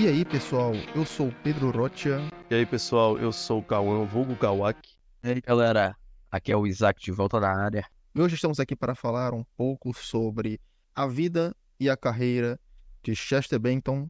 E 0.00 0.08
aí, 0.08 0.24
pessoal, 0.24 0.72
eu 0.94 1.04
sou 1.04 1.28
o 1.28 1.34
Pedro 1.44 1.70
Rocha. 1.70 2.20
E 2.48 2.54
aí, 2.54 2.64
pessoal, 2.64 3.18
eu 3.18 3.30
sou 3.30 3.58
o 3.58 3.62
Cauã, 3.62 4.02
vulgo 4.06 4.34
Kawak. 4.34 4.78
E 5.22 5.28
aí, 5.28 5.40
galera, 5.42 5.94
aqui 6.30 6.50
é 6.50 6.56
o 6.56 6.66
Isaac 6.66 7.02
de 7.02 7.10
volta 7.12 7.38
na 7.38 7.50
área. 7.52 7.84
E 8.14 8.20
hoje 8.22 8.34
estamos 8.34 8.58
aqui 8.58 8.74
para 8.74 8.94
falar 8.94 9.34
um 9.34 9.44
pouco 9.58 9.92
sobre 9.92 10.58
a 10.94 11.06
vida 11.06 11.54
e 11.78 11.90
a 11.90 11.98
carreira 11.98 12.58
de 13.02 13.14
Chester 13.14 13.58
Bennington, 13.58 14.08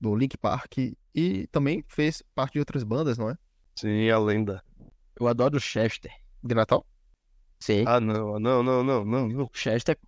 do 0.00 0.14
Link 0.14 0.36
Park, 0.36 0.78
e 1.12 1.48
também 1.48 1.84
fez 1.88 2.22
parte 2.32 2.52
de 2.52 2.58
outras 2.60 2.84
bandas, 2.84 3.18
não 3.18 3.28
é? 3.28 3.36
Sim, 3.74 4.08
a 4.10 4.18
lenda. 4.18 4.62
Eu 5.18 5.26
adoro 5.26 5.56
o 5.56 5.60
Chester. 5.60 6.12
De 6.44 6.54
Natal? 6.54 6.86
Sim, 7.58 7.82
Ah, 7.88 7.98
não, 7.98 8.38
não, 8.38 8.62
não, 8.62 8.84
não, 8.84 9.04
não, 9.04 9.28
não. 9.28 9.44
o 9.44 9.50
Chester, 9.52 9.98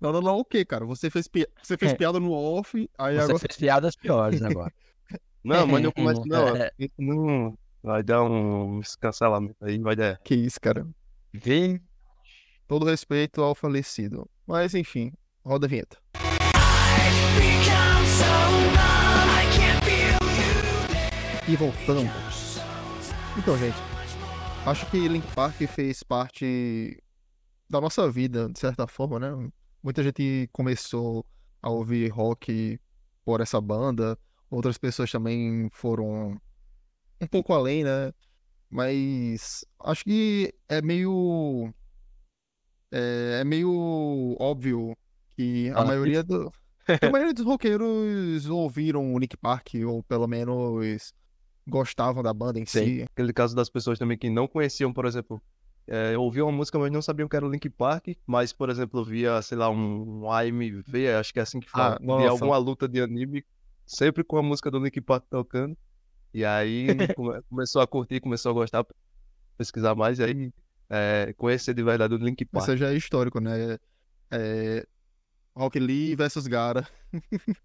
Não, 0.00 0.12
não, 0.12 0.20
não, 0.20 0.38
o 0.38 0.44
quê, 0.44 0.64
cara? 0.64 0.84
Você 0.86 1.10
fez, 1.10 1.26
pi... 1.26 1.46
Você 1.62 1.76
fez 1.76 1.92
É. 1.92 1.94
piada 1.96 2.20
no 2.20 2.32
off, 2.32 2.88
aí 2.98 3.16
você 3.16 3.22
agora... 3.24 3.38
fez 3.38 3.56
piadas 3.56 3.96
piores 3.96 4.42
agora. 4.42 4.72
Não, 5.44 5.66
mas 5.66 5.82
eu 5.84 5.92
começo. 5.92 6.22
Não, 6.26 6.56
É. 6.56 6.70
isso 6.78 6.94
não. 6.98 7.56
Vai 7.82 8.02
dar 8.02 8.22
um 8.22 8.80
cancelamento 9.00 9.56
aí, 9.64 9.78
vai 9.78 9.94
dar. 9.96 10.18
Que 10.18 10.34
isso, 10.34 10.60
cara. 10.60 10.86
Vem, 11.32 11.80
Todo 12.66 12.84
respeito 12.84 13.40
ao 13.40 13.54
falecido. 13.54 14.28
Mas, 14.46 14.74
enfim, 14.74 15.10
roda 15.42 15.66
a 15.66 15.68
vinheta. 15.70 15.96
E 21.46 21.56
voltamos. 21.56 22.60
Então, 23.38 23.56
gente, 23.56 23.76
acho 24.66 24.84
que 24.90 25.08
Link 25.08 25.26
Park 25.34 25.56
fez 25.66 26.02
parte 26.02 27.02
da 27.70 27.80
nossa 27.80 28.10
vida, 28.10 28.50
de 28.50 28.58
certa 28.58 28.86
forma, 28.86 29.18
né? 29.18 29.48
Muita 29.82 30.02
gente 30.02 30.48
começou 30.52 31.24
a 31.62 31.70
ouvir 31.70 32.08
rock 32.08 32.80
por 33.24 33.40
essa 33.40 33.60
banda, 33.60 34.18
outras 34.50 34.78
pessoas 34.78 35.10
também 35.10 35.68
foram 35.72 36.40
um 37.20 37.26
pouco 37.26 37.52
além, 37.52 37.84
né? 37.84 38.12
Mas 38.70 39.64
acho 39.80 40.04
que 40.04 40.52
é 40.68 40.82
meio 40.82 41.72
é, 42.92 43.38
é 43.40 43.44
meio 43.44 44.36
óbvio 44.38 44.96
que 45.36 45.70
a 45.70 45.80
Ah, 45.80 45.84
maioria 45.84 46.22
do 46.22 46.52
a 47.02 47.10
maioria 47.10 47.34
dos 47.34 47.44
roqueiros 47.44 48.46
ouviram 48.46 49.14
o 49.14 49.18
Link 49.18 49.36
Park 49.36 49.74
ou 49.86 50.02
pelo 50.02 50.26
menos 50.26 51.12
gostavam 51.66 52.22
da 52.22 52.32
banda 52.32 52.58
em 52.58 52.66
si. 52.66 53.02
Aquele 53.02 53.32
caso 53.32 53.54
das 53.54 53.68
pessoas 53.68 53.98
também 53.98 54.16
que 54.16 54.30
não 54.30 54.48
conheciam, 54.48 54.92
por 54.92 55.04
exemplo, 55.04 55.40
é, 55.88 56.16
ouviam 56.18 56.46
uma 56.48 56.56
música, 56.56 56.78
mas 56.78 56.92
não 56.92 57.02
sabiam 57.02 57.28
que 57.28 57.34
era 57.36 57.46
o 57.46 57.50
Link 57.50 57.68
Park, 57.70 58.08
mas, 58.26 58.52
por 58.52 58.68
exemplo, 58.70 59.04
via, 59.04 59.40
sei 59.42 59.56
lá, 59.58 59.70
um, 59.70 60.22
um 60.24 60.30
AMV, 60.30 61.08
acho 61.18 61.32
que 61.32 61.38
é 61.38 61.42
assim 61.42 61.60
que 61.60 61.70
fala, 61.70 61.94
Ah, 61.96 61.98
de 61.98 62.26
alguma 62.28 62.56
luta 62.58 62.86
de 62.88 63.00
anime, 63.00 63.44
sempre 63.86 64.22
com 64.22 64.36
a 64.36 64.42
música 64.42 64.70
do 64.70 64.78
Link 64.78 65.00
Park 65.00 65.24
tocando. 65.30 65.76
E 66.32 66.44
aí 66.44 66.86
come- 67.16 67.40
começou 67.48 67.80
a 67.82 67.86
curtir, 67.86 68.20
começou 68.20 68.50
a 68.50 68.54
gostar, 68.54 68.86
pesquisar 69.56 69.94
mais, 69.94 70.18
e 70.18 70.24
aí 70.24 70.52
é, 70.90 71.32
conhecer 71.36 71.74
de 71.74 71.82
verdade 71.82 72.14
o 72.14 72.18
Link 72.18 72.44
Park. 72.44 72.68
Isso 72.68 72.76
já 72.76 72.92
é 72.92 72.94
histórico, 72.96 73.40
né? 73.40 73.78
É, 74.30 74.86
Rock 75.56 75.78
Lee 75.78 76.14
versus 76.14 76.46
Gara. 76.46 76.86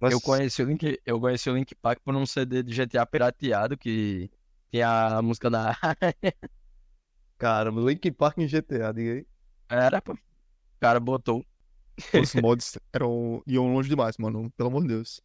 Mas- 0.00 0.12
eu 0.12 0.20
conheci 0.20 0.62
o 0.62 0.66
Link, 0.66 0.98
eu 1.04 1.20
conheci 1.20 1.50
o 1.50 1.54
Link 1.54 1.74
Park 1.74 2.00
por 2.04 2.14
um 2.16 2.24
CD 2.24 2.62
de 2.62 2.72
GTA 2.74 3.04
pirateado 3.06 3.76
que 3.76 4.30
tinha 4.70 5.18
a 5.18 5.22
música 5.22 5.50
da 5.50 5.76
Caramba, 7.40 7.80
Linkin 7.80 8.12
Park 8.12 8.36
em 8.36 8.46
GTA, 8.46 8.92
diga 8.92 9.12
aí. 9.14 9.26
Era, 9.70 10.02
pô. 10.02 10.12
O 10.12 10.18
cara 10.78 11.00
botou. 11.00 11.42
Os 12.20 12.34
mods 12.34 12.78
eram, 12.92 13.42
iam 13.46 13.72
longe 13.72 13.88
demais, 13.88 14.18
mano. 14.18 14.50
Pelo 14.58 14.68
amor 14.68 14.82
de 14.82 14.88
Deus. 14.88 15.22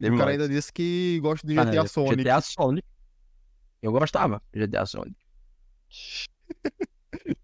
O 0.00 0.02
cara 0.02 0.10
Demais. 0.10 0.30
ainda 0.32 0.48
disse 0.48 0.72
que 0.72 1.20
gosta 1.20 1.46
de 1.46 1.56
Ah, 1.56 1.64
GTA 1.64 1.86
Sonic. 1.86 2.16
GTA 2.24 2.40
Sonic. 2.40 2.88
Eu 3.80 3.92
gostava 3.92 4.42
de 4.52 4.66
GTA 4.66 4.84
Sonic. 4.84 5.16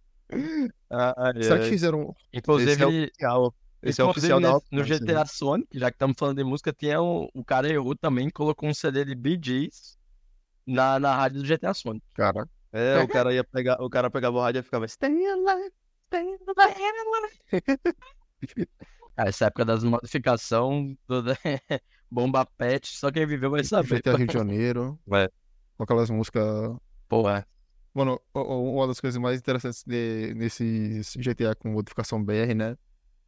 Ai, 0.90 1.42
Será 1.42 1.60
que 1.60 1.68
fizeram. 1.68 2.16
Inclusive, 2.32 2.72
Esse 2.72 2.82
é 2.82 2.86
o 2.86 2.90
oficial. 2.90 3.54
Esse 3.80 4.00
é 4.00 4.04
o 4.04 4.10
Inclusive, 4.10 4.32
oficial 4.34 4.60
da 4.60 4.76
no 4.76 4.82
GTA 4.84 5.26
Sonic, 5.26 5.78
já 5.78 5.90
que 5.92 5.94
estamos 5.94 6.16
falando 6.18 6.38
de 6.38 6.44
música, 6.44 6.72
tinha 6.72 7.00
um, 7.00 7.28
o 7.32 7.44
cara 7.44 7.68
errou 7.68 7.94
também, 7.94 8.28
colocou 8.30 8.68
um 8.68 8.74
CD 8.74 9.04
de 9.04 9.14
Bee 9.14 9.38
Gees 9.40 9.96
na, 10.66 10.98
na 10.98 11.14
rádio 11.14 11.40
do 11.40 11.46
GTA 11.46 11.72
Sonic. 11.72 12.04
Cara. 12.14 12.48
É, 12.72 12.98
o 12.98 13.08
cara 13.08 13.32
ia 13.32 13.42
pegar, 13.44 13.82
o 13.82 13.88
cara 13.88 14.10
pegava 14.10 14.36
o 14.36 14.40
rádio 14.40 14.60
e 14.60 14.62
ficava 14.62 14.86
Stay 14.86 15.10
alive, 15.26 15.72
stay 16.06 16.38
alive. 16.56 17.62
Cara, 19.16 19.28
essa 19.30 19.46
época 19.46 19.64
das 19.64 19.82
modificações, 19.84 20.96
toda... 21.06 21.36
bomba 22.10 22.46
pet, 22.46 22.86
só 22.88 23.10
quem 23.10 23.26
viveu 23.26 23.50
vai 23.50 23.64
saber. 23.64 23.96
GTA 23.96 24.16
Rio 24.16 24.26
de 24.26 24.32
Janeiro. 24.32 24.98
É. 25.12 25.28
Com 25.76 25.82
aquelas 25.84 26.10
músicas. 26.10 26.44
Porra, 27.08 27.46
Mano, 27.94 28.20
o- 28.32 28.40
o- 28.40 28.74
uma 28.76 28.86
das 28.86 29.00
coisas 29.00 29.20
mais 29.20 29.40
interessantes 29.40 29.82
de, 29.84 30.32
nesse 30.34 31.00
GTA 31.16 31.54
com 31.54 31.68
modificação 31.70 32.22
BR, 32.22 32.54
né? 32.54 32.76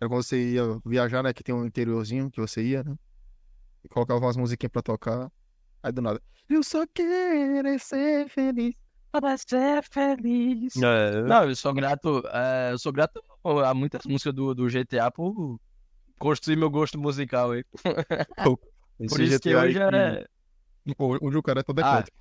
Era 0.00 0.08
quando 0.08 0.22
você 0.22 0.52
ia 0.52 0.62
viajar, 0.84 1.22
né? 1.22 1.32
Que 1.32 1.42
tem 1.42 1.54
um 1.54 1.64
interiorzinho 1.66 2.30
que 2.30 2.40
você 2.40 2.62
ia, 2.62 2.84
né? 2.84 2.94
E 3.84 3.88
colocava 3.88 4.20
umas 4.20 4.36
musiquinhas 4.36 4.70
pra 4.70 4.82
tocar. 4.82 5.30
Aí 5.82 5.90
do 5.90 6.00
nada. 6.00 6.22
Eu 6.48 6.62
só 6.62 6.86
quero 6.86 7.78
ser 7.78 8.28
feliz. 8.28 8.74
Para 9.10 9.36
ser 9.38 9.82
feliz. 9.84 10.74
É, 10.76 11.22
Não, 11.22 11.48
eu 11.48 11.56
sou 11.56 11.72
grato, 11.74 12.22
é, 12.28 12.72
eu 12.72 12.78
sou 12.78 12.92
grato 12.92 13.22
a 13.64 13.74
muitas 13.74 14.04
músicas 14.04 14.34
do, 14.34 14.54
do 14.54 14.68
GTA 14.68 15.10
por 15.10 15.60
construir 16.18 16.56
meu 16.56 16.70
gosto 16.70 16.98
musical 16.98 17.52
aí. 17.52 17.64
esse 19.00 19.14
Por 19.14 19.20
isso 19.20 19.40
que 19.40 19.48
GTA 19.48 19.62
aí 19.62 19.68
hoje 19.70 19.78
é... 19.80 20.24
Onde 20.98 21.36
o 21.36 21.42
cara 21.42 21.60
é 21.60 21.62
todo 21.62 21.80
Ah, 21.80 21.98
eclético. 21.98 22.16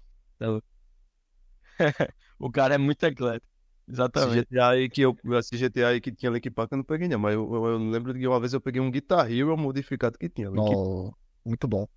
o 2.39 2.51
cara 2.51 2.75
é 2.75 2.77
muito 2.77 3.03
eclético. 3.03 3.45
Esse 3.87 3.93
Exatamente. 3.93 4.47
GTA 4.47 4.69
aí 4.69 4.89
que 4.89 5.01
eu, 5.01 5.15
esse 5.39 5.57
GTA 5.57 5.87
aí 5.89 6.01
que 6.01 6.11
tinha 6.11 6.31
Linkin 6.31 6.51
Park 6.51 6.71
eu 6.71 6.77
não 6.77 6.83
peguei 6.83 7.07
não, 7.07 7.19
mas 7.19 7.33
eu, 7.33 7.53
eu, 7.53 7.65
eu 7.65 7.77
lembro 7.77 8.13
que 8.13 8.27
uma 8.27 8.39
vez 8.39 8.53
eu 8.53 8.61
peguei 8.61 8.81
um 8.81 8.91
Guitar 8.91 9.31
Hero 9.31 9.57
modificado 9.57 10.17
que 10.17 10.29
tinha. 10.29 10.47
Linkin 10.49 10.59
Não, 10.59 11.13
muito 11.45 11.67
bom. 11.67 11.87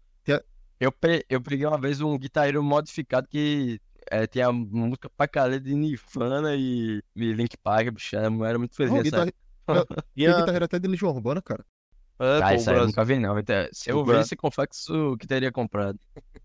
Eu, 0.80 0.90
pe- 0.90 1.24
eu 1.28 1.40
peguei 1.40 1.64
uma 1.66 1.80
vez 1.80 2.00
um 2.00 2.18
guitarreiro 2.18 2.62
modificado 2.62 3.28
que 3.28 3.80
é, 4.10 4.26
tinha 4.26 4.50
música 4.52 5.08
pra 5.10 5.28
caralho 5.28 5.60
de 5.60 5.74
Nirvana 5.74 6.54
e, 6.56 7.02
e 7.16 7.32
Link 7.32 7.56
Park, 7.58 7.90
bicho, 7.92 8.16
era, 8.16 8.26
era 8.48 8.58
muito 8.58 8.74
feliz 8.76 8.90
Não, 8.90 8.98
nessa 8.98 9.24
guitarra... 9.26 9.32
Tem 10.24 10.24
Tinha, 10.24 10.36
guitarra 10.36 10.64
até 10.64 10.78
de 10.78 10.88
Legião 10.88 11.10
Urbana, 11.10 11.40
cara. 11.42 11.64
é, 12.18 12.42
Ah, 12.42 12.42
pô, 12.42 12.54
isso 12.54 12.70
aí 12.70 12.76
eu 12.76 12.86
nunca 12.86 13.04
vi 13.04 13.18
não. 13.18 13.38
Então, 13.38 13.56
se 13.72 13.90
eu 13.90 14.04
Bra- 14.04 14.20
visse, 14.20 14.36
confesso 14.36 15.16
que 15.18 15.26
teria 15.26 15.52
comprado. 15.52 15.98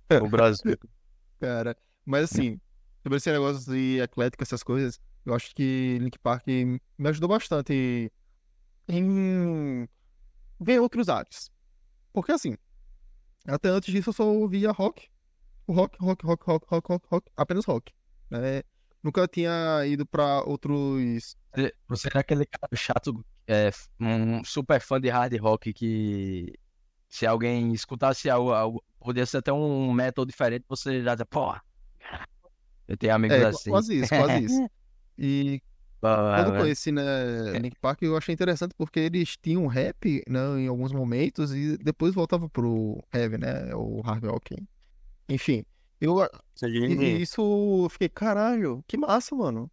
o 0.21 0.27
Brasil. 0.29 0.77
Cara, 1.39 1.77
mas 2.05 2.31
assim, 2.31 2.59
sobre 3.03 3.17
esse 3.17 3.31
negócio 3.31 3.71
de 3.71 3.99
eclético, 4.01 4.43
essas 4.43 4.63
coisas, 4.63 4.99
eu 5.25 5.33
acho 5.35 5.53
que 5.55 5.97
Link 5.99 6.17
Park 6.19 6.45
me 6.47 7.09
ajudou 7.09 7.29
bastante 7.29 8.11
em 8.87 9.87
ver 10.59 10.79
outros 10.81 11.09
ares. 11.09 11.51
Porque 12.13 12.31
assim, 12.33 12.57
até 13.47 13.69
antes 13.69 13.93
disso 13.93 14.09
eu 14.09 14.13
só 14.13 14.25
ouvia 14.25 14.71
rock, 14.71 15.09
rock, 15.67 15.97
rock, 15.99 16.25
rock, 16.25 16.43
rock, 16.45 16.65
rock, 16.69 16.91
rock, 16.91 17.07
rock, 17.09 17.31
apenas 17.35 17.65
rock, 17.65 17.91
né? 18.29 18.61
Nunca 19.03 19.27
tinha 19.27 19.85
ido 19.85 20.05
pra 20.05 20.41
outros. 20.43 21.35
Você- 21.87 22.07
era 22.07 22.19
aquele 22.19 22.45
cara 22.45 22.75
chato, 22.75 23.23
é, 23.47 23.69
um 23.99 24.43
super 24.43 24.79
fã 24.81 24.99
de 24.99 25.09
hard 25.09 25.33
rock 25.39 25.73
que 25.73 26.53
se 27.09 27.25
alguém 27.25 27.71
escutasse 27.73 28.29
algo, 28.29 28.51
algo 28.51 28.83
podia 28.99 29.25
ser 29.25 29.37
até 29.37 29.53
um 29.53 29.93
metal 29.93 30.25
diferente, 30.25 30.65
você 30.67 31.01
já 31.01 31.13
dizia, 31.15 31.25
pô, 31.25 31.55
eu 32.87 32.97
tenho 32.97 33.13
amigos 33.13 33.37
É, 33.37 33.47
assim. 33.47 33.69
quase 33.69 33.99
isso, 33.99 34.09
quase 34.09 34.43
isso. 34.43 34.69
E 35.17 35.61
Quando 36.01 36.47
eu 36.53 36.57
conheci, 36.61 36.91
né, 36.91 37.03
Link 37.59 37.75
Park, 37.79 38.01
eu 38.03 38.15
achei 38.17 38.33
interessante 38.33 38.73
porque 38.77 38.99
eles 38.99 39.35
tinham 39.37 39.65
rap, 39.67 40.21
né, 40.27 40.39
em 40.59 40.67
alguns 40.67 40.91
momentos 40.91 41.53
e 41.53 41.77
depois 41.77 42.13
voltava 42.13 42.49
pro 42.49 43.03
heavy, 43.13 43.37
né, 43.37 43.73
o 43.73 44.01
hard 44.01 44.23
rock. 44.25 44.55
Enfim, 45.29 45.63
eu 45.99 46.21
e- 46.23 46.29
e 47.19 47.21
isso 47.21 47.41
eu 47.85 47.89
fiquei, 47.89 48.09
caralho, 48.09 48.83
que 48.87 48.97
massa, 48.97 49.35
mano. 49.35 49.69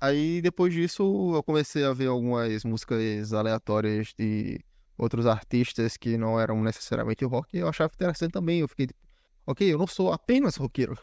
Aí 0.00 0.40
depois 0.42 0.72
disso 0.72 1.32
eu 1.34 1.42
comecei 1.42 1.84
a 1.84 1.92
ver 1.92 2.06
algumas 2.08 2.64
músicas 2.64 3.32
aleatórias 3.32 4.14
de 4.18 4.60
outros 4.96 5.26
artistas 5.26 5.96
que 5.96 6.16
não 6.16 6.38
eram 6.40 6.62
necessariamente 6.62 7.24
rock 7.24 7.56
e 7.56 7.60
eu 7.60 7.68
achava 7.68 7.92
interessante 7.94 8.32
também. 8.32 8.60
Eu 8.60 8.68
fiquei, 8.68 8.86
tipo, 8.88 9.00
ok, 9.46 9.72
eu 9.72 9.78
não 9.78 9.86
sou 9.86 10.12
apenas 10.12 10.56
roqueiro. 10.56 10.96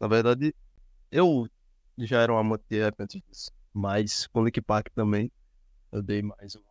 Na 0.00 0.08
verdade, 0.08 0.54
eu 1.10 1.48
já 1.98 2.20
era 2.22 2.32
um 2.32 2.38
amante 2.38 2.64
de 2.68 2.80
rap 2.80 2.94
antes 3.00 3.20
disso. 3.28 3.52
Mas 3.72 4.26
com 4.28 4.44
Linkin 4.44 4.62
Park 4.62 4.88
também, 4.94 5.30
eu 5.92 6.02
dei 6.02 6.22
mais 6.22 6.54
uma 6.56 6.64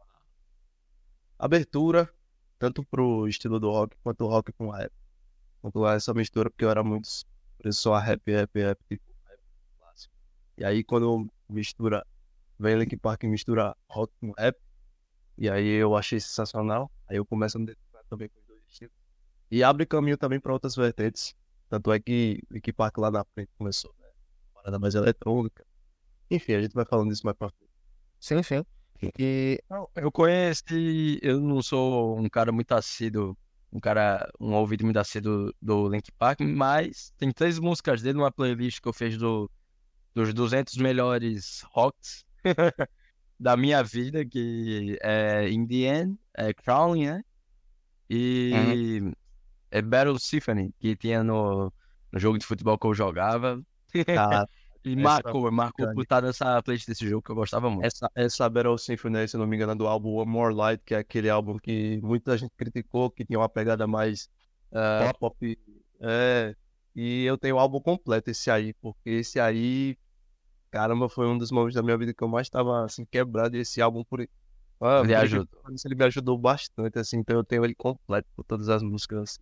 abertura, 1.37 2.09
tanto 2.57 2.83
pro 2.85 3.27
estilo 3.27 3.59
do 3.59 3.69
rock, 3.71 3.95
quanto 4.03 4.25
o 4.25 4.27
rock 4.27 4.51
com 4.53 4.69
rap. 4.69 4.91
A 5.63 5.93
essa 5.93 6.13
mistura, 6.13 6.49
porque 6.49 6.65
eu 6.65 6.69
era 6.69 6.83
muito 6.83 7.07
só 7.71 7.97
rap, 7.97 8.21
rap, 8.31 8.59
rap, 8.59 8.79
tipo, 8.87 9.03
rap 9.27 9.39
clássico. 9.79 10.13
E 10.57 10.63
aí 10.63 10.83
quando 10.83 11.27
mistura, 11.47 12.05
vem 12.57 12.77
Linkin 12.77 12.97
Park 12.97 13.23
e 13.23 13.27
mistura 13.27 13.75
rock 13.89 14.13
com 14.19 14.31
rap, 14.37 14.57
e 15.37 15.49
aí 15.49 15.67
eu 15.67 15.95
achei 15.95 16.19
sensacional. 16.19 16.91
Aí 17.07 17.17
eu 17.17 17.25
começo 17.25 17.57
a 17.57 17.59
me 17.59 17.65
identificar 17.65 18.03
também 18.09 18.27
com 18.29 18.39
os 18.39 18.45
dois 18.45 18.61
estilos. 18.67 18.93
E 19.49 19.63
abre 19.63 19.85
caminho 19.85 20.17
também 20.17 20.39
para 20.39 20.53
outras 20.53 20.75
vertentes. 20.75 21.33
Tanto 21.69 21.91
é 21.91 21.99
que 21.99 22.41
Linkin 22.51 22.73
Park 22.73 22.97
lá 22.97 23.09
na 23.09 23.23
frente 23.33 23.49
começou, 23.57 23.93
né? 23.99 24.07
Parada 24.53 24.77
mais 24.77 24.95
eletrônica. 24.95 25.65
Enfim, 26.29 26.53
a 26.53 26.61
gente 26.61 26.73
vai 26.73 26.85
falando 26.85 27.09
disso 27.09 27.25
mais 27.25 27.37
pra 27.37 27.49
frente. 27.49 27.71
Sim, 28.19 28.43
sim. 28.43 28.65
E 29.17 29.63
Eu 29.95 30.11
conheci, 30.11 31.19
eu 31.21 31.39
não 31.39 31.61
sou 31.61 32.19
um 32.19 32.27
cara 32.27 32.51
muito 32.51 32.71
assíduo, 32.73 33.37
um 33.71 33.79
cara, 33.79 34.29
um 34.39 34.53
ouvido 34.53 34.83
muito 34.83 34.97
assíduo 34.97 35.53
do 35.61 35.87
Link 35.87 36.11
Park, 36.13 36.41
mas 36.41 37.13
tem 37.17 37.31
três 37.31 37.59
músicas 37.59 38.01
dele 38.01 38.17
numa 38.17 38.31
playlist 38.31 38.81
que 38.81 38.87
eu 38.87 38.93
fiz 38.93 39.17
do, 39.17 39.49
dos 40.13 40.33
200 40.33 40.77
melhores 40.77 41.63
rocks 41.71 42.25
da 43.39 43.55
minha 43.55 43.83
vida, 43.83 44.25
que 44.25 44.97
é 45.01 45.49
In 45.49 45.67
The 45.67 45.75
End, 45.75 46.19
é 46.35 46.53
Crawling, 46.53 47.05
né? 47.05 47.23
E 48.09 49.13
é 49.69 49.81
Battle 49.81 50.19
Symphony, 50.19 50.73
que 50.79 50.95
tinha 50.95 51.23
no, 51.23 51.71
no 52.11 52.19
jogo 52.19 52.39
de 52.39 52.45
futebol 52.45 52.77
que 52.77 52.87
eu 52.87 52.93
jogava. 52.93 53.61
Tá, 54.05 54.47
E 54.97 55.03
Essa 55.03 55.21
marcou, 55.23 55.51
marcou 55.51 55.87
por 55.93 56.03
estar 56.03 56.21
nessa 56.21 56.61
playlist 56.63 56.87
desse 56.87 57.07
jogo 57.07 57.21
que 57.23 57.31
eu 57.31 57.35
gostava 57.35 57.69
muito. 57.69 57.85
essa, 57.85 58.09
essa 58.15 58.49
Battle 58.49 58.77
Symphony, 58.77 59.27
se 59.27 59.37
não 59.37 59.47
me 59.47 59.55
engano, 59.55 59.71
é 59.73 59.75
do 59.75 59.87
álbum 59.87 60.15
One 60.15 60.31
More 60.31 60.53
Light, 60.53 60.81
que 60.85 60.93
é 60.93 60.97
aquele 60.99 61.29
álbum 61.29 61.57
que 61.57 61.99
muita 62.01 62.37
gente 62.37 62.51
criticou, 62.57 63.09
que 63.11 63.25
tinha 63.25 63.39
uma 63.39 63.49
pegada 63.49 63.87
mais 63.87 64.29
eh, 64.71 65.13
pop. 65.19 65.57
É, 66.01 66.55
e 66.95 67.23
eu 67.25 67.37
tenho 67.37 67.55
o 67.55 67.59
álbum 67.59 67.79
completo, 67.81 68.29
esse 68.29 68.49
aí, 68.51 68.73
porque 68.75 69.09
esse 69.09 69.39
aí, 69.39 69.97
caramba, 70.71 71.09
foi 71.09 71.27
um 71.27 71.37
dos 71.37 71.51
momentos 71.51 71.75
da 71.75 71.83
minha 71.83 71.97
vida 71.97 72.13
que 72.13 72.23
eu 72.23 72.27
mais 72.27 72.47
estava 72.47 72.85
assim, 72.85 73.05
quebrado. 73.05 73.55
E 73.57 73.59
esse 73.61 73.81
álbum, 73.81 74.03
por, 74.03 74.21
ah, 74.81 75.01
Ele 75.03 75.15
ajudou. 75.15 75.47
ele 75.85 75.95
me 75.95 76.05
ajudou 76.05 76.37
bastante, 76.37 76.99
assim, 76.99 77.17
então 77.19 77.37
eu 77.37 77.43
tenho 77.43 77.63
ele 77.65 77.75
completo 77.75 78.27
por 78.35 78.43
todas 78.45 78.69
as 78.69 78.83
músicas. 78.83 79.19
assim. 79.31 79.39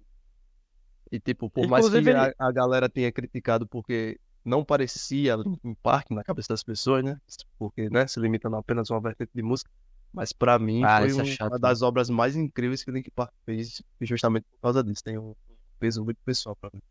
E 1.12 1.20
tipo, 1.20 1.50
por 1.50 1.68
mais 1.68 1.86
que 1.86 1.98
Inclusive, 1.98 2.12
a, 2.14 2.26
ele- 2.26 2.36
a 2.38 2.52
galera 2.52 2.90
tenha 2.90 3.12
criticado 3.12 3.68
porque 3.68 4.20
não 4.48 4.64
parecia 4.64 5.36
Linkin 5.36 5.76
Park 5.84 6.10
na 6.12 6.24
cabeça 6.24 6.50
das 6.50 6.64
pessoas, 6.64 7.04
né? 7.04 7.20
Porque, 7.60 7.90
né, 7.90 8.08
se 8.08 8.20
limitando 8.20 8.56
a 8.56 8.60
apenas 8.60 8.90
uma 8.90 9.00
vertente 9.02 9.32
de 9.36 9.42
música. 9.44 9.70
Mas 10.14 10.32
pra 10.34 10.58
mim 10.58 10.84
Ah, 10.84 11.00
foi 11.00 11.10
é 11.12 11.14
um- 11.16 11.26
chato, 11.26 11.52
uma 11.52 11.60
das 11.60 11.82
obras 11.82 12.10
mais 12.10 12.36
incríveis 12.36 12.84
que 12.84 12.90
o 12.90 12.94
Linkin 12.94 13.12
Park 13.14 13.32
fez, 13.46 13.82
justamente 14.02 14.46
por 14.50 14.60
causa 14.62 14.84
disso. 14.84 15.04
Tem 15.04 15.18
um 15.18 15.36
peso 15.80 16.04
muito 16.04 16.18
pessoal 16.26 16.56
pra 16.56 16.70
mim. 16.74 16.82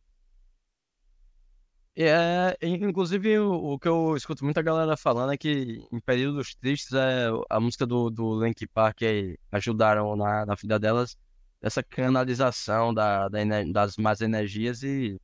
É, 1.99 2.55
in- 2.61 2.85
inclusive, 2.89 3.39
o, 3.39 3.73
o 3.73 3.79
que 3.79 3.89
eu 3.89 4.15
escuto 4.17 4.45
muita 4.45 4.61
galera 4.61 4.97
falando 4.99 5.33
é 5.33 5.37
que 5.39 5.83
em 5.91 5.99
períodos 6.01 6.55
tristes 6.55 6.93
é, 6.93 7.29
a 7.49 7.59
música 7.59 7.87
do, 7.87 8.11
do 8.11 8.45
Linkin 8.45 8.67
Park 8.67 9.03
aí 9.03 9.39
ajudaram 9.51 10.15
na, 10.15 10.45
na 10.45 10.55
vida 10.55 10.79
delas 10.79 11.17
essa 11.63 11.83
canalização 11.83 12.93
da, 12.93 13.29
da 13.31 13.39
das 13.73 13.97
más 13.97 14.21
energias 14.21 14.83
e, 14.83 15.19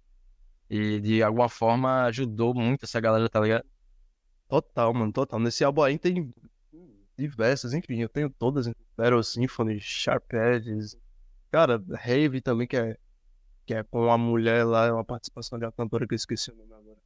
e 0.73 1.01
de 1.01 1.23
alguma 1.23 1.51
forma 1.51 2.05
ajudou 2.05 2.55
muito 2.55 2.85
essa 2.85 2.99
galera, 2.99 3.29
tá 3.29 3.39
ligado? 3.41 3.65
Total, 4.49 4.93
mano, 4.95 5.13
total. 5.13 5.39
Nesse 5.39 5.65
álbum 5.65 5.83
aí 5.83 5.99
tem 5.99 6.33
diversas, 7.19 7.75
enfim, 7.75 7.99
eu 7.99 8.09
tenho 8.09 8.31
todas. 8.31 8.71
Battle 8.97 9.23
Symphony, 9.23 9.79
Sharp 9.81 10.33
Edges, 10.33 10.97
cara, 11.51 11.83
Rave 11.91 12.41
também, 12.41 12.67
que 12.67 12.77
é, 12.77 12.97
que 13.67 13.75
é 13.75 13.83
com 13.83 14.11
a 14.11 14.17
mulher 14.17 14.65
lá, 14.65 14.87
é 14.87 14.93
uma 14.93 15.05
participação 15.05 15.59
de 15.59 15.67
uma 15.67 15.73
cantora 15.73 16.07
que 16.07 16.15
eu 16.15 16.17
esqueci 16.17 16.51
o 16.51 16.57
nome 16.57 16.73
agora. 16.73 16.99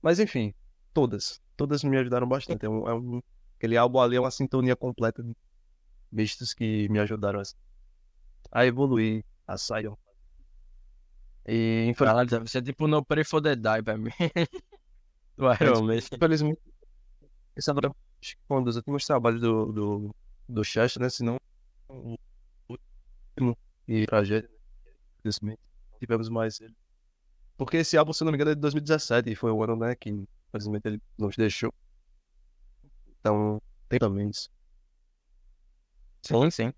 Mas 0.00 0.18
enfim, 0.18 0.54
todas. 0.94 1.42
Todas 1.56 1.84
me 1.84 1.96
ajudaram 1.98 2.26
bastante. 2.28 2.64
É 2.64 2.68
um, 2.70 2.88
é 2.88 2.94
um- 2.94 3.22
aquele 3.58 3.76
álbum 3.76 4.00
ali 4.00 4.16
é 4.16 4.20
uma 4.20 4.30
sintonia 4.30 4.74
completa 4.76 5.22
mistos 6.10 6.54
que 6.54 6.88
me 6.88 6.98
ajudaram 6.98 7.40
assim, 7.40 7.54
a 8.50 8.64
evoluir, 8.66 9.24
a 9.46 9.58
sair. 9.58 9.90
E 11.52 11.92
Caralho, 11.96 12.28
deve 12.28 12.48
ser 12.48 12.62
tipo 12.62 12.86
no 12.86 13.04
Pray 13.04 13.24
for 13.24 13.42
the 13.42 13.56
Die 13.56 13.82
pra 13.82 13.98
mim. 13.98 14.10
Do 15.36 15.52
Iron 15.60 15.82
Maiden. 15.82 16.08
Infelizmente, 16.12 16.60
esse 17.56 17.68
agora 17.68 17.88
acho 18.22 18.36
que 18.36 18.42
foi 18.46 18.58
um 18.58 18.62
dos 18.62 18.76
últimos 18.76 19.04
trabalhos 19.04 19.40
do, 19.40 19.72
do, 19.72 20.14
do 20.48 20.62
Chester, 20.62 21.02
né? 21.02 21.08
Se 21.08 21.24
não, 21.24 21.40
o 21.88 22.16
último 22.68 23.58
e 23.88 24.06
tragédia, 24.06 24.48
né? 24.48 24.92
Infelizmente, 25.18 25.60
não 25.90 25.98
tivemos 25.98 26.28
mais 26.28 26.60
ele. 26.60 26.76
Porque 27.56 27.78
esse 27.78 27.96
álbum, 27.96 28.12
se 28.12 28.22
não 28.22 28.30
me 28.30 28.36
engano, 28.36 28.52
é 28.52 28.54
de 28.54 28.60
2017 28.60 29.32
e 29.32 29.34
foi 29.34 29.50
o 29.50 29.64
ano, 29.64 29.74
né, 29.74 29.96
que 29.96 30.08
infelizmente 30.08 30.86
ele 30.86 31.02
nos 31.18 31.36
deixou. 31.36 31.74
Então, 33.18 33.60
tem 33.88 33.98
também 33.98 34.30
isso. 34.30 34.48
Sim, 36.22 36.48
sim. 36.48 36.72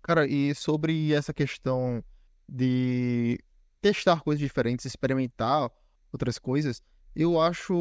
Cara, 0.00 0.28
e 0.28 0.54
sobre 0.54 1.12
essa 1.12 1.34
questão 1.34 2.04
de 2.48 3.38
testar 3.82 4.22
coisas 4.22 4.40
diferentes, 4.40 4.86
experimentar 4.86 5.70
outras 6.12 6.38
coisas, 6.38 6.80
eu 7.14 7.40
acho 7.40 7.74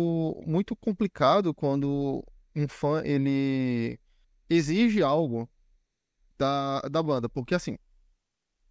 muito 0.45 0.75
complicado 0.75 1.53
quando 1.53 2.25
um 2.56 2.68
fã 2.68 3.01
ele 3.06 3.98
exige 4.50 5.01
algo 5.01 5.50
da, 6.38 6.81
da 6.81 7.01
banda, 7.01 7.30
porque 7.30 7.56
assim, 7.56 7.77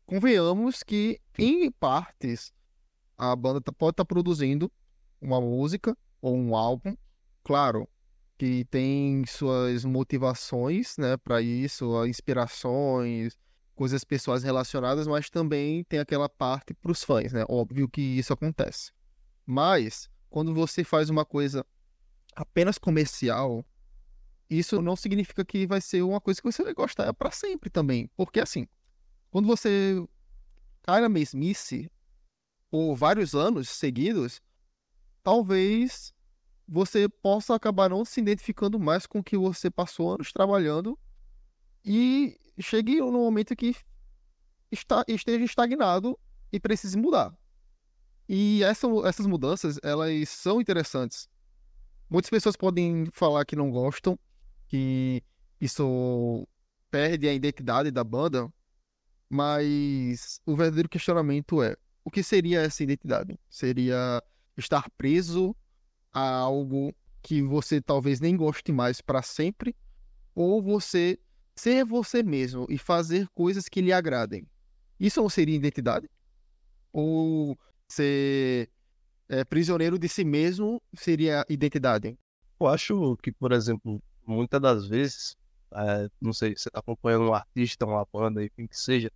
convenhamos 0.05 0.83
que 0.83 1.21
em 1.39 1.71
partes 1.71 2.53
a 3.17 3.35
banda 3.37 3.61
tá- 3.61 3.73
pode 3.73 3.93
estar 3.93 4.05
produzindo 4.05 4.71
uma 5.21 5.41
música 5.41 5.97
ou 6.21 6.37
um 6.37 6.55
álbum, 6.55 6.97
claro, 7.45 7.89
que 8.37 8.65
tem 8.67 9.25
suas 9.27 9.85
motivações, 9.85 10.97
né, 10.99 11.17
para 11.19 11.41
isso, 11.41 12.05
inspirações, 12.07 13.39
coisas 13.81 14.05
pessoais 14.05 14.43
relacionadas, 14.43 15.07
mas 15.07 15.31
também 15.31 15.83
tem 15.85 16.01
aquela 16.01 16.29
parte 16.29 16.75
para 16.75 16.93
os 16.93 17.03
fãs, 17.03 17.33
né? 17.33 17.47
Óbvio 17.49 17.89
que 17.89 18.03
isso 18.03 18.31
acontece. 18.31 18.93
Mas 19.47 20.07
quando 20.29 20.53
você 20.53 20.85
faz 20.85 21.09
uma 21.09 21.25
coisa 21.25 21.65
apenas 22.37 22.77
comercial, 22.77 23.65
isso 24.51 24.83
não 24.83 24.95
significa 24.95 25.43
que 25.47 25.67
vai 25.67 25.81
ser 25.81 26.03
uma 26.03 26.21
coisa 26.21 26.43
que 26.43 26.53
você 26.53 26.63
vai 26.63 26.75
gostar 26.75 27.11
para 27.15 27.31
sempre 27.31 27.71
também, 27.71 28.07
porque 28.19 28.39
assim, 28.39 28.69
quando 29.31 29.47
você 29.47 30.07
cai 30.83 31.01
na 31.01 31.09
mesmice 31.09 31.91
por 32.71 32.95
vários 32.95 33.35
anos 33.35 33.71
seguidos, 33.71 34.43
talvez 35.23 36.13
você 36.69 37.09
possa 37.09 37.55
acabar 37.55 37.89
não 37.89 38.05
se 38.05 38.21
identificando 38.21 38.79
mais 38.79 39.07
com 39.07 39.21
o 39.21 39.25
que 39.25 39.39
você 39.39 39.71
passou 39.71 40.13
anos 40.13 40.33
trabalhando 40.33 40.99
e 41.85 42.39
chegue 42.59 43.01
no 43.01 43.13
momento 43.13 43.57
que 43.57 43.75
está, 44.71 45.05
esteja 45.09 45.45
estagnado 45.45 46.19
e 46.53 46.61
precise 46.61 46.97
mudar. 46.97 47.35
E 48.29 48.63
essa, 48.63 48.87
essas 49.05 49.27
mudanças, 49.27 49.79
elas 49.83 50.29
são 50.29 50.61
interessantes. 50.61 51.29
Muitas 52.09 52.31
pessoas 52.31 52.57
podem 52.57 53.07
falar 53.13 53.45
que 53.45 53.57
não 53.57 53.71
gostam, 53.71 54.19
que 54.69 55.23
isso 55.61 56.47
perde 56.91 57.29
a 57.29 57.33
identidade 57.33 57.91
da 57.91 58.05
banda, 58.05 58.53
mas 59.29 60.41
o 60.45 60.57
verdadeiro 60.57 60.89
questionamento 60.89 61.63
é: 61.63 61.77
o 62.05 62.11
que 62.11 62.23
seria 62.23 62.61
essa 62.61 62.83
identidade? 62.83 63.39
Seria 63.49 64.23
estar 64.57 64.89
preso 64.97 65.55
a 66.13 66.21
algo 66.21 66.95
que 67.23 67.43
você 67.43 67.81
talvez 67.81 68.21
nem 68.21 68.37
goste 68.37 68.73
mais 68.73 69.01
para 69.01 69.23
sempre, 69.23 69.77
ou 70.35 70.63
você 70.63 71.19
ser 71.61 71.85
você 71.85 72.23
mesmo 72.23 72.67
e 72.71 72.79
fazer 72.79 73.29
coisas 73.35 73.69
que 73.69 73.83
lhe 73.83 73.93
agradem. 73.93 74.47
Isso 74.99 75.21
não 75.21 75.29
seria 75.29 75.57
identidade? 75.57 76.09
Ou 76.91 77.59
ser 77.87 78.71
é, 79.29 79.45
prisioneiro 79.45 79.99
de 79.99 80.09
si 80.09 80.25
mesmo 80.25 80.81
seria 80.95 81.45
identidade? 81.51 82.19
Eu 82.59 82.67
acho 82.67 83.17
que, 83.23 83.31
por 83.31 83.53
exemplo, 83.53 84.03
muitas 84.27 84.61
das 84.61 84.89
vezes, 84.89 85.37
é, 85.73 86.09
não 86.19 86.33
sei, 86.33 86.57
você 86.57 86.71
tá 86.71 86.81
acompanhando 86.81 87.29
um 87.29 87.35
artista, 87.35 87.85
uma 87.85 88.07
banda, 88.11 88.43
enfim, 88.43 88.67
que 88.67 88.79
seja, 88.79 89.11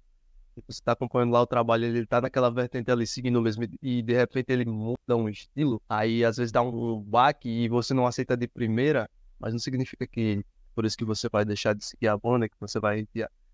você 0.68 0.82
tá 0.82 0.92
acompanhando 0.92 1.32
lá 1.32 1.40
o 1.40 1.46
trabalho, 1.46 1.86
ele 1.86 2.06
tá 2.06 2.20
naquela 2.20 2.50
vertente 2.50 2.90
ali 2.90 3.06
seguindo 3.06 3.40
mesmo, 3.40 3.66
e 3.80 4.02
de 4.02 4.12
repente 4.12 4.52
ele 4.52 4.66
muda 4.66 5.16
um 5.16 5.30
estilo, 5.30 5.80
aí 5.88 6.22
às 6.22 6.36
vezes 6.36 6.52
dá 6.52 6.60
um 6.60 7.00
baque 7.00 7.48
e 7.48 7.68
você 7.70 7.94
não 7.94 8.06
aceita 8.06 8.36
de 8.36 8.46
primeira, 8.46 9.08
mas 9.38 9.52
não 9.52 9.58
significa 9.58 10.06
que 10.06 10.44
por 10.74 10.84
isso 10.84 10.96
que 10.96 11.04
você 11.04 11.28
vai 11.28 11.44
deixar 11.44 11.74
de 11.74 11.84
seguir 11.84 12.08
a 12.08 12.16
banda, 12.16 12.48
que 12.48 12.56
você 12.58 12.80
vai. 12.80 13.06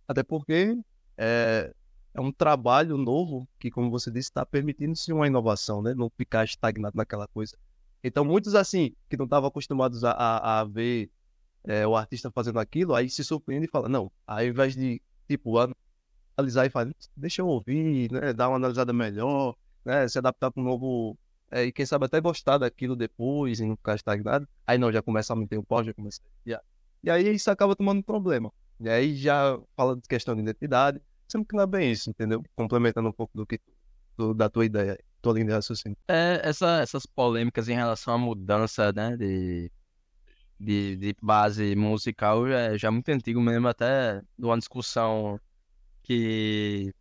Até 0.08 0.22
porque 0.22 0.76
é, 1.16 1.72
é 2.14 2.20
um 2.20 2.32
trabalho 2.32 2.96
novo 2.96 3.48
que, 3.58 3.70
como 3.70 3.90
você 3.90 4.10
disse, 4.10 4.30
está 4.30 4.44
permitindo-se 4.44 5.12
uma 5.12 5.26
inovação, 5.26 5.82
né? 5.82 5.94
Não 5.94 6.10
ficar 6.10 6.44
estagnado 6.44 6.96
naquela 6.96 7.28
coisa. 7.28 7.56
Então, 8.02 8.24
muitos 8.24 8.54
assim, 8.54 8.94
que 9.08 9.16
não 9.16 9.26
estavam 9.26 9.48
acostumados 9.48 10.02
a, 10.04 10.12
a, 10.12 10.60
a 10.60 10.64
ver 10.64 11.10
é, 11.64 11.86
o 11.86 11.94
artista 11.94 12.30
fazendo 12.30 12.58
aquilo, 12.58 12.94
aí 12.94 13.08
se 13.08 13.22
surpreende 13.22 13.66
e 13.66 13.70
fala, 13.70 13.88
não, 13.88 14.10
ao 14.26 14.44
invés 14.44 14.74
de, 14.74 15.00
tipo, 15.28 15.58
analisar 16.36 16.66
e 16.66 16.70
falar, 16.70 16.90
deixa 17.16 17.42
eu 17.42 17.46
ouvir, 17.46 18.10
né? 18.10 18.32
Dar 18.32 18.48
uma 18.48 18.56
analisada 18.56 18.92
melhor, 18.92 19.54
né? 19.84 20.08
Se 20.08 20.18
adaptar 20.18 20.50
para 20.50 20.60
um 20.62 20.64
novo. 20.64 21.18
É, 21.50 21.64
e 21.64 21.72
quem 21.72 21.84
sabe 21.84 22.06
até 22.06 22.20
gostar 22.20 22.58
daquilo 22.58 22.94
depois 22.94 23.60
e 23.60 23.66
não 23.66 23.76
ficar 23.76 23.96
estagnado. 23.96 24.48
Aí 24.66 24.78
não, 24.78 24.92
já 24.92 25.02
começa 25.02 25.32
a 25.32 25.36
meter 25.36 25.58
o 25.58 25.62
pau, 25.62 25.84
já 25.84 25.92
começa 25.92 26.20
a. 26.48 26.60
E 27.02 27.10
aí 27.10 27.28
isso 27.34 27.50
acaba 27.50 27.74
tomando 27.76 28.02
problema. 28.02 28.52
E 28.80 28.88
aí 28.88 29.16
já 29.16 29.58
fala 29.76 29.96
de 29.96 30.02
questão 30.08 30.34
de 30.34 30.42
identidade, 30.42 31.00
sendo 31.28 31.44
que 31.44 31.54
não 31.54 31.62
é 31.64 31.66
bem 31.66 31.92
isso, 31.92 32.10
entendeu? 32.10 32.42
Complementando 32.56 33.08
um 33.08 33.12
pouco 33.12 33.36
do 33.36 33.46
que 33.46 33.60
do- 34.16 34.34
da 34.34 34.48
tua 34.50 34.64
ideia, 34.66 34.98
tua 35.22 35.34
linha 35.34 35.46
de 35.46 35.52
raciocínio. 35.52 35.96
É, 36.08 36.40
essa, 36.44 36.80
essas 36.80 37.06
polêmicas 37.06 37.68
em 37.68 37.74
relação 37.74 38.14
à 38.14 38.18
mudança, 38.18 38.92
né, 38.92 39.16
de, 39.16 39.70
de, 40.58 40.96
de 40.96 41.16
base 41.22 41.74
musical 41.76 42.46
é- 42.46 42.78
já 42.78 42.88
é 42.88 42.90
muito 42.90 43.08
antigo 43.10 43.40
mesmo, 43.40 43.68
até 43.68 44.20
de 44.38 44.44
uma 44.46 44.58
discussão 44.58 45.40
que 46.02 46.92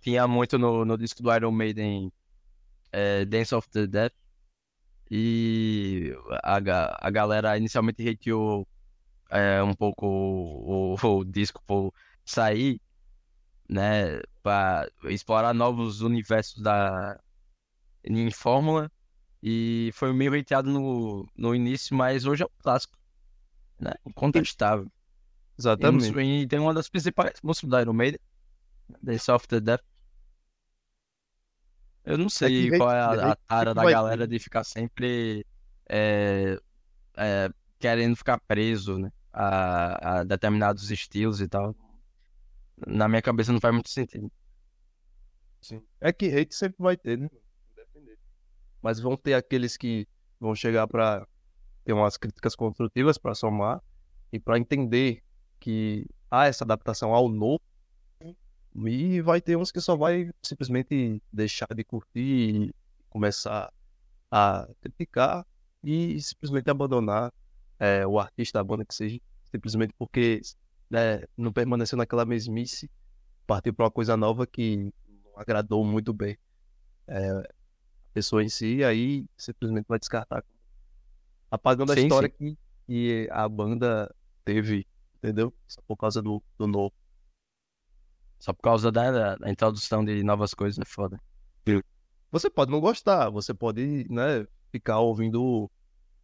tinha 0.00 0.26
muito 0.26 0.58
no, 0.58 0.84
no 0.84 0.96
disco 0.96 1.22
do 1.22 1.34
Iron 1.34 1.52
Maiden, 1.52 2.12
é, 2.92 3.24
Dance 3.24 3.54
of 3.54 3.68
the 3.70 3.86
Dead, 3.86 4.12
e 5.10 6.14
a, 6.44 6.56
a 7.06 7.10
galera 7.10 7.56
inicialmente 7.58 8.08
hateou 8.08 8.66
é, 9.30 9.62
um 9.62 9.74
pouco 9.74 10.06
o, 10.06 10.96
o 11.02 11.24
disco 11.24 11.62
por 11.66 11.92
sair, 12.24 12.80
né, 13.68 14.20
para 14.42 14.90
explorar 15.04 15.54
novos 15.54 16.00
universos 16.00 16.62
da 16.62 17.18
em 18.02 18.30
Fórmula 18.30 18.90
e 19.42 19.90
foi 19.94 20.12
meio 20.12 20.38
hateado 20.38 20.70
no, 20.70 21.26
no 21.36 21.54
início, 21.54 21.94
mas 21.96 22.26
hoje 22.26 22.42
é 22.42 22.46
um 22.46 22.62
clássico, 22.62 22.98
né? 23.78 23.92
Incontestável. 24.06 24.90
Exatamente. 25.58 26.18
e 26.18 26.46
tem 26.46 26.58
uma 26.58 26.72
das 26.72 26.88
principais 26.88 27.34
músicas 27.42 27.70
da 27.70 27.82
Iron 27.82 27.92
Maiden, 27.92 28.20
The 29.04 29.18
Soft 29.18 29.48
the 29.48 29.60
Death. 29.60 29.82
Eu 32.04 32.16
não 32.16 32.30
sei 32.30 32.70
que 32.70 32.78
qual 32.78 32.90
é 32.90 33.00
a, 33.00 33.32
a 33.32 33.36
tara 33.36 33.74
da 33.74 33.84
galera 33.90 34.26
de 34.26 34.38
ficar 34.38 34.64
sempre 34.64 35.46
é, 35.88 36.58
é, 37.16 37.50
querendo 37.78 38.16
ficar 38.16 38.38
preso, 38.40 38.98
né? 38.98 39.12
A, 39.32 40.20
a 40.20 40.24
determinados 40.24 40.90
estilos 40.90 41.40
e 41.40 41.48
tal. 41.48 41.74
Na 42.86 43.08
minha 43.08 43.22
cabeça 43.22 43.52
não 43.52 43.60
faz 43.60 43.72
muito 43.74 43.90
sentido. 43.90 44.30
Sim. 45.60 45.82
É 46.00 46.12
que 46.12 46.26
hate 46.26 46.54
sempre 46.54 46.76
vai 46.78 46.96
ter, 46.96 47.18
né? 47.18 47.28
Mas 48.82 48.98
vão 48.98 49.16
ter 49.16 49.34
aqueles 49.34 49.76
que 49.76 50.08
vão 50.38 50.54
chegar 50.54 50.86
pra 50.88 51.26
ter 51.84 51.92
umas 51.92 52.16
críticas 52.16 52.56
construtivas 52.56 53.18
pra 53.18 53.34
somar 53.34 53.82
e 54.32 54.40
pra 54.40 54.58
entender 54.58 55.22
que 55.58 56.06
há 56.30 56.46
essa 56.46 56.64
adaptação 56.64 57.14
ao 57.14 57.28
novo. 57.28 57.60
E 58.74 59.20
vai 59.20 59.40
ter 59.40 59.56
uns 59.56 59.72
que 59.72 59.80
só 59.80 59.96
vai 59.96 60.30
simplesmente 60.42 61.20
deixar 61.32 61.66
de 61.74 61.82
curtir 61.84 62.68
e 62.68 62.74
começar 63.10 63.72
a 64.30 64.68
criticar 64.80 65.44
e 65.82 66.20
simplesmente 66.22 66.70
abandonar 66.70 67.32
é, 67.80 68.06
o 68.06 68.20
artista, 68.20 68.60
a 68.60 68.64
banda 68.64 68.84
que 68.86 68.94
seja, 68.94 69.20
simplesmente 69.52 69.94
porque 69.98 70.42
né, 70.90 71.22
não 71.38 71.52
permaneceu 71.52 71.98
naquela 71.98 72.26
mesmice, 72.26 72.90
partiu 73.46 73.74
para 73.74 73.86
uma 73.86 73.92
coisa 73.92 74.16
nova 74.16 74.46
que 74.46 74.76
não 74.76 74.92
agradou 75.38 75.84
muito 75.84 76.12
bem 76.14 76.38
é, 77.08 77.30
a 77.30 77.44
pessoa 78.14 78.42
em 78.44 78.48
si, 78.50 78.84
aí 78.84 79.26
simplesmente 79.38 79.86
vai 79.88 79.98
descartar. 79.98 80.44
Apagando 81.50 81.92
a 81.92 81.94
Sim, 81.94 82.06
história 82.06 82.28
que, 82.28 82.56
que 82.86 83.28
a 83.30 83.48
banda 83.48 84.12
teve, 84.44 84.86
entendeu? 85.16 85.52
Só 85.66 85.80
por 85.86 85.96
causa 85.96 86.22
do, 86.22 86.42
do 86.58 86.66
novo. 86.66 86.92
Só 88.38 88.52
por 88.52 88.62
causa 88.62 88.90
da, 88.90 89.36
da 89.36 89.50
introdução 89.50 90.04
de 90.04 90.22
novas 90.24 90.54
coisas 90.54 90.78
é 90.78 90.84
foda. 90.84 91.20
Você 92.30 92.48
pode 92.50 92.70
não 92.70 92.80
gostar, 92.80 93.28
você 93.30 93.52
pode, 93.52 94.06
né, 94.08 94.46
ficar 94.70 95.00
ouvindo 95.00 95.70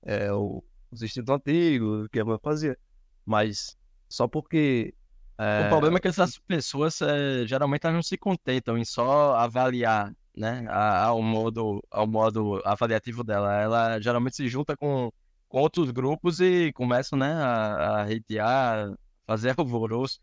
é, 0.02 0.32
o- 0.32 0.64
os 0.96 1.02
estilos 1.02 1.28
antigos, 1.30 2.08
que 2.10 2.20
a 2.20 2.24
banda 2.24 2.40
fazia. 2.42 2.76
Mas 3.24 3.76
só 4.08 4.26
porque. 4.28 4.94
é, 5.38 5.66
O 5.66 5.68
problema 5.68 5.98
é 5.98 6.00
que 6.00 6.08
essas 6.08 6.38
pessoas 6.38 7.00
é, 7.02 7.46
geralmente 7.46 7.84
elas 7.84 7.94
não 7.96 8.02
se 8.02 8.16
contentam 8.18 8.76
em 8.78 8.84
só 8.84 9.34
avaliar, 9.36 10.12
né, 10.36 10.66
ao 10.70 11.22
modo, 11.22 11.82
ao 11.90 12.06
modo 12.06 12.60
avaliativo 12.64 13.24
dela. 13.24 13.54
Ela 13.60 14.00
geralmente 14.00 14.36
se 14.36 14.48
junta 14.48 14.76
com, 14.76 15.10
com 15.48 15.58
outros 15.60 15.90
grupos 15.90 16.40
e 16.40 16.72
começam, 16.72 17.18
né, 17.18 17.32
a, 17.32 18.02
a 18.02 18.02
hatear, 18.04 18.94
fazer 19.26 19.54
alvoroço. 19.58 20.20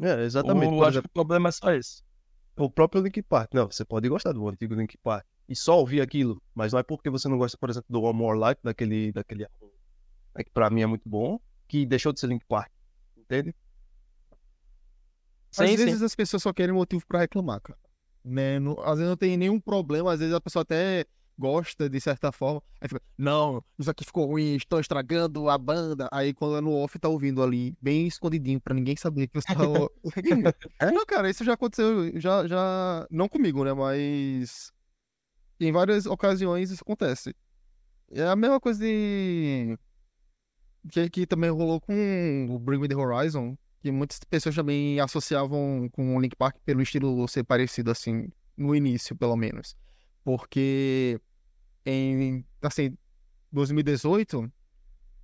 É, 0.00 0.24
exatamente. 0.24 0.72
O, 0.74 0.82
acho 0.82 0.90
exemplo, 0.92 1.08
que 1.08 1.12
o 1.12 1.14
problema 1.14 1.48
é 1.48 1.52
só 1.52 1.72
esse. 1.72 2.02
o 2.56 2.70
próprio 2.70 3.02
Link 3.02 3.22
Park. 3.22 3.52
Não, 3.54 3.66
você 3.70 3.84
pode 3.84 4.08
gostar 4.08 4.32
do 4.32 4.48
antigo 4.48 4.74
Link 4.74 4.96
Park 4.98 5.24
e 5.48 5.56
só 5.56 5.78
ouvir 5.78 6.00
aquilo, 6.00 6.40
mas 6.54 6.72
não 6.72 6.78
é 6.80 6.82
porque 6.82 7.10
você 7.10 7.28
não 7.28 7.36
gosta, 7.38 7.58
por 7.58 7.68
exemplo, 7.70 7.86
do 7.90 8.02
One 8.02 8.18
More 8.18 8.38
Life, 8.38 8.60
daquele, 8.62 9.12
daquele 9.12 9.44
álbum, 9.44 9.71
né, 10.34 10.44
que 10.44 10.50
pra 10.50 10.70
mim 10.70 10.82
é 10.82 10.86
muito 10.86 11.08
bom, 11.08 11.38
que 11.68 11.84
deixou 11.86 12.12
de 12.12 12.20
ser 12.20 12.26
Link 12.28 12.44
Park. 12.46 12.70
Entende? 13.16 13.54
Às 15.56 15.68
Sim, 15.68 15.76
sim. 15.76 15.84
vezes 15.84 16.02
as 16.02 16.14
pessoas 16.14 16.42
só 16.42 16.52
querem 16.52 16.74
motivo 16.74 17.04
pra 17.06 17.20
reclamar, 17.20 17.60
cara. 17.60 17.78
Né? 18.24 18.58
Não- 18.58 18.78
às 18.80 18.98
vezes 18.98 19.08
não 19.08 19.16
tem 19.16 19.36
nenhum 19.36 19.60
problema, 19.60 20.12
às 20.12 20.20
vezes 20.20 20.34
a 20.34 20.40
pessoa 20.40 20.62
até 20.62 21.04
gosta 21.38 21.88
de 21.90 22.00
certa 22.00 22.30
forma. 22.30 22.62
Aí 22.80 22.88
fica, 22.88 23.02
não, 23.18 23.62
isso 23.78 23.90
aqui 23.90 24.04
ficou 24.04 24.26
ruim, 24.26 24.54
estão 24.54 24.78
estragando 24.78 25.48
a 25.48 25.58
banda. 25.58 26.08
Aí 26.12 26.32
quando 26.32 26.56
é 26.56 26.60
no 26.60 26.72
off 26.72 26.98
tá 26.98 27.08
ouvindo 27.08 27.42
ali, 27.42 27.76
bem 27.80 28.06
escondidinho, 28.06 28.60
pra 28.60 28.74
ninguém 28.74 28.96
saber 28.96 29.26
que 29.28 29.34
você 29.40 29.52
tá. 29.52 29.54
não, 30.92 31.04
cara, 31.06 31.28
isso 31.28 31.44
já 31.44 31.54
aconteceu, 31.54 32.18
já, 32.20 32.46
já. 32.46 33.06
Não 33.10 33.28
comigo, 33.28 33.64
né? 33.64 33.72
Mas. 33.72 34.72
Em 35.60 35.70
várias 35.72 36.06
ocasiões 36.06 36.70
isso 36.70 36.82
acontece. 36.82 37.34
É 38.10 38.24
a 38.26 38.36
mesma 38.36 38.60
coisa 38.60 38.80
de. 38.80 39.76
Que, 40.90 41.08
que 41.08 41.26
também 41.26 41.50
rolou 41.50 41.80
com 41.80 42.46
o 42.50 42.58
Bring 42.58 42.78
Me 42.78 42.88
the 42.88 42.96
Horizon, 42.96 43.56
que 43.80 43.90
muitas 43.90 44.18
pessoas 44.20 44.54
também 44.54 44.98
associavam 45.00 45.88
com 45.92 46.16
o 46.16 46.20
Link 46.20 46.34
Park 46.36 46.56
pelo 46.64 46.82
estilo 46.82 47.26
ser 47.28 47.44
parecido 47.44 47.90
assim, 47.90 48.28
no 48.56 48.74
início, 48.74 49.14
pelo 49.16 49.36
menos. 49.36 49.76
Porque 50.24 51.20
em, 51.84 52.44
assim, 52.60 52.96
2018, 53.50 54.50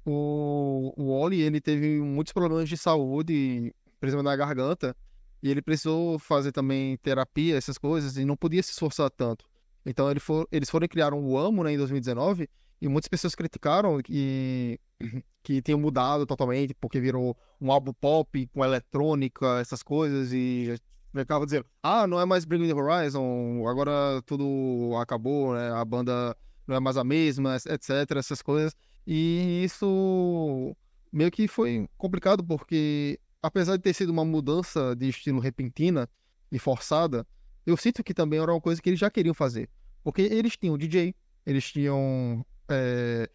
o, 0.04 0.92
o 0.96 1.10
Oli, 1.10 1.40
ele 1.40 1.60
teve 1.60 2.00
muitos 2.00 2.32
problemas 2.32 2.68
de 2.68 2.76
saúde, 2.76 3.74
principalmente 4.00 4.30
na 4.30 4.36
garganta, 4.36 4.96
e 5.42 5.50
ele 5.50 5.62
precisou 5.62 6.18
fazer 6.18 6.52
também 6.52 6.96
terapia, 6.98 7.56
essas 7.56 7.78
coisas, 7.78 8.16
e 8.16 8.24
não 8.24 8.36
podia 8.36 8.62
se 8.62 8.70
esforçar 8.70 9.10
tanto. 9.10 9.44
Então 9.86 10.10
ele 10.10 10.20
for, 10.20 10.46
eles 10.50 10.68
foram 10.68 10.88
criaram 10.88 11.22
o 11.24 11.38
Amo, 11.38 11.62
né, 11.62 11.72
em 11.72 11.76
2019, 11.76 12.48
e 12.80 12.88
muitas 12.88 13.08
pessoas 13.08 13.34
criticaram 13.34 14.00
que, 14.02 14.78
que 15.42 15.62
tinham 15.62 15.78
mudado 15.78 16.26
totalmente, 16.26 16.74
porque 16.74 17.00
virou 17.00 17.36
um 17.60 17.72
álbum 17.72 17.92
pop 17.92 18.46
com 18.48 18.64
eletrônica, 18.64 19.58
essas 19.60 19.82
coisas, 19.82 20.32
e 20.32 20.74
ficava 21.14 21.44
dizendo, 21.44 21.66
ah, 21.82 22.06
não 22.06 22.20
é 22.20 22.24
mais 22.24 22.44
Bring 22.44 22.60
Me 22.60 22.68
The 22.68 22.74
Horizon, 22.74 23.66
agora 23.66 24.22
tudo 24.26 24.94
acabou, 25.00 25.54
né, 25.54 25.70
a 25.72 25.84
banda 25.84 26.36
não 26.66 26.76
é 26.76 26.80
mais 26.80 26.96
a 26.96 27.04
mesma, 27.04 27.56
etc, 27.56 28.16
essas 28.16 28.42
coisas. 28.42 28.76
E 29.06 29.62
isso 29.64 30.76
meio 31.10 31.30
que 31.30 31.48
foi 31.48 31.88
complicado, 31.96 32.44
porque 32.44 33.18
apesar 33.42 33.76
de 33.76 33.82
ter 33.82 33.94
sido 33.94 34.10
uma 34.10 34.24
mudança 34.24 34.94
de 34.94 35.08
estilo 35.08 35.40
repentina 35.40 36.08
e 36.52 36.58
forçada, 36.58 37.26
eu 37.64 37.76
sinto 37.76 38.04
que 38.04 38.14
também 38.14 38.40
era 38.40 38.52
uma 38.52 38.60
coisa 38.60 38.80
que 38.80 38.88
eles 38.90 39.00
já 39.00 39.10
queriam 39.10 39.34
fazer. 39.34 39.68
Porque 40.02 40.22
eles 40.22 40.56
tinham 40.56 40.76
DJ, 40.76 41.14
eles 41.44 41.70
tinham... 41.70 42.44
é, 42.68 43.28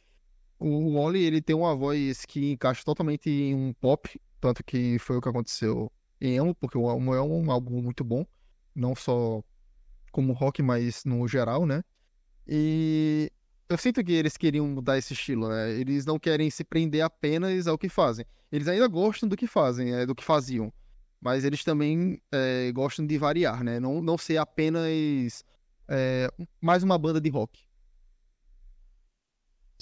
O 0.59 0.93
Wally, 0.93 1.23
ele 1.23 1.41
tem 1.41 1.55
uma 1.55 1.75
voz 1.75 2.25
que 2.25 2.51
encaixa 2.51 2.83
totalmente 2.85 3.29
em 3.29 3.55
um 3.55 3.73
pop, 3.73 4.19
tanto 4.39 4.63
que 4.63 4.97
foi 4.99 5.17
o 5.17 5.21
que 5.21 5.29
aconteceu 5.29 5.91
em 6.21 6.35
Emo, 6.35 6.55
porque 6.55 6.77
o 6.77 6.91
Emo 6.91 7.13
é 7.13 7.21
um 7.21 7.51
álbum 7.51 7.81
muito 7.81 8.03
bom, 8.03 8.25
não 8.75 8.95
só 8.95 9.43
como 10.11 10.33
rock, 10.33 10.61
mas 10.61 11.03
no 11.05 11.27
geral, 11.27 11.65
né? 11.65 11.83
E 12.47 13.31
eu 13.67 13.77
sinto 13.77 14.03
que 14.03 14.11
eles 14.13 14.37
queriam 14.37 14.67
mudar 14.67 14.97
esse 14.97 15.13
estilo, 15.13 15.49
né? 15.49 15.71
Eles 15.71 16.05
não 16.05 16.19
querem 16.19 16.49
se 16.49 16.63
prender 16.63 17.01
apenas 17.01 17.67
ao 17.67 17.77
que 17.77 17.89
fazem. 17.89 18.25
Eles 18.51 18.67
ainda 18.67 18.87
gostam 18.87 19.27
do 19.27 19.35
que 19.35 19.47
fazem, 19.47 19.93
é, 19.93 20.05
do 20.05 20.13
que 20.13 20.23
faziam. 20.23 20.71
Mas 21.19 21.43
eles 21.43 21.63
também 21.63 22.21
é, 22.31 22.71
gostam 22.71 23.05
de 23.05 23.17
variar, 23.17 23.63
né? 23.63 23.79
Não, 23.79 24.01
não 24.01 24.17
ser 24.17 24.37
apenas 24.37 25.43
é, 25.87 26.29
mais 26.61 26.83
uma 26.83 26.97
banda 26.97 27.19
de 27.19 27.29
rock. 27.29 27.59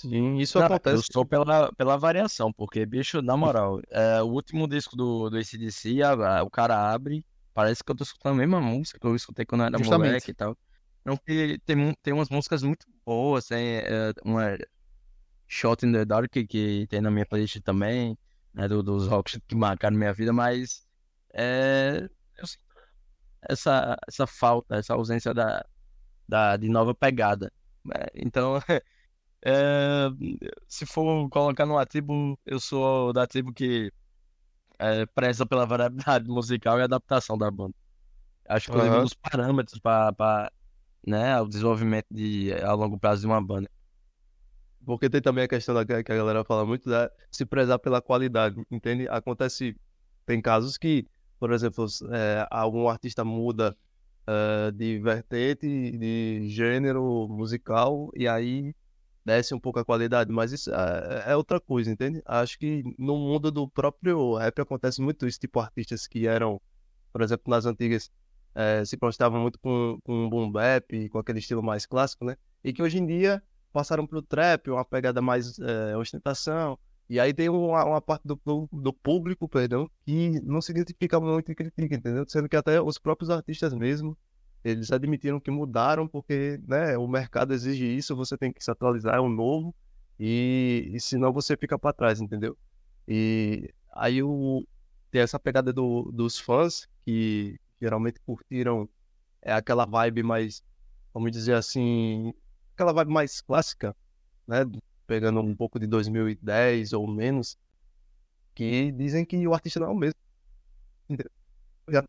Sim, 0.01 0.37
isso 0.37 0.57
Cara, 0.57 0.81
eu 0.87 1.01
acontece. 1.01 1.03
sou 1.03 1.25
pela, 1.25 1.71
pela 1.73 1.97
variação, 1.97 2.51
porque, 2.51 2.85
bicho, 2.85 3.21
na 3.21 3.37
moral, 3.37 3.79
é, 3.89 4.21
o 4.21 4.27
último 4.27 4.67
disco 4.67 4.95
do, 4.95 5.29
do 5.29 5.37
AC/DC, 5.37 6.01
a- 6.01 6.39
a- 6.39 6.43
o 6.43 6.49
cara 6.49 6.91
abre, 6.91 7.23
parece 7.53 7.83
que 7.83 7.91
eu 7.91 7.95
tô 7.95 8.03
escutando 8.03 8.33
a 8.33 8.37
mesma 8.37 8.59
música 8.59 8.99
que 8.99 9.05
eu 9.05 9.15
escutei 9.15 9.45
quando 9.45 9.61
eu 9.61 9.67
era 9.67 9.77
Justamente. 9.77 10.23
moleque 10.23 10.31
e 10.31 10.33
tal. 10.33 10.57
Não, 11.05 11.15
tem, 11.17 11.57
tem 12.01 12.13
umas 12.13 12.29
músicas 12.29 12.63
muito 12.63 12.85
boas, 13.05 13.45
tem 13.47 13.77
é, 13.77 14.11
uma 14.25 14.57
Shot 15.47 15.85
in 15.85 15.91
the 15.93 16.05
Dark 16.05 16.31
que 16.31 16.87
tem 16.87 17.01
na 17.01 17.11
minha 17.11 17.25
playlist 17.25 17.59
também, 17.61 18.17
né, 18.53 18.67
do- 18.67 18.83
dos 18.83 19.07
rocks 19.07 19.39
que 19.47 19.55
marcaram 19.55 19.97
minha 19.97 20.13
vida, 20.13 20.33
mas 20.33 20.85
é, 21.33 22.07
eu 22.37 22.47
sinto 22.47 22.63
essa, 23.49 23.97
essa 24.07 24.27
falta, 24.27 24.75
essa 24.75 24.93
ausência 24.93 25.33
da, 25.33 25.65
da, 26.27 26.57
de 26.57 26.69
nova 26.69 26.95
pegada. 26.95 27.51
né? 27.85 27.95
Então, 28.15 28.55
é, 29.43 30.09
se 30.67 30.85
for 30.85 31.27
colocar 31.29 31.65
numa 31.65 31.85
tribo, 31.85 32.37
eu 32.45 32.59
sou 32.59 33.11
da 33.11 33.25
tribo 33.25 33.51
que 33.53 33.91
é, 34.79 35.05
preza 35.07 35.45
pela 35.45 35.65
variedade 35.65 36.27
musical 36.27 36.79
e 36.79 36.83
adaptação 36.83 37.37
da 37.37 37.49
banda. 37.49 37.73
Acho 38.47 38.65
que 38.65 38.71
inclusive 38.71 38.95
um 38.95 38.99
Aham. 38.99 39.03
dos 39.03 39.13
parâmetros 39.13 39.79
para 39.79 40.51
né, 41.05 41.39
o 41.39 41.47
desenvolvimento 41.47 42.07
de, 42.11 42.53
a 42.53 42.73
longo 42.73 42.99
prazo 42.99 43.21
de 43.21 43.27
uma 43.27 43.41
banda. 43.41 43.69
Porque 44.85 45.09
tem 45.09 45.21
também 45.21 45.43
a 45.43 45.47
questão 45.47 45.75
da, 45.75 45.85
que 45.85 45.93
a 45.93 46.15
galera 46.15 46.43
fala 46.43 46.65
muito 46.65 46.89
da 46.89 47.09
se 47.31 47.45
prezar 47.45 47.79
pela 47.79 48.01
qualidade, 48.01 48.61
entende? 48.69 49.07
Acontece, 49.07 49.75
tem 50.25 50.41
casos 50.41 50.77
que, 50.77 51.07
por 51.39 51.51
exemplo, 51.53 51.85
é, 52.11 52.47
algum 52.49 52.89
artista 52.89 53.23
muda 53.23 53.77
é, 54.25 54.71
de 54.71 54.99
vertente, 54.99 55.67
de 55.67 56.49
gênero 56.49 57.27
musical, 57.29 58.09
e 58.15 58.27
aí 58.27 58.73
desce 59.25 59.53
um 59.53 59.59
pouco 59.59 59.79
a 59.79 59.85
qualidade, 59.85 60.31
mas 60.31 60.51
isso 60.51 60.71
é, 60.73 61.23
é 61.27 61.35
outra 61.35 61.59
coisa, 61.59 61.91
entende? 61.91 62.21
Acho 62.25 62.57
que 62.57 62.83
no 62.97 63.17
mundo 63.17 63.51
do 63.51 63.67
próprio 63.67 64.35
rap 64.35 64.59
acontece 64.61 65.01
muito 65.01 65.27
isso, 65.27 65.39
tipo 65.39 65.59
artistas 65.59 66.07
que 66.07 66.27
eram, 66.27 66.59
por 67.13 67.21
exemplo, 67.21 67.45
nas 67.47 67.65
antigas, 67.65 68.09
é, 68.53 68.83
se 68.83 68.97
gostavam 68.97 69.41
muito 69.41 69.59
com, 69.59 69.97
com 70.03 70.29
boom 70.29 70.51
bap, 70.51 71.09
com 71.09 71.19
aquele 71.19 71.39
estilo 71.39 71.63
mais 71.63 71.85
clássico, 71.85 72.25
né? 72.25 72.35
E 72.63 72.73
que 72.73 72.81
hoje 72.81 72.97
em 72.97 73.05
dia 73.05 73.41
passaram 73.71 74.05
pro 74.05 74.21
trap, 74.21 74.69
uma 74.69 74.83
pegada 74.83 75.21
mais 75.21 75.57
é, 75.59 75.95
ostentação. 75.97 76.77
E 77.09 77.19
aí 77.19 77.33
tem 77.33 77.49
uma, 77.49 77.83
uma 77.83 78.01
parte 78.01 78.25
do, 78.25 78.39
do, 78.45 78.69
do 78.71 78.93
público, 78.93 79.47
perdão, 79.47 79.89
que 80.05 80.39
não 80.41 80.61
se 80.61 80.71
identifica 80.71 81.19
muito 81.19 81.51
e 81.51 81.55
critica, 81.55 81.95
entendeu? 81.95 82.25
Sendo 82.27 82.47
que 82.47 82.55
até 82.55 82.81
os 82.81 82.97
próprios 82.97 83.29
artistas 83.29 83.73
mesmo, 83.73 84.17
eles 84.63 84.91
admitiram 84.91 85.39
que 85.39 85.49
mudaram 85.51 86.07
porque, 86.07 86.59
né, 86.67 86.97
o 86.97 87.07
mercado 87.07 87.53
exige 87.53 87.85
isso, 87.85 88.15
você 88.15 88.37
tem 88.37 88.51
que 88.51 88.63
se 88.63 88.69
atualizar, 88.69 89.15
é 89.15 89.21
um 89.21 89.29
novo, 89.29 89.73
e, 90.19 90.91
e 90.93 90.99
senão 90.99 91.33
você 91.33 91.57
fica 91.57 91.79
para 91.79 91.93
trás, 91.93 92.21
entendeu? 92.21 92.55
E 93.07 93.73
aí 93.91 94.21
o, 94.21 94.63
tem 95.09 95.21
essa 95.21 95.39
pegada 95.39 95.73
do, 95.73 96.11
dos 96.11 96.37
fãs, 96.39 96.87
que 97.03 97.59
geralmente 97.81 98.19
curtiram 98.21 98.87
é 99.41 99.51
aquela 99.51 99.85
vibe 99.85 100.21
mais, 100.23 100.63
vamos 101.13 101.31
dizer 101.31 101.55
assim, 101.55 102.33
aquela 102.75 102.93
vibe 102.93 103.11
mais 103.11 103.41
clássica, 103.41 103.95
né? 104.47 104.59
Pegando 105.07 105.41
um 105.41 105.55
pouco 105.55 105.79
de 105.79 105.87
2010 105.87 106.93
ou 106.93 107.07
menos, 107.07 107.57
que 108.53 108.91
dizem 108.91 109.25
que 109.25 109.47
o 109.47 109.53
artista 109.53 109.79
não 109.79 109.87
é 109.87 109.89
o 109.91 109.95
mesmo. 109.95 110.19
Já 111.89 112.05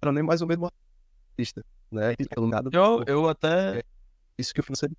era 0.00 0.12
nem 0.12 0.22
mais 0.22 0.40
o 0.40 0.46
mesmo 0.46 0.70
artista, 1.32 1.64
né? 1.90 2.14
Pelo 2.34 2.46
nada, 2.48 2.70
Eu, 2.72 3.04
eu 3.06 3.28
até. 3.28 3.82
isso 4.38 4.52
que 4.54 4.60
o 4.60 4.62
financeiro. 4.62 4.96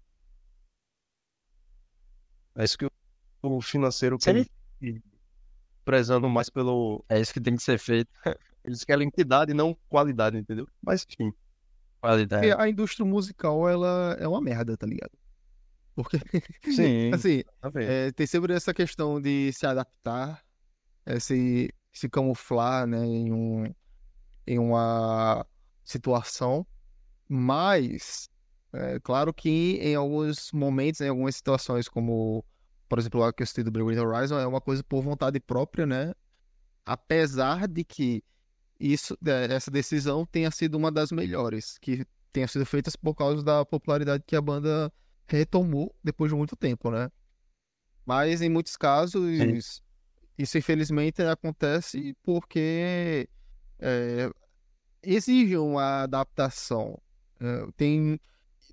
É 2.55 2.63
isso 2.63 2.77
que 2.77 2.85
o- 3.41 3.61
financeiro 3.61 4.17
quer. 4.17 4.45
Prezando 5.85 6.29
mais 6.29 6.49
pelo. 6.49 7.03
É 7.09 7.19
isso 7.19 7.33
que 7.33 7.41
tem 7.41 7.55
que 7.55 7.63
ser 7.63 7.79
feito. 7.79 8.09
Eles 8.63 8.83
querem 8.83 9.09
quantidade 9.09 9.51
e 9.51 9.53
não 9.53 9.75
qualidade, 9.87 10.37
entendeu? 10.37 10.67
Mas 10.81 11.05
enfim. 11.09 11.33
Qualidade. 12.01 12.47
Porque 12.47 12.61
a 12.61 12.69
indústria 12.69 13.05
musical, 13.05 13.67
ela 13.67 14.15
é 14.19 14.27
uma 14.27 14.41
merda, 14.41 14.77
tá 14.77 14.85
ligado? 14.85 15.11
Porque, 15.95 16.17
Sim. 16.71 17.11
assim, 17.13 17.43
Tá 17.59 17.71
é, 17.75 18.11
tem 18.11 18.27
sempre 18.27 18.53
essa 18.53 18.73
questão 18.73 19.19
de 19.19 19.51
se 19.53 19.65
adaptar, 19.65 20.43
é, 21.05 21.19
se, 21.19 21.73
se 21.91 22.07
camuflar, 22.07 22.85
né, 22.87 23.03
em, 23.05 23.31
um, 23.33 23.73
em 24.49 24.57
uma 24.57 25.45
situação, 25.83 26.65
mas, 27.27 28.27
é, 28.73 28.99
claro 28.99 29.31
que 29.31 29.77
em 29.79 29.93
alguns 29.93 30.51
momentos, 30.51 31.01
em 31.01 31.07
algumas 31.07 31.35
situações, 31.35 31.87
como, 31.87 32.43
por 32.87 32.97
exemplo, 32.97 33.23
a 33.23 33.31
questão 33.31 33.63
do 33.63 33.69
Bring 33.69 33.99
Horizon, 33.99 34.39
é 34.39 34.47
uma 34.47 34.59
coisa 34.59 34.83
por 34.83 35.03
vontade 35.03 35.39
própria, 35.39 35.85
né? 35.85 36.15
Apesar 36.83 37.67
de 37.67 37.83
que 37.83 38.23
isso, 38.79 39.15
é, 39.23 39.53
essa 39.53 39.69
decisão 39.69 40.25
tenha 40.25 40.49
sido 40.49 40.75
uma 40.75 40.91
das 40.91 41.11
melhores, 41.11 41.77
que 41.77 42.03
tenha 42.33 42.47
sido 42.47 42.65
feitas 42.65 42.95
por 42.95 43.13
causa 43.13 43.43
da 43.43 43.63
popularidade 43.63 44.23
que 44.25 44.35
a 44.35 44.41
banda 44.41 44.91
retomou 45.27 45.95
depois 46.03 46.31
de 46.31 46.35
muito 46.35 46.55
tempo, 46.55 46.89
né? 46.89 47.11
Mas 48.03 48.41
em 48.41 48.49
muitos 48.49 48.75
casos, 48.75 49.21
isso 50.35 50.57
infelizmente 50.57 51.21
acontece 51.21 52.17
porque 52.23 53.29
é, 53.79 54.29
exige 55.03 55.57
uma 55.57 56.03
adaptação. 56.03 56.99
É, 57.39 57.67
tem, 57.77 58.19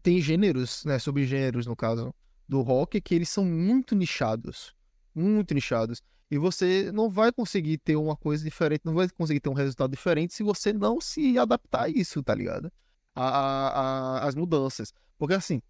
tem 0.03 0.21
gêneros, 0.21 0.85
né, 0.85 0.99
subgêneros 0.99 1.67
no 1.67 1.77
caso, 1.77 2.15
do 2.49 2.63
rock 2.63 3.01
que 3.01 3.15
eles 3.15 3.29
são 3.29 3.45
muito 3.45 3.95
nichados. 3.95 4.75
Muito 5.15 5.55
nichados. 5.55 6.03
E 6.31 6.39
você 6.39 6.91
não 6.93 7.09
vai 7.09 7.33
conseguir 7.33 7.79
ter 7.79 7.97
uma 7.97 8.17
coisa 8.17 8.43
diferente, 8.45 8.83
não 8.85 8.95
vai 8.95 9.09
conseguir 9.09 9.41
ter 9.41 9.49
um 9.49 9.53
resultado 9.55 9.91
diferente 9.93 10.35
se 10.35 10.43
você 10.43 10.73
não 10.73 11.01
se 11.01 11.39
adaptar 11.39 11.85
a 11.85 11.89
isso, 11.89 12.23
tá 12.23 12.35
ligado? 12.35 12.71
A, 13.15 13.29
a- 13.29 14.19
a- 14.19 14.27
as 14.29 14.35
mudanças. 14.35 14.93
Porque 15.17 15.35
assim, 15.35 15.63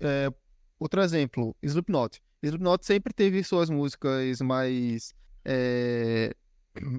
é, 0.00 0.32
outro 0.78 1.02
exemplo, 1.02 1.54
Slipknot. 1.62 2.20
Slipknot 2.42 2.84
sempre 2.86 3.12
teve 3.12 3.44
suas 3.44 3.68
músicas 3.68 4.40
mais, 4.40 5.14
é, 5.44 6.34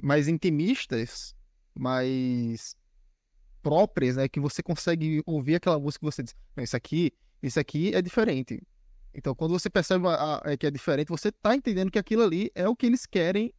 mais 0.03 0.27
intimistas, 0.27 1.33
mais 1.75 2.75
próprias, 3.62 4.15
né? 4.15 4.27
Que 4.27 4.39
você 4.39 4.62
consegue 4.63 5.21
ouvir 5.25 5.55
aquela 5.55 5.79
música 5.79 6.05
e 6.05 6.12
você 6.12 6.23
diz, 6.23 6.36
"Não, 6.55 6.63
isso 6.63 6.75
aqui, 6.75 7.12
isso 7.41 7.60
aqui 7.60 7.93
é 7.93 8.01
diferente. 8.01 8.62
Então, 9.13 9.36
quando 9.36 9.51
você 9.51 9.69
percebe 9.69 10.07
a- 10.07 10.41
a- 10.45 10.51
é 10.51 10.57
que 10.57 10.65
é 10.65 10.71
diferente, 10.71 11.10
você 11.10 11.31
tá 11.31 11.55
entendendo 11.55 11.91
que 11.91 11.99
aquilo 11.99 12.23
ali 12.23 12.49
é 12.55 12.67
o 12.67 12.75
que 12.75 12.86
eles 12.86 13.05
querem 13.05 13.53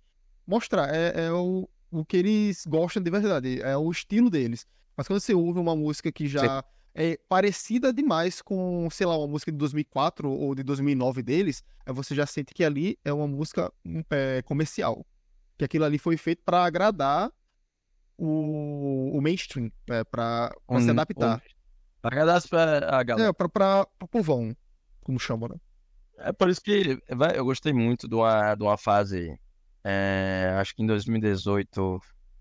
mostrar, 0.47 0.93
é, 0.95 1.27
é 1.27 1.33
o, 1.33 1.69
o 1.91 2.05
que 2.05 2.17
eles 2.17 2.65
gostam 2.67 3.03
de 3.03 3.11
verdade, 3.11 3.61
é 3.63 3.77
o 3.77 3.91
estilo 3.91 4.31
deles. 4.31 4.67
Mas 4.97 5.07
quando 5.07 5.21
você 5.21 5.35
ouve 5.35 5.59
uma 5.61 5.77
música 5.77 6.11
que 6.11 6.27
já 6.27 6.65
é 6.95 7.19
parecida 7.29 7.93
demais 7.93 8.43
com, 8.43 8.89
sei 8.91 9.07
lá, 9.07 9.17
uma 9.17 9.27
música 9.29 9.51
de 9.53 9.59
2004 9.59 10.31
ou 10.31 10.55
de 10.55 10.63
2009 10.63 11.23
deles, 11.23 11.63
aí 11.87 11.93
você 11.95 12.15
já 12.15 12.27
sente 12.27 12.53
que 12.55 12.65
ali 12.65 12.99
é 13.05 13.13
uma 13.13 13.27
música 13.27 13.73
hum, 13.85 14.03
é, 14.11 14.43
comercial. 14.43 15.07
Que 15.59 15.65
aquilo 15.65 15.85
ali 15.85 15.99
foi 15.99 16.17
feito 16.17 16.43
para 16.45 16.65
agradar 16.65 17.31
o, 18.19 19.17
o 19.17 19.21
mainstream, 19.21 19.71
né, 19.89 20.05
para 20.05 20.55
Um- 20.69 20.81
se 20.81 20.91
adaptar. 20.91 21.43
Pra 22.01 22.11
agradar 22.11 22.43
pra- 22.49 22.99
a 22.99 23.03
galera. 23.03 23.29
É, 23.29 23.33
pra, 23.33 23.49
pro 23.87 24.09
povão, 24.09 24.57
como 25.03 25.19
chamam, 25.21 25.49
né? 25.49 25.57
É 26.19 26.33
por 26.33 26.49
isso 26.49 26.61
que 26.61 26.99
eu 27.35 27.45
gostei 27.45 27.73
muito 27.73 28.09
de 28.09 28.15
uma, 28.15 28.55
de 28.55 28.63
uma 28.63 28.77
fase, 28.77 29.39
é, 29.85 30.55
acho 30.61 30.75
que 30.75 30.83
em 30.83 30.87
2018, 30.87 32.01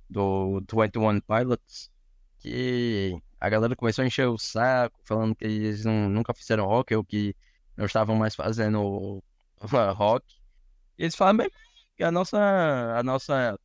do 0.09 0.61
21 0.71 1.19
Pilots, 1.21 1.89
que 2.39 3.15
a 3.39 3.49
galera 3.49 3.75
começou 3.75 4.03
a 4.03 4.07
encher 4.07 4.27
o 4.27 4.37
saco, 4.37 4.99
falando 5.03 5.35
que 5.35 5.45
eles 5.45 5.85
não- 5.85 6.09
nunca 6.09 6.33
fizeram 6.33 6.65
rock, 6.65 6.93
ou 6.95 7.03
que 7.03 7.35
não 7.77 7.85
estavam 7.85 8.15
mais 8.15 8.35
fazendo 8.35 9.23
rock. 9.95 10.25
E 10.97 11.03
eles 11.03 11.15
falaram 11.15 11.37
"Bem, 11.37 11.51
que 11.95 12.03
a 12.03 12.11
nossa, 12.11 12.37
a 12.97 13.01
nossa 13.03 13.59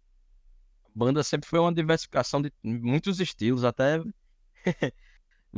banda 0.97 1.23
sempre 1.23 1.49
foi 1.49 1.59
uma 1.59 1.73
diversificação 1.73 2.41
de 2.41 2.51
muitos 2.65 3.21
estilos, 3.21 3.65
até 3.65 4.01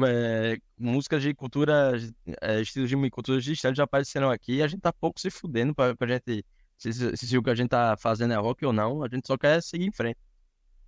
é, 0.05 0.59
músicas 0.77 1.23
de 1.23 1.33
cultura, 1.33 1.93
é, 2.41 2.61
estilos 2.61 2.91
de 2.91 3.11
culturas 3.11 3.45
distantes 3.45 3.77
já 3.77 3.85
apareceram 3.85 4.31
aqui 4.31 4.57
e 4.57 4.63
a 4.63 4.67
gente 4.67 4.81
tá 4.81 4.93
pouco 4.93 5.21
se 5.21 5.31
fudendo 5.31 5.73
pra, 5.73 5.95
pra 5.95 6.09
gente 6.09 6.45
se, 6.77 6.93
se, 6.93 7.17
se 7.17 7.39
o 7.39 7.43
que 7.43 7.51
a 7.51 7.55
gente 7.55 7.69
tá 7.69 7.97
fazendo 7.97 8.35
é 8.35 8.37
rock 8.37 8.67
ou 8.67 8.73
não, 8.73 9.03
a 9.05 9.09
gente 9.09 9.27
só 9.27 9.39
quer 9.39 9.63
seguir 9.63 9.87
em 9.87 9.93
frente. 9.93 10.19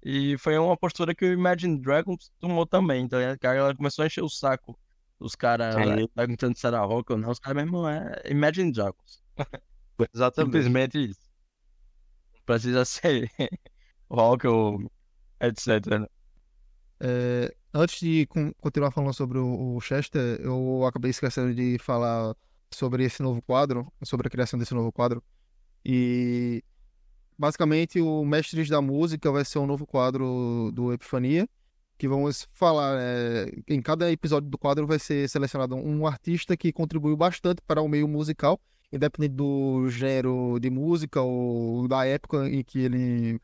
E 0.03 0.37
foi 0.39 0.59
uma 0.59 0.77
postura 0.77 1.15
que 1.15 1.25
o 1.25 1.33
Imagine 1.33 1.81
Dragons 1.81 2.33
tomou 2.41 2.67
também, 2.67 3.05
então 3.05 3.21
a 3.21 3.37
galera 3.37 3.77
começou 3.77 4.03
a 4.03 4.07
encher 4.07 4.25
o 4.25 4.29
saco 4.29 4.79
dos 5.19 5.37
caras 5.37 5.77
perguntando 6.15 6.59
se 6.59 6.67
era 6.67 6.81
rock 6.81 7.13
ou 7.13 7.19
não, 7.19 7.31
os 7.31 7.39
caras 7.39 7.63
mesmo 7.63 7.87
é 7.87 8.23
Imagine 8.25 8.73
Dragons. 8.73 9.23
Exatamente. 10.15 10.53
Simplesmente 10.53 11.11
isso. 11.11 11.21
Precisa 12.47 12.85
ser 12.85 13.31
rock 14.11 14.47
ou 14.47 14.91
etc. 15.41 16.01
né? 16.01 16.07
É, 17.01 17.55
antes 17.73 18.01
de 18.01 18.27
con- 18.27 18.53
continuar 18.61 18.91
falando 18.91 19.15
sobre 19.15 19.39
o, 19.39 19.77
o 19.77 19.81
Chester, 19.81 20.41
eu 20.41 20.85
acabei 20.85 21.11
esquecendo 21.11 21.55
de 21.55 21.79
falar 21.79 22.35
sobre 22.71 23.05
esse 23.05 23.23
novo 23.23 23.41
quadro, 23.43 23.91
sobre 24.05 24.27
a 24.27 24.31
criação 24.31 24.59
desse 24.59 24.75
novo 24.75 24.93
quadro. 24.93 25.23
E 25.85 26.63
basicamente 27.39 28.01
o 28.01 28.25
Mestres 28.25 28.69
da 28.69 28.83
Música 28.83 29.31
vai 29.33 29.45
ser 29.45 29.59
um 29.59 29.67
novo 29.67 29.87
quadro 29.87 30.71
do 30.75 30.93
Epifania, 30.93 31.49
que 31.97 32.07
vamos 32.09 32.49
falar, 32.53 32.99
é, 33.01 33.51
em 33.69 33.81
cada 33.81 34.11
episódio 34.11 34.49
do 34.49 34.59
quadro 34.59 34.87
vai 34.87 34.99
ser 34.99 35.29
selecionado 35.29 35.75
um 35.77 36.07
artista 36.07 36.57
que 36.57 36.73
contribuiu 36.73 37.17
bastante 37.17 37.61
para 37.67 37.83
o 37.83 37.89
meio 37.89 38.09
musical, 38.09 38.61
independente 38.93 39.35
do 39.35 39.89
gênero 39.89 40.59
de 40.61 40.71
música 40.71 41.21
ou 41.21 41.87
da 41.89 42.07
época 42.07 42.49
em 42.49 42.63
que 42.63 42.81
ele 42.81 43.41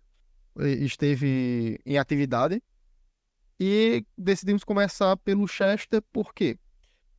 esteve 0.59 1.79
em 1.85 1.99
atividade. 1.99 2.62
E 3.59 4.05
decidimos 4.16 4.64
começar 4.64 5.16
pelo 5.19 5.49
Chester, 5.49 6.03
por 6.12 6.35
quê? 6.35 6.59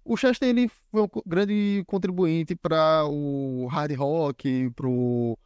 O 0.06 0.16
Chester 0.16 0.48
ele 0.48 0.70
foi 0.92 1.02
um 1.02 1.08
grande 1.26 1.84
contribuinte 1.88 2.56
para 2.56 3.06
o 3.06 3.68
hard 3.68 3.94
rock, 3.96 4.70
pro, 4.76 5.38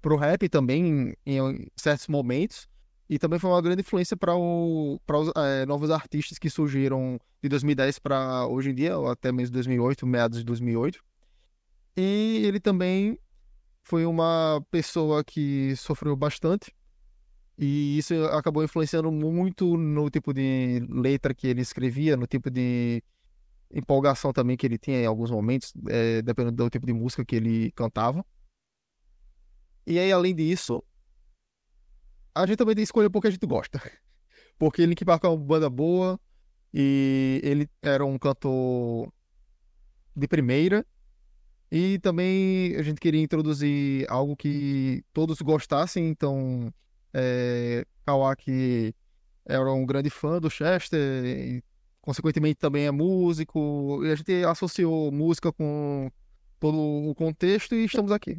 pro 0.00 0.16
rap 0.16 0.48
também, 0.48 1.14
em 1.24 1.68
certos 1.76 2.08
momentos. 2.08 2.68
E 3.08 3.18
também 3.18 3.38
foi 3.38 3.50
uma 3.50 3.62
grande 3.62 3.80
influência 3.80 4.16
para 4.16 4.36
os 4.36 5.32
é, 5.36 5.64
novos 5.64 5.90
artistas 5.90 6.38
que 6.38 6.50
surgiram 6.50 7.18
de 7.42 7.48
2010 7.48 7.98
para 8.00 8.46
hoje 8.46 8.70
em 8.70 8.74
dia, 8.74 8.98
ou 8.98 9.08
até 9.08 9.30
mesmo 9.32 9.54
2008, 9.54 10.06
meados 10.06 10.38
de 10.38 10.44
2008. 10.44 11.02
E 11.96 12.42
ele 12.44 12.60
também 12.60 13.18
foi 13.82 14.04
uma 14.04 14.62
pessoa 14.70 15.24
que 15.24 15.74
sofreu 15.76 16.14
bastante. 16.14 16.74
E 17.58 17.98
isso 17.98 18.14
acabou 18.26 18.62
influenciando 18.62 19.10
muito 19.10 19.76
no 19.76 20.08
tipo 20.08 20.32
de 20.32 20.86
letra 20.88 21.34
que 21.34 21.48
ele 21.48 21.60
escrevia, 21.60 22.16
no 22.16 22.24
tipo 22.24 22.48
de 22.48 23.02
empolgação 23.74 24.32
também 24.32 24.56
que 24.56 24.64
ele 24.64 24.78
tinha 24.78 25.00
em 25.02 25.06
alguns 25.06 25.30
momentos, 25.30 25.72
é, 25.88 26.22
dependendo 26.22 26.56
do 26.56 26.70
tipo 26.70 26.86
de 26.86 26.92
música 26.92 27.24
que 27.24 27.34
ele 27.34 27.72
cantava. 27.72 28.24
E 29.84 29.98
aí, 29.98 30.12
além 30.12 30.34
disso, 30.36 30.84
a 32.32 32.46
gente 32.46 32.58
também 32.58 32.76
tem 32.76 32.84
que 32.84 32.88
escolher 32.88 33.10
porque 33.10 33.26
a 33.26 33.30
gente 33.30 33.46
gosta. 33.46 33.80
Porque 34.58 34.84
Linkin 34.84 35.04
Park 35.04 35.22
é 35.22 35.28
uma 35.28 35.36
banda 35.36 35.70
boa 35.70 36.18
e 36.74 37.40
ele 37.44 37.70
era 37.80 38.04
um 38.04 38.18
cantor 38.18 39.12
de 40.16 40.26
primeira. 40.26 40.84
E 41.70 42.00
também 42.00 42.74
a 42.74 42.82
gente 42.82 43.00
queria 43.00 43.22
introduzir 43.22 44.04
algo 44.10 44.36
que 44.36 45.04
todos 45.12 45.40
gostassem, 45.40 46.08
então 46.08 46.74
é, 47.12 47.84
Kawaki 48.04 48.94
era 49.44 49.72
um 49.72 49.86
grande 49.86 50.10
fã 50.10 50.40
do 50.40 50.50
Chester, 50.50 51.24
e, 51.24 51.62
consequentemente 52.00 52.56
também 52.56 52.86
é 52.86 52.90
músico, 52.90 54.04
e 54.04 54.10
a 54.10 54.14
gente 54.14 54.44
associou 54.44 55.10
música 55.12 55.52
com 55.52 56.10
todo 56.60 56.76
o 56.76 57.14
contexto 57.14 57.74
e 57.74 57.84
estamos 57.84 58.12
aqui. 58.12 58.38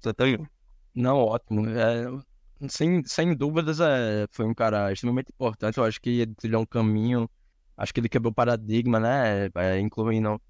Você 0.00 0.12
tem? 0.12 0.46
Não, 0.94 1.16
ótimo. 1.18 1.66
É, 1.68 2.06
sem, 2.68 3.02
sem 3.04 3.34
dúvidas, 3.36 3.80
é, 3.80 4.26
foi 4.30 4.46
um 4.46 4.54
cara 4.54 4.92
extremamente 4.92 5.30
importante. 5.30 5.78
Eu 5.78 5.84
acho 5.84 6.00
que 6.00 6.10
ele 6.20 6.34
trilhou 6.34 6.62
um 6.62 6.66
caminho, 6.66 7.30
acho 7.76 7.94
que 7.94 8.00
ele 8.00 8.08
quebrou 8.08 8.32
paradigma, 8.32 8.98
né? 8.98 9.48
É, 9.54 9.78
incluindo 9.78 10.40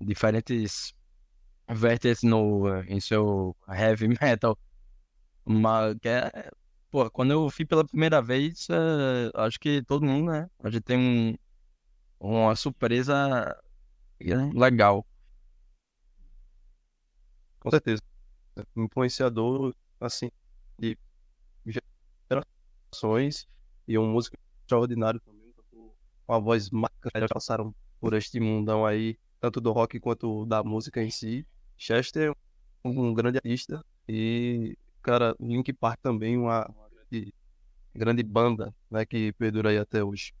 diferentes 0.00 0.92
vértices 1.68 2.22
no, 2.22 2.82
em 2.84 3.00
seu 3.00 3.56
heavy 3.68 4.08
metal. 4.20 4.58
Mas, 5.52 5.98
que 5.98 6.08
é, 6.08 6.50
pô, 6.92 7.10
quando 7.10 7.32
eu 7.32 7.48
vi 7.48 7.64
pela 7.64 7.84
primeira 7.84 8.22
vez, 8.22 8.68
é, 8.70 9.32
acho 9.34 9.58
que 9.58 9.82
todo 9.82 10.06
mundo, 10.06 10.30
né? 10.30 10.48
A 10.60 10.70
gente 10.70 10.82
tem 10.84 10.96
um, 10.96 11.36
uma 12.20 12.54
surpresa 12.54 13.60
legal. 14.54 15.04
Com 17.58 17.68
certeza. 17.68 18.00
Influenciador, 18.76 19.74
assim, 20.00 20.30
de 20.78 20.96
gerações 22.28 23.48
e 23.88 23.98
um 23.98 24.12
músico 24.12 24.36
extraordinário 24.62 25.18
também, 25.18 25.52
com 26.26 26.40
voz 26.40 26.70
marcante, 26.70 27.26
passaram 27.28 27.74
por 28.00 28.14
este 28.14 28.38
mundão 28.38 28.86
aí, 28.86 29.18
tanto 29.40 29.60
do 29.60 29.72
rock 29.72 29.98
quanto 29.98 30.46
da 30.46 30.62
música 30.62 31.02
em 31.02 31.10
si. 31.10 31.44
Chester, 31.76 32.32
um 32.84 33.12
grande 33.12 33.38
artista 33.38 33.84
e 34.08 34.76
cara, 35.02 35.34
Link 35.40 35.72
Park 35.72 36.00
também, 36.02 36.36
uma, 36.36 36.66
uma 36.66 36.88
grande, 36.88 37.34
grande 37.94 38.22
banda, 38.22 38.74
né, 38.90 39.04
que 39.04 39.32
perdura 39.32 39.70
aí 39.70 39.78
até 39.78 40.02
hoje. 40.02 40.32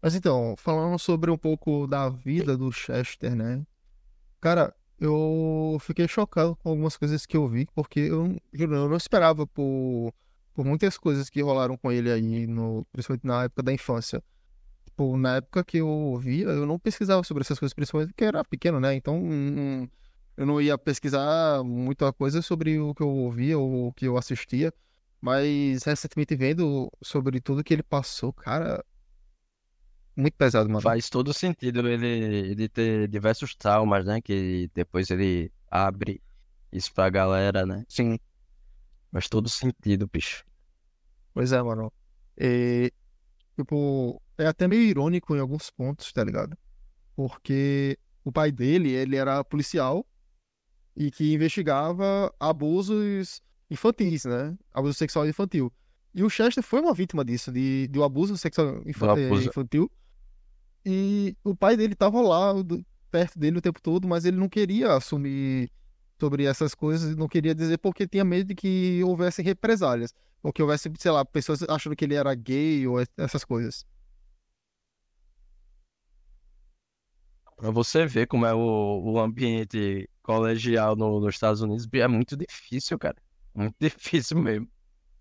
Mas 0.00 0.14
então, 0.14 0.54
falando 0.56 0.98
sobre 0.98 1.30
um 1.30 1.36
pouco 1.38 1.86
da 1.86 2.08
vida 2.08 2.56
do 2.56 2.70
Chester, 2.72 3.34
né? 3.34 3.66
Cara, 4.40 4.74
eu 5.00 5.78
fiquei 5.80 6.08
chocado 6.08 6.56
com 6.56 6.70
algumas 6.70 6.96
coisas 6.96 7.26
que 7.26 7.36
eu 7.36 7.48
vi, 7.48 7.66
porque 7.74 8.00
eu, 8.00 8.36
eu 8.52 8.68
não 8.68 8.96
esperava 8.96 9.46
por, 9.46 10.12
por 10.54 10.64
muitas 10.64 10.98
coisas 10.98 11.28
que 11.30 11.42
rolaram 11.42 11.76
com 11.76 11.90
ele 11.92 12.10
aí, 12.12 12.46
no, 12.46 12.86
principalmente 12.92 13.26
na 13.26 13.44
época 13.44 13.62
da 13.62 13.72
infância 13.72 14.22
tipo, 14.98 15.16
na 15.16 15.36
época 15.36 15.64
que 15.64 15.78
eu 15.78 15.88
ouvia, 15.88 16.46
eu 16.46 16.66
não 16.66 16.78
pesquisava 16.78 17.22
sobre 17.22 17.42
essas 17.42 17.58
coisas, 17.58 17.72
principalmente 17.72 18.08
porque 18.08 18.24
era 18.24 18.44
pequeno, 18.44 18.80
né? 18.80 18.94
Então, 18.94 19.16
hum, 19.16 19.88
eu 20.36 20.44
não 20.44 20.60
ia 20.60 20.76
pesquisar 20.76 21.62
muita 21.62 22.12
coisa 22.12 22.42
sobre 22.42 22.80
o 22.80 22.92
que 22.94 23.02
eu 23.02 23.08
ouvia 23.08 23.56
ou 23.58 23.88
o 23.88 23.92
que 23.92 24.06
eu 24.06 24.16
assistia. 24.16 24.74
Mas 25.20 25.82
recentemente 25.84 26.36
vendo 26.36 26.90
sobre 27.02 27.40
tudo 27.40 27.64
que 27.64 27.74
ele 27.74 27.82
passou, 27.82 28.32
cara, 28.32 28.84
muito 30.16 30.34
pesado, 30.34 30.68
mano. 30.68 30.80
Faz 30.80 31.08
todo 31.08 31.32
sentido 31.32 31.88
ele, 31.88 32.06
ele 32.06 32.68
ter 32.68 33.08
diversos 33.08 33.54
traumas, 33.54 34.04
né? 34.04 34.20
Que 34.20 34.70
depois 34.74 35.10
ele 35.10 35.50
abre 35.70 36.20
isso 36.72 36.92
pra 36.92 37.08
galera, 37.08 37.64
né? 37.64 37.84
Sim. 37.88 38.18
Faz 39.12 39.28
todo 39.28 39.48
sentido, 39.48 40.08
bicho. 40.12 40.44
Pois 41.34 41.52
é, 41.52 41.62
mano. 41.62 41.92
E, 42.36 42.92
tipo, 43.58 44.22
é 44.38 44.46
até 44.46 44.68
meio 44.68 44.82
irônico 44.82 45.34
em 45.34 45.40
alguns 45.40 45.68
pontos, 45.68 46.12
tá 46.12 46.22
ligado? 46.22 46.56
Porque 47.16 47.98
o 48.24 48.30
pai 48.30 48.52
dele, 48.52 48.92
ele 48.92 49.16
era 49.16 49.42
policial 49.42 50.06
e 50.96 51.10
que 51.10 51.34
investigava 51.34 52.32
abusos 52.38 53.42
infantis, 53.68 54.24
né? 54.24 54.56
Abuso 54.72 54.94
sexual 54.94 55.26
infantil. 55.26 55.72
E 56.14 56.22
o 56.22 56.30
Chester 56.30 56.62
foi 56.62 56.80
uma 56.80 56.94
vítima 56.94 57.24
disso, 57.24 57.50
de, 57.50 57.88
de 57.88 57.98
um 57.98 58.04
abuso 58.04 58.36
sexual 58.36 58.76
abuso. 58.76 59.48
infantil. 59.48 59.90
E 60.86 61.36
o 61.42 61.54
pai 61.54 61.76
dele 61.76 61.96
tava 61.96 62.20
lá, 62.20 62.52
perto 63.10 63.38
dele 63.38 63.58
o 63.58 63.62
tempo 63.62 63.82
todo, 63.82 64.06
mas 64.06 64.24
ele 64.24 64.36
não 64.36 64.48
queria 64.48 64.92
assumir 64.94 65.70
sobre 66.20 66.44
essas 66.44 66.74
coisas, 66.74 67.16
não 67.16 67.28
queria 67.28 67.54
dizer 67.54 67.78
porque 67.78 68.06
tinha 68.06 68.24
medo 68.24 68.48
de 68.48 68.54
que 68.54 69.02
houvesse 69.04 69.42
represálias. 69.42 70.14
Ou 70.42 70.52
que 70.52 70.62
houvesse, 70.62 70.90
sei 70.98 71.10
lá, 71.10 71.24
pessoas 71.24 71.62
achando 71.64 71.96
que 71.96 72.04
ele 72.04 72.14
era 72.14 72.34
gay 72.34 72.86
ou 72.86 72.98
essas 73.16 73.44
coisas. 73.44 73.84
Pra 77.56 77.70
você 77.70 78.06
ver 78.06 78.26
como 78.28 78.46
é 78.46 78.54
o, 78.54 78.58
o 79.04 79.18
ambiente 79.18 80.08
colegial 80.22 80.94
no, 80.94 81.20
nos 81.20 81.34
Estados 81.34 81.60
Unidos, 81.60 81.88
é 81.92 82.06
muito 82.06 82.36
difícil, 82.36 82.98
cara. 82.98 83.16
Muito 83.54 83.74
difícil 83.80 84.38
mesmo. 84.38 84.68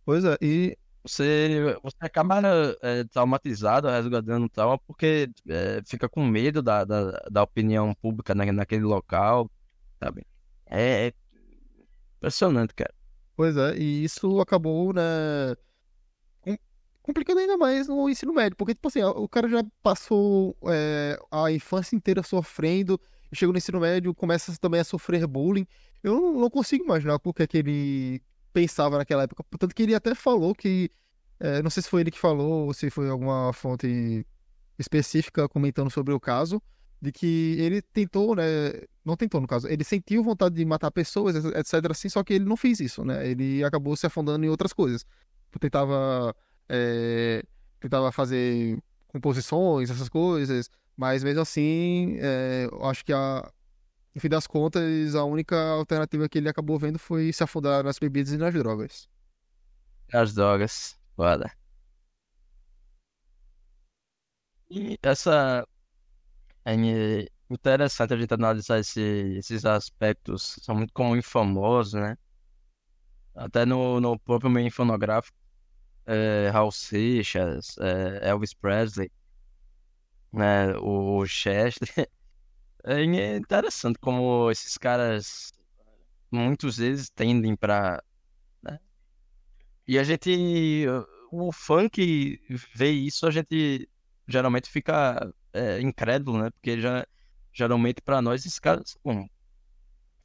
Pois 0.05 0.25
é, 0.25 0.37
e 0.41 0.77
você, 1.03 1.77
você 1.83 1.97
acaba 2.01 2.41
é, 2.81 3.03
traumatizado, 3.05 3.87
resguardando 3.89 4.49
trauma, 4.49 4.77
porque 4.79 5.29
é, 5.47 5.81
fica 5.85 6.09
com 6.09 6.25
medo 6.25 6.61
da, 6.61 6.85
da, 6.85 7.11
da 7.31 7.43
opinião 7.43 7.93
pública 7.95 8.35
na, 8.35 8.45
naquele 8.51 8.83
local, 8.83 9.49
sabe? 9.99 10.25
É, 10.67 11.07
é 11.07 11.13
impressionante, 12.17 12.73
cara. 12.73 12.93
Pois 13.37 13.55
é, 13.55 13.77
e 13.77 14.03
isso 14.03 14.41
acabou, 14.41 14.91
né, 14.91 15.01
complicando 17.07 17.39
ainda 17.39 17.55
mais 17.55 17.87
no 17.87 18.09
ensino 18.09 18.33
médio, 18.33 18.57
porque, 18.57 18.73
tipo 18.73 18.89
assim, 18.89 19.01
o 19.01 19.29
cara 19.29 19.47
já 19.47 19.63
passou 19.81 20.57
é, 20.65 21.17
a 21.31 21.49
infância 21.49 21.95
inteira 21.95 22.21
sofrendo, 22.21 22.99
chega 23.33 23.49
no 23.49 23.57
ensino 23.57 23.79
médio, 23.79 24.13
começa 24.13 24.53
também 24.59 24.81
a 24.81 24.83
sofrer 24.83 25.25
bullying. 25.25 25.65
Eu 26.03 26.33
não, 26.33 26.49
consigo 26.49 26.83
imaginar 26.83 27.15
o 27.23 27.33
que, 27.33 27.43
é 27.43 27.47
que 27.47 27.57
ele 27.59 28.21
pensava 28.51 28.97
naquela 28.97 29.23
época. 29.23 29.41
Portanto, 29.45 29.73
que 29.73 29.83
ele 29.83 29.95
até 29.95 30.13
falou 30.13 30.53
que. 30.53 30.91
É, 31.39 31.61
não 31.61 31.69
sei 31.69 31.83
se 31.83 31.89
foi 31.89 32.01
ele 32.01 32.11
que 32.11 32.19
falou 32.19 32.65
ou 32.65 32.73
se 32.73 32.89
foi 32.89 33.09
alguma 33.09 33.53
fonte 33.53 34.25
específica 34.77 35.47
comentando 35.47 35.89
sobre 35.89 36.13
o 36.13 36.19
caso, 36.19 36.61
de 37.01 37.11
que 37.11 37.55
ele 37.59 37.81
tentou, 37.81 38.35
né? 38.35 38.43
Não 39.05 39.15
tentou, 39.15 39.39
no 39.39 39.47
caso, 39.47 39.67
ele 39.67 39.83
sentiu 39.83 40.23
vontade 40.23 40.55
de 40.55 40.65
matar 40.65 40.91
pessoas, 40.91 41.35
etc. 41.35 41.91
assim, 41.91 42.09
só 42.09 42.23
que 42.23 42.33
ele 42.33 42.45
não 42.45 42.57
fez 42.57 42.79
isso, 42.79 43.03
né? 43.05 43.27
Ele 43.27 43.63
acabou 43.63 43.95
se 43.95 44.05
afundando 44.05 44.45
em 44.45 44.49
outras 44.49 44.73
coisas. 44.73 45.05
Tentava 45.59 46.35
é, 46.69 47.43
tentava 47.79 48.11
fazer 48.11 48.77
composições, 49.07 49.89
essas 49.89 50.09
coisas, 50.09 50.69
mas 50.95 51.23
mesmo 51.23 51.41
assim, 51.41 52.17
é, 52.19 52.67
eu 52.71 52.85
acho 52.85 53.05
que 53.05 53.13
a, 53.13 53.49
no 54.13 54.21
fim 54.21 54.29
das 54.29 54.47
contas, 54.47 55.15
a 55.15 55.23
única 55.23 55.55
alternativa 55.55 56.27
que 56.27 56.37
ele 56.37 56.49
acabou 56.49 56.77
vendo 56.77 56.99
foi 56.99 57.31
se 57.31 57.43
afundar 57.43 57.83
nas 57.83 57.99
bebidas 57.99 58.33
e 58.33 58.37
nas 58.37 58.53
drogas. 58.53 59.07
As 60.11 60.33
drogas, 60.33 60.97
foda. 61.15 61.51
E 64.69 64.97
essa. 65.01 65.65
É 66.67 66.73
interessante 67.49 68.13
a 68.13 68.17
gente 68.17 68.33
analisar 68.33 68.77
esse, 68.79 68.99
esses 69.37 69.63
aspectos, 69.63 70.59
são 70.61 70.75
muito 70.75 70.91
como 70.91 71.15
infamosos, 71.15 71.93
né? 71.93 72.17
Até 73.33 73.65
no, 73.65 74.01
no 74.01 74.19
próprio 74.19 74.49
meio 74.51 74.67
infonográfico 74.67 75.37
é, 76.05 76.49
Raul 76.49 76.71
Seixas, 76.71 77.77
é, 77.79 78.29
Elvis 78.29 78.53
Presley, 78.53 79.09
né, 80.33 80.75
o 80.77 81.25
Chester. 81.25 81.87
É 82.83 83.03
interessante 83.03 83.99
como 83.99 84.49
esses 84.49 84.77
caras 84.77 85.51
muitas 86.31 86.77
vezes 86.77 87.09
tendem 87.09 87.53
para 87.55 88.01
né? 88.63 88.79
E 89.87 89.99
a 89.99 90.03
gente, 90.05 90.85
o 91.31 91.51
funk 91.51 92.39
vê 92.73 92.91
isso, 92.91 93.27
a 93.27 93.31
gente 93.31 93.89
geralmente 94.27 94.69
fica 94.69 95.33
é, 95.57 95.81
incrédulo, 95.81 96.41
né? 96.41 96.49
Porque 96.51 96.79
já 96.79 97.05
geralmente 97.53 98.01
para 98.01 98.21
nós 98.21 98.45
esses 98.45 98.59
caras 98.59 98.97
bom, 99.03 99.27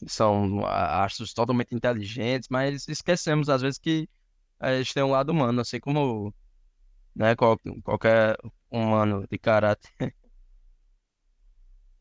são 0.07 0.64
astros 0.66 1.33
totalmente 1.33 1.75
inteligentes, 1.75 2.49
mas 2.51 2.87
esquecemos 2.88 3.49
às 3.49 3.62
vezes 3.62 3.79
que 3.79 4.09
a 4.61 4.77
gente 4.77 4.95
tem 4.95 5.03
um 5.03 5.11
lado 5.11 5.31
humano, 5.33 5.61
assim 5.61 5.81
como 5.81 6.33
né, 7.14 7.35
qual, 7.35 7.59
qualquer 7.83 8.37
humano 8.71 9.27
de 9.31 9.38
caráter. 9.38 9.90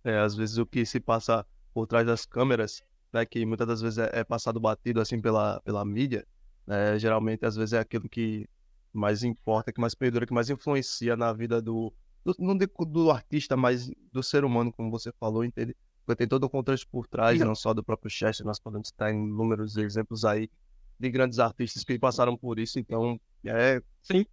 É, 0.03 0.17
às 0.17 0.33
vezes 0.33 0.57
o 0.57 0.65
que 0.65 0.83
se 0.83 0.99
passa 0.99 1.45
por 1.71 1.85
trás 1.85 2.07
das 2.07 2.25
câmeras, 2.25 2.81
né, 3.13 3.23
que 3.23 3.45
muitas 3.45 3.67
das 3.67 3.81
vezes 3.81 3.99
é, 3.99 4.09
é 4.13 4.23
passado 4.23 4.59
batido 4.59 4.99
assim 4.99 5.21
pela, 5.21 5.61
pela 5.61 5.85
mídia, 5.85 6.25
né, 6.65 6.97
geralmente 6.97 7.45
às 7.45 7.55
vezes 7.55 7.73
é 7.73 7.79
aquilo 7.79 8.09
que 8.09 8.49
mais 8.91 9.23
importa, 9.23 9.71
que 9.71 9.79
mais 9.79 9.93
perdura, 9.93 10.25
que 10.25 10.33
mais 10.33 10.49
influencia 10.49 11.15
na 11.15 11.31
vida 11.31 11.61
do, 11.61 11.93
do 12.23 12.35
não 12.39 12.57
do, 12.57 12.67
do 12.85 13.11
artista, 13.11 13.57
mas 13.57 13.89
do 14.11 14.21
ser 14.21 14.43
humano, 14.43 14.71
como 14.71 14.89
você 14.91 15.11
falou, 15.19 15.43
entende? 15.43 15.75
Porque 16.05 16.17
tem 16.17 16.27
todo 16.27 16.43
o 16.45 16.49
contexto 16.49 16.87
por 16.91 17.07
trás, 17.07 17.39
não 17.39 17.55
só 17.55 17.73
do 17.73 17.83
próprio 17.83 18.09
Chester, 18.09 18.45
nós 18.45 18.59
podemos 18.59 18.87
citar 18.89 19.13
inúmeros 19.13 19.77
exemplos 19.77 20.25
aí 20.25 20.49
de 20.99 21.09
grandes 21.09 21.39
artistas 21.39 21.83
que 21.83 21.97
passaram 21.97 22.37
por 22.37 22.59
isso, 22.59 22.79
então 22.79 23.19
é. 23.45 23.81
Sim, 24.01 24.25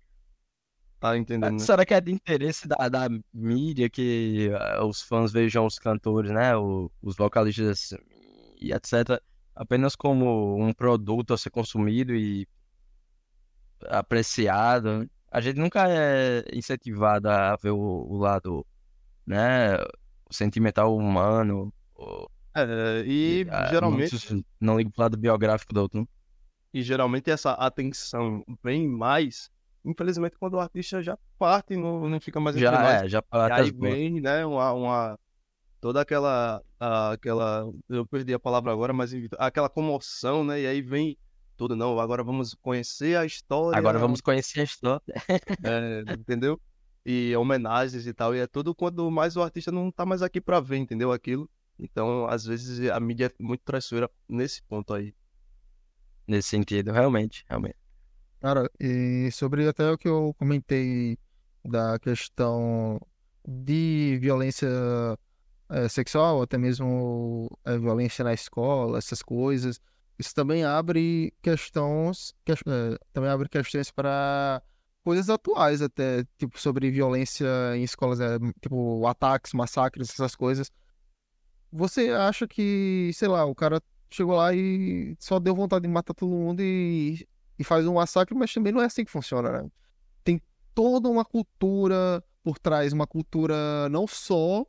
Tá 1.01 1.16
entendendo? 1.16 1.53
né? 1.53 1.59
Será 1.61 1.87
que 1.87 1.94
é 1.94 2.01
de 2.01 2.11
interesse 2.11 2.66
da, 2.66 2.88
da 2.88 3.09
mídia 3.33 3.88
que 3.88 4.51
uh, 4.81 4.85
os 4.85 5.01
fãs 5.01 5.31
vejam 5.31 5.64
os 5.64 5.79
cantores, 5.79 6.31
né? 6.31 6.57
O, 6.57 6.90
os 7.01 7.16
vocalistas 7.16 7.94
e 8.61 8.72
etc. 8.72 9.22
apenas 9.55 9.94
como 9.94 10.57
um 10.61 10.72
produto 10.72 11.33
a 11.33 11.38
ser 11.38 11.51
consumido 11.51 12.14
e 12.14 12.48
apreciado? 13.87 15.09
A 15.30 15.40
gente 15.40 15.58
nunca 15.58 15.88
é 15.88 16.44
incentivado 16.52 17.28
a 17.28 17.56
ver 17.56 17.70
o, 17.70 17.78
o 17.78 18.16
lado, 18.16 18.66
né? 19.26 19.76
O 20.28 20.32
sentimental 20.32 20.96
humano. 20.96 21.72
O, 21.94 22.26
É, 22.54 23.04
e 23.06 23.42
e, 23.42 23.46
ah, 23.50 23.66
geralmente, 23.66 24.16
não 24.60 24.76
ligam 24.78 24.90
pro 24.90 25.02
lado 25.02 25.16
biográfico 25.16 25.72
do 25.72 25.80
outro. 25.80 26.00
né? 26.00 26.06
e 26.72 26.82
geralmente 26.82 27.30
essa 27.30 27.52
atenção 27.52 28.44
vem 28.62 28.86
mais, 28.88 29.50
infelizmente, 29.84 30.36
quando 30.38 30.54
o 30.54 30.60
artista 30.60 31.02
já 31.02 31.16
parte, 31.38 31.76
não, 31.76 32.08
não 32.08 32.20
fica 32.20 32.40
mais 32.40 32.56
entre 32.56 32.70
nós. 32.70 33.00
Já, 33.00 33.04
é, 33.04 33.08
já 33.08 33.18
E 33.18 33.22
para 33.22 33.56
aí 33.56 33.70
vem, 33.70 34.20
né, 34.20 34.44
uma, 34.44 34.72
uma 34.72 35.18
toda 35.80 36.00
aquela, 36.00 36.62
aquela, 36.78 37.70
eu 37.88 38.06
perdi 38.06 38.34
a 38.34 38.38
palavra 38.40 38.72
agora, 38.72 38.92
mas 38.92 39.12
aquela 39.38 39.68
comoção, 39.68 40.44
né, 40.44 40.60
e 40.60 40.66
aí 40.66 40.82
vem 40.82 41.16
tudo, 41.59 41.75
não, 41.75 41.99
agora 41.99 42.23
vamos 42.23 42.55
conhecer 42.55 43.18
a 43.18 43.27
história, 43.27 43.77
Agora 43.77 43.99
vamos 43.99 44.21
conhecer 44.21 44.61
a 44.61 44.62
história. 44.62 45.03
é, 45.64 46.12
entendeu? 46.12 46.59
E 47.05 47.35
homenagens 47.37 48.07
e 48.07 48.14
tal, 48.14 48.35
e 48.35 48.38
é 48.38 48.47
tudo 48.47 48.73
quando 48.75 49.11
mais 49.11 49.37
o 49.37 49.42
artista 49.42 49.73
não 49.73 49.90
tá 49.90 50.07
mais 50.07 50.23
aqui 50.23 50.40
pra 50.40 50.61
ver, 50.61 50.77
entendeu? 50.77 51.11
Aquilo. 51.11 51.51
Então, 51.77 52.27
às 52.29 52.44
vezes, 52.44 52.88
a 52.90 53.01
mídia 53.01 53.27
é 53.27 53.42
muito 53.42 53.62
traiçoeira 53.64 54.09
nesse 54.29 54.62
ponto 54.62 54.94
aí. 54.94 55.12
Nesse 56.27 56.49
sentido, 56.49 56.92
realmente, 56.92 57.44
realmente. 57.49 57.77
Cara, 58.40 58.71
e 58.79 59.31
sobre 59.33 59.66
até 59.66 59.90
o 59.90 59.99
que 59.99 60.07
eu 60.07 60.35
comentei 60.38 61.18
da 61.64 61.99
questão 61.99 63.01
de 63.47 64.18
violência 64.21 64.68
eh, 65.71 65.88
sexual, 65.88 66.42
até 66.42 66.57
mesmo 66.57 67.51
eh, 67.64 67.79
violência 67.79 68.23
na 68.25 68.33
escola, 68.33 68.99
essas 68.99 69.23
coisas, 69.23 69.81
isso 70.18 70.35
também 70.35 70.64
abre 70.64 71.33
questões, 71.42 72.35
ques- 72.44 72.62
eh, 72.66 72.98
também 73.12 73.31
abre 73.31 73.48
questões 73.48 73.90
para 73.90 74.62
coisas 75.04 75.31
atuais 75.31 75.81
até, 75.81 76.24
tipo 76.38 76.61
sobre 76.61 76.90
violência 76.90 77.46
em 77.76 77.83
escolas, 77.85 78.20
eh, 78.20 78.38
tipo 78.61 79.07
ataques, 79.07 79.52
massacres, 79.54 80.11
essas 80.11 80.35
coisas. 80.35 80.70
Você 81.70 82.11
acha 82.11 82.46
que, 82.48 83.11
sei 83.14 83.28
lá, 83.28 83.44
o 83.44 83.54
cara 83.54 83.81
chegou 84.11 84.37
lá 84.37 84.54
e 84.54 85.14
só 85.20 85.38
deu 85.38 85.54
vontade 85.54 85.83
de 85.83 85.88
matar 85.88 86.14
todo 86.14 86.31
mundo 86.31 86.61
e 86.62 87.26
e 87.61 87.64
faz 87.64 87.85
um 87.88 87.94
massacre, 87.94 88.37
mas 88.37 88.54
também 88.54 88.72
não 88.72 88.81
é 88.81 88.85
assim 88.85 89.04
que 89.04 89.11
funciona, 89.11 89.50
né? 89.50 89.68
Tem 90.22 90.40
toda 90.72 91.09
uma 91.09 91.24
cultura 91.24 92.22
por 92.40 92.57
trás, 92.57 92.92
uma 92.92 93.04
cultura 93.04 93.88
não 93.88 94.07
só 94.07 94.64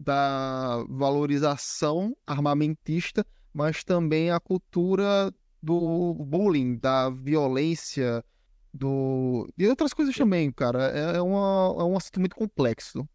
da 0.00 0.84
valorização 0.88 2.16
armamentista, 2.26 3.24
mas 3.54 3.84
também 3.84 4.30
a 4.30 4.40
cultura 4.40 5.32
do 5.62 6.12
bullying, 6.14 6.76
da 6.76 7.08
violência, 7.08 8.22
do 8.72 9.48
e 9.56 9.66
outras 9.68 9.94
coisas 9.94 10.14
também, 10.14 10.50
cara. 10.50 10.90
É, 10.90 11.16
é 11.18 11.22
uma, 11.22 11.74
é 11.80 11.84
um 11.84 11.96
assunto 11.96 12.18
muito 12.18 12.34
complexo. 12.34 13.08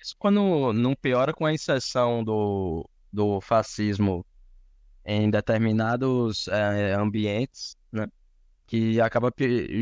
Isso 0.00 0.16
quando 0.18 0.72
não 0.72 0.94
piora 0.94 1.34
com 1.34 1.44
a 1.44 1.52
inserção 1.52 2.24
do, 2.24 2.88
do 3.12 3.40
fascismo 3.42 4.24
em 5.04 5.30
determinados 5.30 6.48
eh, 6.48 6.94
ambientes, 6.94 7.76
né? 7.92 8.08
Que 8.66 9.00
acaba 9.00 9.32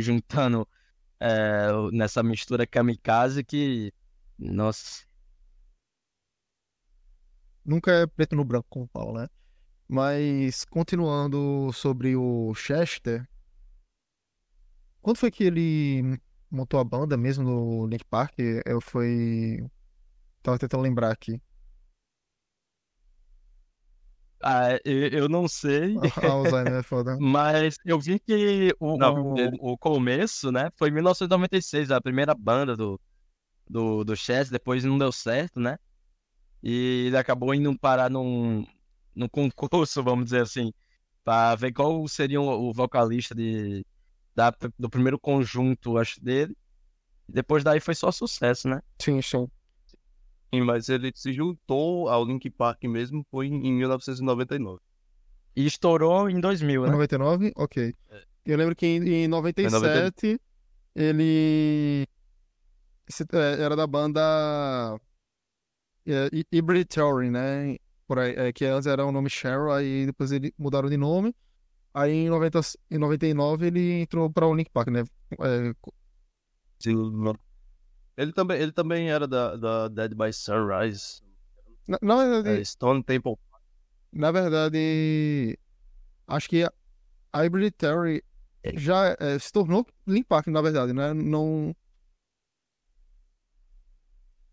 juntando 0.01 0.67
eh, 1.21 1.69
nessa 1.93 2.23
mistura 2.23 2.67
kamikaze 2.67 3.45
que, 3.45 3.93
nossa, 4.39 5.05
Nunca 7.65 7.93
é 7.93 8.07
preto 8.07 8.35
no 8.37 8.45
branco, 8.45 8.67
como 8.69 8.89
falam, 8.93 9.15
né? 9.15 9.29
Mas 9.89 10.65
continuando 10.65 11.73
sobre 11.73 12.17
o 12.17 12.55
Chester, 12.55 13.29
quando 15.03 15.17
foi 15.17 15.31
que 15.31 15.45
ele 15.45 16.21
montou 16.51 16.79
a 16.81 16.85
banda 16.85 17.17
mesmo 17.17 17.45
no 17.45 17.87
Link 17.87 18.05
Park? 18.05 18.35
Eu 18.67 18.81
fui. 18.81 19.65
Tava 20.43 20.59
tentando 20.59 20.83
lembrar 20.83 21.11
aqui. 21.11 21.41
ah, 24.43 24.79
eu, 24.85 25.29
não 25.29 25.47
sei, 25.47 25.97
Alzheimer 26.25 26.79
é 26.79 26.83
foda. 26.83 27.17
mas 27.21 27.77
eu 27.85 28.01
vi 28.01 28.19
que 28.19 28.75
o, 28.81 28.97
Não, 28.97 29.35
o, 29.35 29.73
o 29.73 29.79
começo, 29.79 30.51
né, 30.51 30.71
foi 30.77 30.89
em 30.89 30.93
1996, 30.93 31.91
a 31.91 32.01
primeira 32.01 32.35
banda 32.35 32.75
do, 32.75 32.99
do, 33.69 34.03
do 34.03 34.17
Chess, 34.17 34.51
depois 34.51 34.83
não 34.83 34.97
deu 34.97 35.13
certo, 35.13 35.61
né? 35.61 35.79
E 36.63 37.07
ele 37.07 37.17
acabou 37.17 37.55
indo 37.55 37.77
parar 37.79 38.11
num, 38.11 38.65
num 39.15 39.29
concurso, 39.29 40.03
vamos 40.05 40.27
dizer 40.27 40.43
assim, 40.43 40.73
para 41.25 41.55
ver 41.57 41.73
qual 41.73 42.07
seria 42.09 42.41
o, 42.41 42.73
vocalista 42.73 43.35
de, 43.35 43.85
da, 44.35 44.53
do 44.79 44.91
primeiro 44.91 45.19
conjunto, 45.19 45.99
acho, 45.99 46.23
dele. 46.23 46.57
E 47.29 47.33
depois 47.33 47.63
daí 47.65 47.81
foi 47.81 47.95
só 47.95 48.11
sucesso, 48.11 48.69
né? 48.69 48.81
Sim, 49.01 49.23
sim. 49.23 49.49
Sim, 50.53 50.63
Mas 50.63 50.89
ele 50.89 51.13
se 51.15 51.33
juntou 51.33 52.09
ao 52.09 52.25
Link 52.25 52.51
Park 52.51 52.83
mesmo, 52.85 53.25
foi 53.31 53.47
em 53.47 53.69
em 53.69 53.73
1999. 53.73 54.81
E 55.55 55.67
estourou 55.67 56.29
em 56.29 56.41
2000, 56.41 56.83
Em 56.83 56.87
né? 56.87 56.93
99? 56.93 57.53
Ok. 57.57 57.95
Eu 58.45 58.57
lembro 58.57 58.75
que 58.75 58.87
em, 58.87 59.25
em 59.25 59.29
97 59.29 60.41
ele 60.95 62.07
esse- 63.09 63.25
é, 63.33 63.63
era 63.63 63.77
da 63.77 63.87
banda 63.87 64.21
Hybrid 66.53 66.87
Theory, 66.89 67.31
né? 67.31 67.77
Por 68.07 68.19
aí, 68.19 68.35
é, 68.35 68.53
que 68.53 68.65
antes 68.65 68.87
era 68.87 69.05
o 69.05 69.13
nome 69.13 69.31
Cheryl, 69.31 69.71
aí 69.71 70.07
depois 70.07 70.33
eles 70.33 70.53
mudaram 70.59 70.89
de 70.89 70.97
nome. 70.97 71.35
Aí 71.93 72.13
em, 72.13 72.29
90, 72.29 72.61
em 72.91 72.99
99 72.99 73.67
ele 73.67 74.03
entrou 74.03 74.31
para 74.31 74.47
o 74.47 74.55
Link 74.55 74.71
Park, 74.71 74.89
né? 74.89 75.05
É, 75.33 75.75
Ele 78.17 78.33
também, 78.33 78.61
ele 78.61 78.73
também 78.73 79.11
era 79.11 79.27
da, 79.27 79.57
da 79.57 79.89
Dead 79.89 80.15
by 80.15 80.33
Sunrise, 80.33 81.23
na, 81.89 81.99
na 82.03 82.17
verdade, 82.17 82.61
é, 82.61 82.65
Stone 82.65 83.03
Temple. 83.03 83.37
na 84.13 84.31
verdade, 84.31 85.59
acho 86.27 86.49
que 86.49 86.65
a 86.65 86.73
a 87.33 87.43
Hybrid 87.43 87.73
Theory 87.77 88.25
já 88.75 89.17
é, 89.21 89.39
se 89.39 89.53
tornou 89.53 89.87
Link 90.07 90.27
Park, 90.27 90.49
na 90.49 90.61
verdade, 90.61 90.93
né? 90.93 91.15
Não. 91.15 91.75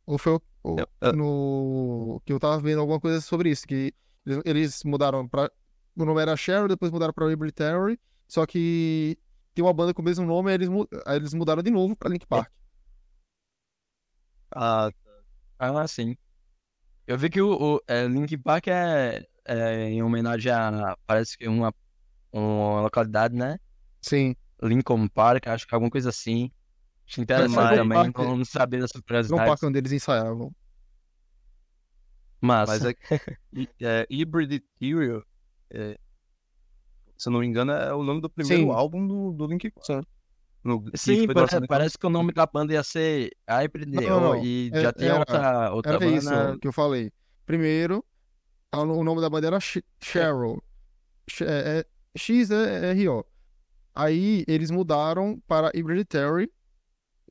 Ou 0.05 0.17
foi 0.17 0.33
o- 0.33 0.35
eu- 0.35 0.41
no 1.15 2.21
que 2.25 2.33
eu 2.33 2.39
tava 2.39 2.59
vendo 2.59 2.79
alguma 2.79 2.99
coisa 2.99 3.21
sobre 3.21 3.49
isso, 3.49 3.67
que 3.67 3.93
eles, 4.45 4.83
mudaram 4.83 5.27
pra. 5.27 5.49
O 5.95 6.05
nome 6.05 6.21
era 6.21 6.35
Cheryl, 6.37 6.67
depois 6.67 6.91
mudaram 6.91 7.13
pra 7.13 7.25
Hybrid 7.27 7.53
Theory, 7.53 7.99
só 8.27 8.45
que 8.45 9.17
tem 9.55 9.65
uma 9.65 9.73
banda 9.73 9.93
com 9.93 10.01
o 10.01 10.05
mesmo 10.05 10.25
nome, 10.25 10.51
aí 10.51 10.55
eles, 10.55 10.69
aí 11.05 11.15
eles 11.15 11.33
mudaram 11.33 11.63
de 11.63 11.71
novo 11.71 11.95
pra 11.95 12.09
Link 12.09 12.27
Park. 12.27 12.51
Ah, 14.51 14.91
Ah, 15.59 15.87
sim. 15.87 16.15
Eu 17.07 17.17
vi 17.17 17.29
que 17.29 17.41
o, 17.41 17.75
o 17.75 17.81
é, 17.87 18.05
Linkin 18.05 18.37
Park 18.37 18.67
é, 18.67 19.25
é 19.45 19.89
em 19.89 20.03
homenagem 20.03 20.51
a, 20.51 20.95
parece 21.05 21.37
que 21.37 21.47
uma, 21.47 21.73
uma 22.31 22.81
localidade, 22.81 23.35
né? 23.35 23.57
Sim. 24.01 24.35
Lincoln 24.61 25.07
Park, 25.07 25.47
acho 25.47 25.67
que 25.67 25.73
alguma 25.73 25.89
coisa 25.89 26.09
assim. 26.09 26.51
Acho 27.07 27.21
interessante 27.21 27.55
Mas- 27.55 27.77
também, 27.77 28.11
Park- 28.11 28.27
não 28.27 28.43
saber 28.45 28.81
dessas 28.81 28.95
Não 28.95 28.99
o 29.01 29.03
curiosidades. 29.05 29.45
parque 29.47 29.65
onde 29.65 29.77
eles 29.79 29.91
ensaiavam. 29.91 30.53
Massa. 32.41 32.71
mas 32.73 32.85
é, 32.85 32.95
é 33.81 34.07
Hybrid 34.11 34.61
Theory, 34.79 35.23
é, 35.71 35.97
se 37.17 37.29
eu 37.29 37.33
não 37.33 37.39
me 37.39 37.47
engano, 37.47 37.71
é 37.71 37.93
o 37.93 38.03
nome 38.03 38.21
do 38.21 38.29
primeiro 38.29 38.63
Sim. 38.63 38.69
álbum 38.71 39.07
do, 39.07 39.31
do 39.31 39.47
Link. 39.47 39.71
No, 40.63 40.83
que 40.83 40.97
Sim, 40.97 41.25
foi 41.25 41.33
parece, 41.33 41.67
parece 41.67 41.97
que 41.97 42.05
o 42.05 42.09
nome 42.09 42.33
da 42.33 42.45
banda 42.45 42.73
ia 42.73 42.83
ser 42.83 43.31
Hybrid 43.49 43.87
Não, 43.89 44.01
Neo 44.01 44.19
não, 44.19 44.43
e 44.43 44.69
é- 44.73 44.81
já 44.81 44.91
tinha 44.93 45.09
era- 45.11 45.19
outra, 45.19 45.71
outra 45.73 45.93
Era 45.93 46.05
isso 46.07 46.29
banda. 46.29 46.59
que 46.59 46.67
eu 46.67 46.73
falei. 46.73 47.11
Primeiro, 47.45 48.03
o 48.73 49.03
nome 49.03 49.21
da 49.21 49.29
banda 49.29 49.47
era 49.47 49.59
Sh- 49.59 49.81
Cheryl. 50.01 50.61
É- 51.41 51.79
é- 51.79 51.85
X-E-R-O. 52.15 53.25
Aí 53.95 54.43
eles 54.47 54.69
mudaram 54.69 55.41
para 55.47 55.71
Hereditary. 55.73 56.51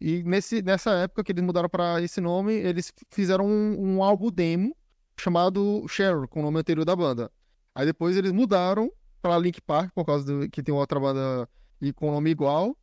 E 0.00 0.22
nesse, 0.22 0.62
nessa 0.62 0.90
época 0.92 1.24
que 1.24 1.32
eles 1.32 1.42
mudaram 1.42 1.68
para 1.68 2.02
esse 2.02 2.20
nome, 2.20 2.52
eles 2.52 2.92
fizeram 3.10 3.46
um, 3.46 3.96
um 3.96 4.02
álbum 4.02 4.30
demo 4.30 4.76
chamado 5.18 5.86
Cheryl, 5.88 6.28
com 6.28 6.40
o 6.40 6.42
nome 6.42 6.60
anterior 6.60 6.84
da 6.84 6.94
banda. 6.94 7.30
Aí 7.74 7.86
depois 7.86 8.16
eles 8.16 8.32
mudaram 8.32 8.90
para 9.22 9.38
Link 9.38 9.60
Park, 9.60 9.90
por 9.94 10.04
causa 10.04 10.24
do, 10.24 10.48
que 10.48 10.62
tem 10.62 10.74
outra 10.74 11.00
banda 11.00 11.48
e 11.80 11.92
com 11.92 12.10
nome 12.10 12.30
igual. 12.30 12.76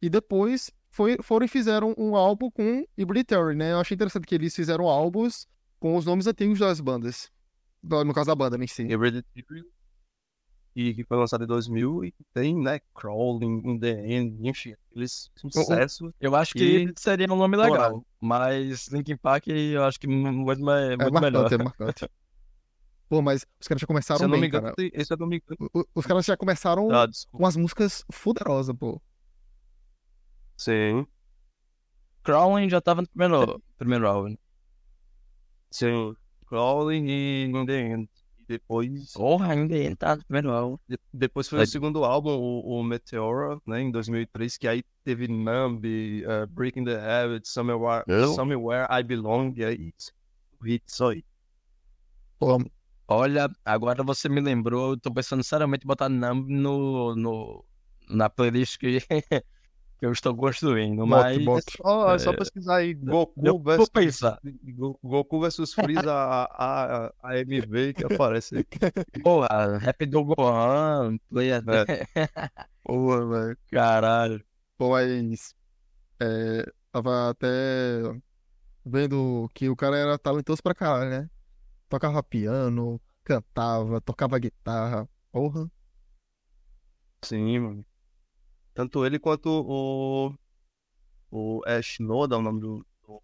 E 0.00 0.08
depois 0.08 0.70
foi, 0.90 1.18
foram 1.22 1.44
e 1.44 1.48
fizeram 1.48 1.94
um 1.98 2.16
álbum 2.16 2.50
com 2.50 2.86
Hereditary, 2.96 3.56
né? 3.56 3.72
Eu 3.72 3.80
achei 3.80 3.94
interessante 3.94 4.26
que 4.26 4.34
eles 4.34 4.54
fizeram 4.54 4.88
álbuns 4.88 5.46
com 5.78 5.96
os 5.96 6.04
nomes 6.04 6.26
antigos 6.26 6.58
das 6.58 6.80
bandas. 6.80 7.30
No 7.82 8.14
caso 8.14 8.28
da 8.28 8.34
banda 8.34 8.56
em 8.62 8.66
si. 8.66 8.82
Hereditary, 8.82 9.64
e 10.74 10.92
que 10.94 11.04
foi 11.04 11.16
lançado 11.16 11.44
em 11.44 11.46
2000 11.46 12.04
e 12.04 12.12
tem, 12.32 12.56
né, 12.60 12.80
Crawling, 12.94 13.62
In 13.64 13.78
The 13.78 14.06
End, 14.06 14.48
enfim, 14.48 14.74
aqueles 14.90 15.30
sucessos. 15.36 16.12
Eu 16.20 16.34
acho 16.34 16.52
que 16.54 16.84
E- 16.84 16.92
seria 16.96 17.32
um 17.32 17.36
nome 17.36 17.56
legal, 17.56 18.04
mas 18.20 18.88
Linkin 18.88 19.16
Park 19.16 19.46
eu 19.48 19.84
acho 19.84 20.00
que 20.00 20.06
muito, 20.08 20.62
mais, 20.62 20.90
É 20.90 20.96
muito 20.96 21.12
marcante, 21.12 21.20
melhor. 21.32 21.52
é 21.52 21.58
marcante. 21.58 22.10
Pô, 23.08 23.22
mas 23.22 23.46
os 23.60 23.68
caras 23.68 23.80
já 23.80 23.84
Se 23.84 23.86
começaram 23.86 24.22
eu 24.24 24.28
não 24.28 24.36
me 24.36 24.40
bem, 24.40 24.48
engano, 24.48 24.74
cara. 24.74 24.90
esse 24.92 25.12
eu 25.12 25.16
não 25.18 25.26
me 25.26 25.36
engano. 25.36 25.70
O- 25.74 25.80
o- 25.80 25.86
Os 25.94 26.06
caras 26.06 26.24
já 26.24 26.36
começaram 26.36 26.90
Ah, 26.90 27.06
com 27.30 27.46
as 27.46 27.54
músicas 27.56 28.04
fuderosas, 28.10 28.74
pô. 28.76 29.00
Sim, 30.56 31.06
Crawling 32.24 32.68
já 32.70 32.80
tava 32.80 33.02
no 33.02 33.08
primeiro, 33.08 33.62
primeiro 33.76 34.08
álbum. 34.08 34.36
sim. 35.70 36.16
Crawling 36.46 37.06
e 37.08 37.44
In 37.46 37.66
The 37.66 37.80
End. 37.80 38.08
Depois, 38.46 39.12
Porra, 39.12 39.52
ainda 39.52 39.76
ia 39.76 39.86
entrar 39.90 40.16
no 40.16 40.24
primeiro 40.24 40.50
álbum. 40.50 40.78
de- 40.88 40.98
depois 41.12 41.48
foi 41.48 41.60
Aí- 41.60 41.64
o 41.64 41.68
segundo 41.68 42.04
álbum, 42.04 42.30
o, 42.30 42.78
o 42.80 42.82
Meteora, 42.84 43.58
né, 43.66 43.80
em 43.80 43.90
2003, 43.90 44.56
que 44.58 44.68
aí 44.68 44.82
teve 45.02 45.26
Numb, 45.28 45.84
eh, 45.86 46.46
Breaking 46.46 46.84
the 46.84 46.96
Habit, 46.96 47.48
Somewhere, 47.48 48.04
Eu? 48.06 48.34
Somewhere 48.34 48.86
I 48.90 49.02
Belong, 49.02 49.52
e 49.56 49.64
aí, 49.64 49.92
o 50.60 50.64
hit 50.64 50.84
só 50.86 51.10
aí. 51.10 51.24
Olha, 53.06 53.48
agora 53.64 54.02
você 54.02 54.28
me 54.28 54.40
lembrou, 54.40 54.90
eu 54.92 55.00
tô 55.00 55.12
pensando 55.12 55.42
seriamente 55.44 55.84
em 55.84 55.88
botar 55.88 56.08
Numb 56.08 56.48
no, 56.50 57.14
no, 57.14 57.64
na 58.08 58.28
playlist 58.30 58.78
que 58.78 58.98
eu 60.04 60.12
estou 60.12 60.36
construindo, 60.36 61.06
mas 61.06 61.36
Bote, 61.36 61.44
bote. 61.44 61.78
É 61.78 61.82
só, 61.82 62.14
é 62.14 62.18
só 62.18 62.32
É, 62.32 62.36
pesquisar 62.36 62.76
aí, 62.76 62.94
Goku 62.94 63.40
eu 63.46 63.54
vou 63.54 63.64
versus, 63.64 63.88
pensar. 63.88 64.40
Go- 64.76 64.98
Goku 65.02 65.40
versus 65.40 65.72
Freeza 65.74 66.12
a, 66.12 67.06
a, 67.06 67.12
a 67.22 67.38
MV 67.38 67.94
que 67.94 68.04
aparece 68.04 68.56
aí. 68.56 68.64
Porra, 69.22 69.78
Rap 69.78 70.06
do 70.06 70.24
Gohan, 70.24 71.18
Play 71.30 71.50
É. 71.50 71.60
Pô, 72.84 73.28
velho. 73.28 73.58
Caralho. 73.70 74.44
Pô, 74.76 74.90
mas. 74.90 75.54
É, 76.20 76.64
tava 76.92 77.30
até 77.30 77.48
vendo 78.84 79.48
que 79.54 79.68
o 79.68 79.76
cara 79.76 79.96
era 79.96 80.18
talentoso 80.18 80.62
pra 80.62 80.74
caralho, 80.74 81.10
né? 81.10 81.30
Tocava 81.88 82.22
piano, 82.22 83.00
cantava, 83.24 84.00
tocava 84.00 84.38
guitarra. 84.38 85.08
Porra. 85.32 85.70
Sim, 87.22 87.58
mano. 87.60 87.84
Tanto 88.74 89.06
ele 89.06 89.18
quanto 89.18 89.48
o. 89.48 90.34
O 91.30 91.62
Ash 91.66 91.96
Noda, 92.00 92.36
o 92.36 92.42
nome 92.42 92.60
do. 92.60 92.86
do, 93.06 93.22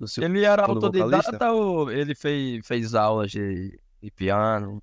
do 0.00 0.08
seu- 0.08 0.22
Ele 0.24 0.44
era 0.44 0.64
autodidata 0.64 1.50
ou 1.52 1.90
ele 1.90 2.14
fez, 2.14 2.66
fez 2.66 2.94
aulas 2.94 3.30
de, 3.30 3.78
de 4.02 4.10
piano? 4.10 4.82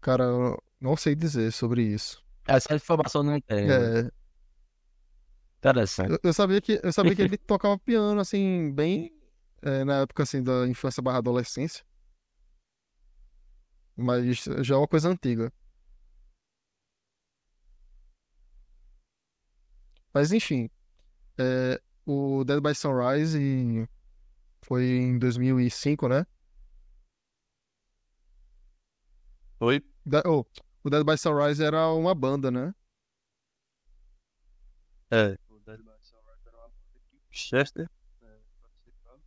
Cara, 0.00 0.24
eu 0.24 0.62
não 0.80 0.96
sei 0.96 1.14
dizer 1.14 1.50
sobre 1.52 1.82
isso. 1.82 2.22
Essa 2.46 2.74
informação 2.74 3.22
não 3.22 3.40
tem. 3.40 3.70
É, 3.70 4.10
Interessante. 5.58 6.12
eu, 6.12 6.18
eu 6.24 6.32
sabia 6.34 6.60
que, 6.60 6.78
eu 6.82 6.92
sabia 6.92 7.16
que 7.16 7.22
ele 7.22 7.38
tocava 7.38 7.78
piano, 7.78 8.20
assim, 8.20 8.70
bem 8.72 9.10
é, 9.62 9.82
na 9.84 10.02
época, 10.02 10.22
assim, 10.22 10.42
da 10.42 10.68
infância 10.68 11.02
barra 11.02 11.18
adolescência. 11.18 11.82
Mas 13.96 14.44
já 14.62 14.74
é 14.74 14.78
uma 14.78 14.88
coisa 14.88 15.08
antiga. 15.08 15.52
Mas 20.14 20.30
enfim, 20.30 20.70
é, 21.36 21.80
o 22.06 22.44
Dead 22.44 22.60
by 22.62 22.72
Sunrise 22.72 23.88
foi 24.62 24.84
em 24.84 25.18
2005, 25.18 26.08
né? 26.08 26.24
Oi? 29.58 29.82
Da- 30.06 30.22
oh, 30.24 30.46
o 30.84 30.90
Dead 30.90 31.04
by 31.04 31.18
Sunrise 31.18 31.62
era 31.62 31.88
uma 31.92 32.14
banda, 32.14 32.48
né? 32.50 32.72
É. 35.10 35.36
O 35.48 35.58
Dead 35.66 35.80
by 35.80 35.90
Sunrise 36.00 36.46
era 36.46 36.58
uma 36.58 36.68
banda 36.68 37.00
que 37.10 37.16
o 37.16 37.20
Chester 37.32 37.90
é, 38.22 38.38
participava. 38.62 39.20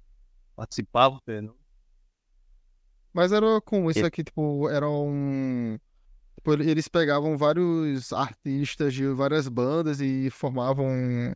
Participava, 0.55 1.19
Fernando. 1.25 1.57
Mas 3.11 3.31
era 3.31 3.59
com 3.61 3.89
isso 3.89 4.05
aqui, 4.05 4.23
tipo, 4.23 4.69
era 4.69 4.87
um. 4.89 5.77
Tipo, 6.37 6.53
ele- 6.53 6.69
eles 6.69 6.87
pegavam 6.87 7.37
vários 7.37 8.13
artistas 8.13 8.93
de 8.93 9.07
várias 9.07 9.47
bandas 9.47 9.99
e 10.01 10.29
formavam 10.29 10.85
um, 10.87 11.33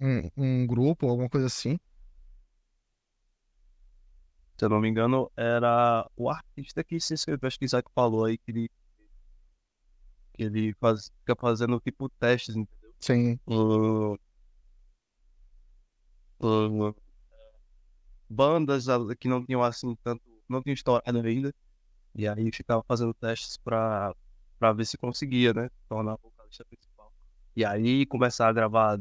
um, 0.00 0.30
um 0.36 0.66
grupo, 0.66 1.08
alguma 1.08 1.28
coisa 1.28 1.46
assim. 1.46 1.78
Se 4.56 4.64
eu 4.64 4.68
não 4.68 4.80
me 4.80 4.88
engano, 4.88 5.30
era 5.36 6.08
o 6.16 6.28
artista 6.30 6.82
que 6.84 7.00
se 7.00 7.14
inscreveu, 7.14 7.46
acho 7.46 7.58
que 7.58 7.64
Isaac 7.64 7.88
falou 7.94 8.24
aí 8.24 8.38
que 8.38 8.50
ele, 8.50 8.70
que 10.32 10.42
ele 10.44 10.74
faz, 10.80 11.10
fica 11.20 11.36
fazendo 11.40 11.80
tipo 11.80 12.08
testes, 12.08 12.54
entendeu? 12.56 12.94
Sim. 13.00 13.38
Uh, 13.46 14.16
uh, 16.40 16.94
bandas 18.28 18.88
a- 18.88 18.98
que 19.18 19.28
não 19.28 19.44
tinham 19.44 19.62
assim 19.62 19.94
tanto, 20.02 20.22
não 20.48 20.62
tinham 20.62 20.74
estourado 20.74 21.18
ainda, 21.26 21.54
e 22.14 22.28
aí 22.28 22.50
ficava 22.52 22.82
fazendo 22.86 23.12
testes 23.14 23.56
pra, 23.56 24.14
pra 24.58 24.72
ver 24.72 24.86
se 24.86 24.96
conseguia, 24.96 25.52
né? 25.52 25.70
Tornar 25.88 26.16
vocalista 26.22 26.64
principal. 26.64 27.12
E 27.56 27.64
aí 27.64 28.06
começar 28.06 28.48
a 28.48 28.52
gravar. 28.52 29.00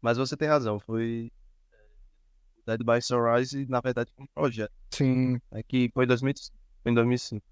Mas 0.00 0.18
você 0.18 0.36
tem 0.36 0.48
razão, 0.48 0.78
foi 0.78 1.32
é, 1.72 2.76
Dead 2.76 2.80
by 2.84 3.00
Sunrise, 3.02 3.66
na 3.66 3.80
verdade, 3.80 4.12
um 4.18 4.26
projeto, 4.26 4.72
Sim, 4.90 5.40
né? 5.50 5.62
Que 5.66 5.90
foi 5.92 6.04
em 6.04 6.08
2005. 6.08 6.56
Foi 6.82 6.92
em 6.92 6.94
2005. 6.94 7.46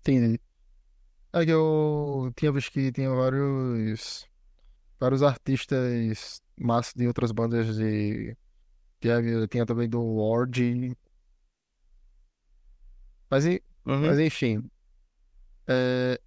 entendi. 0.00 0.40
É 1.32 1.44
que 1.44 1.50
eu 1.52 2.32
tinha 2.36 2.50
visto 2.50 2.72
que 2.72 2.90
tinha 2.90 3.10
vários. 3.10 4.28
Vários 4.98 5.22
artistas 5.22 6.42
massas 6.58 6.92
de 6.94 7.06
outras 7.06 7.32
bandas 7.32 7.76
de. 7.76 8.36
Tinha, 9.00 9.46
tinha 9.48 9.64
também 9.64 9.88
do 9.88 10.02
Ward. 10.02 10.96
Mas, 13.30 13.44
Uhum. 13.44 13.60
Mas 14.06 14.18
enfim. 14.18 14.68
É, 15.66 16.20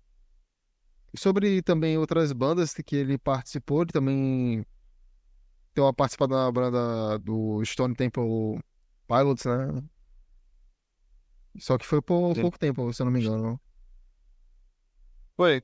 Sobre 1.15 1.61
também 1.61 1.97
outras 1.97 2.31
bandas 2.31 2.73
que 2.73 2.95
ele 2.95 3.19
participou, 3.19 3.83
ele 3.83 3.91
também 3.91 4.65
tem 5.73 5.83
uma 5.83 5.93
participação 5.93 6.35
na 6.35 6.51
banda 6.51 7.19
do 7.19 7.63
Stone 7.63 7.95
Temple 7.95 8.59
Pilots, 9.07 9.45
né? 9.45 9.83
Só 11.59 11.77
que 11.77 11.85
foi 11.85 12.01
por 12.01 12.33
Sim. 12.33 12.41
pouco 12.41 12.57
tempo, 12.57 12.91
se 12.91 13.01
eu 13.01 13.05
não 13.05 13.11
me 13.11 13.19
engano. 13.19 13.61
Foi. 15.37 15.61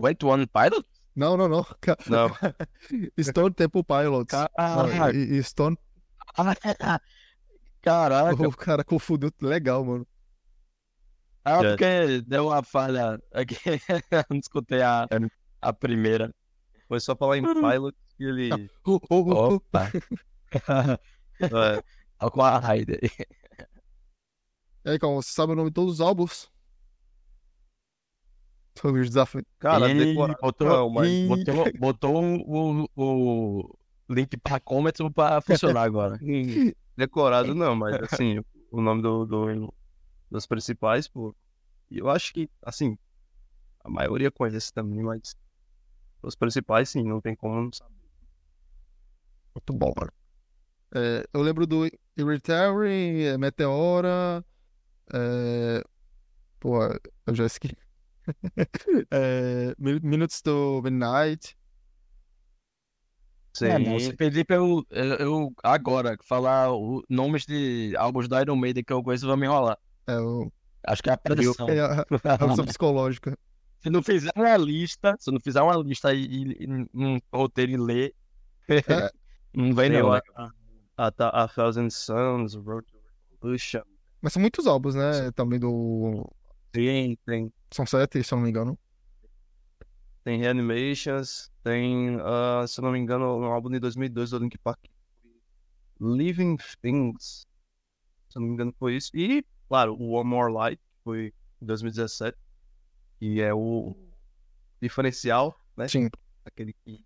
Wait 0.00 0.22
One 0.24 0.46
Pilot? 0.46 0.84
Não, 1.14 1.36
não, 1.36 1.48
não. 1.48 1.66
Não. 2.08 2.30
Stone 3.20 3.54
Temple 3.54 3.84
Pilots. 3.84 4.32
Não, 4.32 4.48
Caraca. 4.56 5.16
e, 5.16 5.36
e 5.38 5.42
Stone. 5.42 5.76
Caraca. 7.82 8.48
O 8.48 8.56
cara 8.56 8.84
confundiu 8.84 9.30
legal, 9.40 9.84
mano. 9.84 10.06
Ah, 11.44 11.62
É. 11.64 11.68
porque 11.70 12.20
deu 12.22 12.48
uma 12.48 12.62
falha 12.62 13.20
aqui. 13.32 13.54
Não 14.30 14.38
escutei 14.38 14.82
a, 14.82 15.06
a 15.62 15.72
primeira. 15.72 16.34
Foi 16.88 17.00
só 17.00 17.16
falar 17.16 17.38
em 17.38 17.42
pilot 17.42 17.96
que 18.16 18.24
ele. 18.24 18.50
Oh, 18.86 18.94
oh, 18.94 19.00
oh, 19.10 19.30
oh. 19.30 19.54
Opa. 19.54 19.90
é, 22.20 22.30
com 22.30 22.42
a 22.42 22.58
Raider. 22.58 23.00
E 24.84 24.90
aí, 24.90 24.98
Calma, 24.98 25.22
você 25.22 25.30
sabe 25.32 25.52
o 25.52 25.56
nome 25.56 25.70
de 25.70 25.74
todos 25.74 25.94
os 25.94 26.00
álbuns? 26.00 26.50
Sobre 28.78 29.00
os 29.00 29.08
desafios. 29.08 29.44
cara, 29.58 29.90
Ele 29.90 30.06
decorado. 30.06 30.38
botou, 30.40 30.68
Não, 30.68 30.90
mas 30.90 31.08
Ih, 31.08 31.26
botou, 31.28 31.72
botou 31.78 32.24
o, 32.24 32.88
o 32.96 33.78
link 34.08 34.36
parcômetro 34.38 35.10
pra 35.12 35.40
funcionar 35.40 35.82
agora. 35.82 36.18
decorado 36.96 37.54
não, 37.54 37.76
mas 37.76 37.96
assim, 38.12 38.40
o 38.70 38.80
nome 38.80 39.02
do, 39.02 39.24
do- 39.24 39.74
dos 40.30 40.46
principais, 40.46 41.06
pô. 41.08 41.34
e 41.90 41.98
Eu 41.98 42.08
acho 42.10 42.32
que, 42.32 42.50
assim, 42.62 42.98
a 43.80 43.88
maioria 43.90 44.30
conhece 44.30 44.72
também, 44.72 45.02
mas 45.02 45.34
os 46.22 46.34
principais 46.34 46.88
sim, 46.88 47.02
não 47.04 47.20
tem 47.20 47.34
como 47.36 47.60
não 47.62 47.72
saber. 47.72 47.94
Muito 49.54 49.72
bom, 49.72 49.92
mano. 49.96 50.12
É, 50.94 51.24
eu 51.34 51.42
lembro 51.42 51.66
do 51.66 51.86
Irritary, 52.16 53.24
é, 53.24 53.36
Meteora. 53.38 54.44
É... 55.12 55.82
Pô, 56.60 56.82
eu 57.26 57.34
já 57.34 57.46
esqueci. 57.46 57.76
é, 59.10 59.74
Min- 59.78 60.00
Minutes 60.02 60.40
to 60.42 60.80
Midnight. 60.82 61.56
Sim, 63.58 63.66
É, 63.66 63.78
não, 63.78 63.98
se 63.98 64.12
pedir 64.14 64.44
pra 64.44 64.56
eu, 64.56 64.84
eu, 64.90 65.04
eu 65.16 65.52
agora 65.62 66.16
falar 66.24 66.72
o, 66.72 67.02
nomes 67.08 67.44
de 67.46 67.94
álbuns 67.96 68.28
do 68.28 68.38
Iron 68.38 68.56
Maiden 68.56 68.84
que 68.84 68.92
eu 68.92 69.02
conheço, 69.02 69.26
vai 69.26 69.36
me 69.36 69.46
enrolar. 69.46 69.78
É, 70.06 70.18
o... 70.18 70.50
Acho 70.86 71.02
que 71.02 71.10
é 71.10 71.12
a 71.12 71.16
pressão. 71.16 71.68
é 71.68 71.80
a 71.80 72.04
a 72.40 72.44
opção 72.44 72.64
psicológica. 72.64 73.36
Se 73.80 73.90
não 73.90 74.02
fizer 74.02 74.30
uma 74.36 74.56
lista, 74.56 75.16
se 75.18 75.30
não 75.30 75.40
fizer 75.40 75.60
uma 75.62 75.76
lista 75.76 76.12
e, 76.14 76.24
e, 76.24 76.56
e 76.64 76.88
um 76.94 77.18
roteiro 77.32 77.72
e 77.72 77.76
ler, 77.76 78.14
É. 78.68 79.10
não 79.54 79.74
vem 79.74 79.90
não. 79.90 80.08
o- 80.08 80.12
né? 80.14 80.20
a, 80.36 80.50
a, 81.08 81.44
a 81.44 81.48
Thousand 81.48 81.90
Suns, 81.90 82.54
Road 82.54 82.86
to 82.86 82.98
Revolution. 83.32 83.82
Mas 84.20 84.32
são 84.32 84.40
muitos 84.40 84.66
álbuns, 84.66 84.94
né? 84.94 85.30
Também 85.32 85.58
do 85.60 86.28
Tem, 86.72 87.16
tem, 87.24 87.52
São 87.70 87.86
sete, 87.86 88.22
se 88.22 88.32
eu 88.34 88.36
não 88.36 88.44
me 88.44 88.50
engano. 88.50 88.78
Tem 90.28 90.38
Reanimations, 90.38 91.50
tem, 91.64 92.18
ah, 92.20 92.62
se 92.68 92.78
eu 92.78 92.84
não 92.84 92.92
me 92.92 92.98
engano, 92.98 93.38
um 93.38 93.44
álbum 93.46 93.70
de 93.70 93.78
2002 93.78 94.28
do 94.28 94.38
Linkin 94.38 94.58
Park. 94.62 94.78
Living 95.98 96.58
Things. 96.82 97.46
Se 98.28 98.36
eu 98.36 98.42
não 98.42 98.48
me 98.48 98.52
engano, 98.52 98.74
foi 98.78 98.96
isso. 98.96 99.10
E, 99.14 99.42
claro, 99.66 99.94
o 99.98 100.10
One 100.10 100.28
More 100.28 100.52
Light, 100.52 100.78
que 100.78 101.02
foi 101.02 101.32
em 101.62 101.64
2017. 101.64 102.36
Que 103.18 103.40
é 103.40 103.54
o 103.54 103.96
diferencial, 104.82 105.58
né? 105.74 105.88
Sim. 105.88 106.10
aquele 106.44 106.74
que 106.74 107.02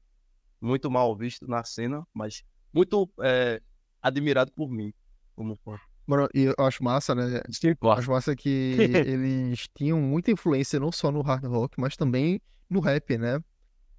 muito 0.60 0.90
mal 0.90 1.16
visto 1.16 1.46
na 1.46 1.62
cena, 1.62 2.04
mas 2.12 2.42
muito 2.72 3.08
é, 3.20 3.62
admirado 4.02 4.50
por 4.50 4.68
mim 4.68 4.92
como 5.36 5.54
fã. 5.64 5.78
Mano, 6.12 6.28
e 6.34 6.42
eu 6.42 6.54
acho 6.58 6.84
massa, 6.84 7.14
né? 7.14 7.40
Eu 7.82 7.90
acho 7.92 8.10
massa 8.10 8.36
que 8.36 8.48
eles 9.06 9.66
tinham 9.74 9.98
muita 9.98 10.30
influência 10.30 10.78
não 10.78 10.92
só 10.92 11.10
no 11.10 11.22
hard 11.22 11.44
rock, 11.46 11.80
mas 11.80 11.96
também 11.96 12.38
no 12.68 12.80
rap, 12.80 13.16
né? 13.16 13.42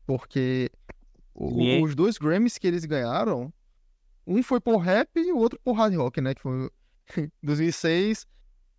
Porque 0.06 0.70
o- 1.34 1.82
os 1.82 1.96
dois 1.96 2.20
Grammys 2.20 2.60
que 2.60 2.68
eles 2.68 2.86
ganharam, 2.86 3.52
um 4.28 4.44
foi 4.44 4.62
por 4.62 4.78
rap 4.78 5.10
e 5.16 5.32
o 5.32 5.38
outro 5.40 5.60
por 5.64 5.74
hard 5.74 5.96
rock, 5.96 6.22
né? 6.22 6.36
Que 6.36 6.42
foi 6.42 6.70
em 7.18 7.32
2006 7.42 8.28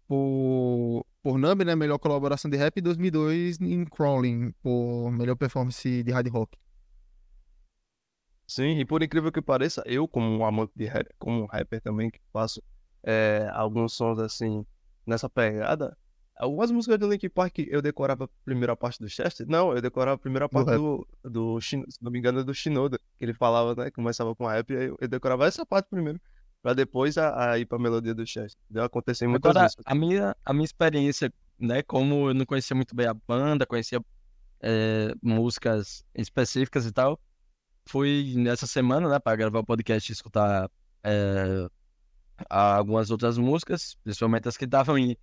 por, 0.06 1.04
por 1.20 1.36
Numb, 1.36 1.64
né? 1.64 1.74
Melhor 1.74 1.98
colaboração 1.98 2.48
de 2.48 2.56
rap, 2.56 2.76
e 2.76 2.80
2002 2.80 3.60
em 3.60 3.84
Crawling, 3.84 4.52
por 4.62 5.10
melhor 5.10 5.34
performance 5.34 6.04
de 6.04 6.12
hard 6.12 6.28
rock. 6.28 6.56
Sim, 8.46 8.78
e 8.78 8.84
por 8.84 9.02
incrível 9.02 9.32
que 9.32 9.42
pareça, 9.42 9.82
eu 9.86 10.06
como 10.06 10.28
um 10.28 10.44
amante 10.46 10.72
de 10.76 10.84
rap, 10.84 11.08
como 11.18 11.42
um 11.42 11.46
rapper 11.46 11.80
também 11.80 12.10
que 12.12 12.20
faço 12.32 12.62
é, 13.04 13.48
alguns 13.52 13.92
sons 13.92 14.18
assim 14.18 14.64
nessa 15.06 15.28
pegada, 15.28 15.96
algumas 16.36 16.70
músicas 16.70 16.98
do 16.98 17.08
Linkin 17.08 17.28
Park 17.28 17.58
eu 17.58 17.80
decorava 17.80 18.24
a 18.24 18.28
primeira 18.44 18.74
parte 18.74 18.98
do 18.98 19.08
Chester, 19.08 19.46
não, 19.48 19.72
eu 19.74 19.80
decorava 19.80 20.16
a 20.16 20.18
primeira 20.18 20.48
parte 20.48 20.72
do, 20.72 21.06
do 21.22 21.60
Shin- 21.60 21.84
se 21.88 22.02
não 22.02 22.10
me 22.10 22.18
engano, 22.18 22.42
do 22.42 22.54
Shinoda, 22.54 22.98
que 23.18 23.24
ele 23.24 23.34
falava, 23.34 23.74
né, 23.74 23.90
começava 23.90 24.34
com 24.34 24.46
rap, 24.46 24.74
aí 24.74 24.92
eu, 24.98 25.08
decorava 25.08 25.46
essa 25.46 25.64
parte 25.64 25.88
primeiro, 25.88 26.20
pra 26.62 26.72
depois 26.72 27.18
a, 27.18 27.52
a 27.52 27.58
ir 27.58 27.66
pra 27.66 27.78
melodia 27.78 28.14
do 28.14 28.26
Chester. 28.26 28.58
Deu 28.70 28.82
acontecer 28.82 29.26
muitas 29.28 29.50
Agora, 29.50 29.64
vezes. 29.66 29.76
a 29.84 29.94
minha, 29.94 30.34
a 30.44 30.52
minha 30.52 30.64
experiência, 30.64 31.32
né, 31.58 31.82
como 31.82 32.30
eu 32.30 32.34
não 32.34 32.46
conhecia 32.46 32.74
muito 32.74 32.96
bem 32.96 33.06
a 33.06 33.14
banda, 33.14 33.66
conhecia 33.66 34.00
é, 34.60 35.12
músicas 35.22 36.02
específicas 36.14 36.86
e 36.86 36.92
tal, 36.92 37.20
fui 37.86 38.32
nessa 38.36 38.66
semana, 38.66 39.08
né, 39.08 39.18
para 39.18 39.36
gravar 39.36 39.58
o 39.60 39.64
podcast 39.64 40.10
e 40.10 40.14
escutar 40.14 40.70
é, 41.02 41.68
algumas 42.48 43.10
outras 43.10 43.38
músicas, 43.38 43.96
principalmente 44.02 44.48
as 44.48 44.56
que 44.56 44.64
estavam 44.64 44.98
em, 44.98 45.16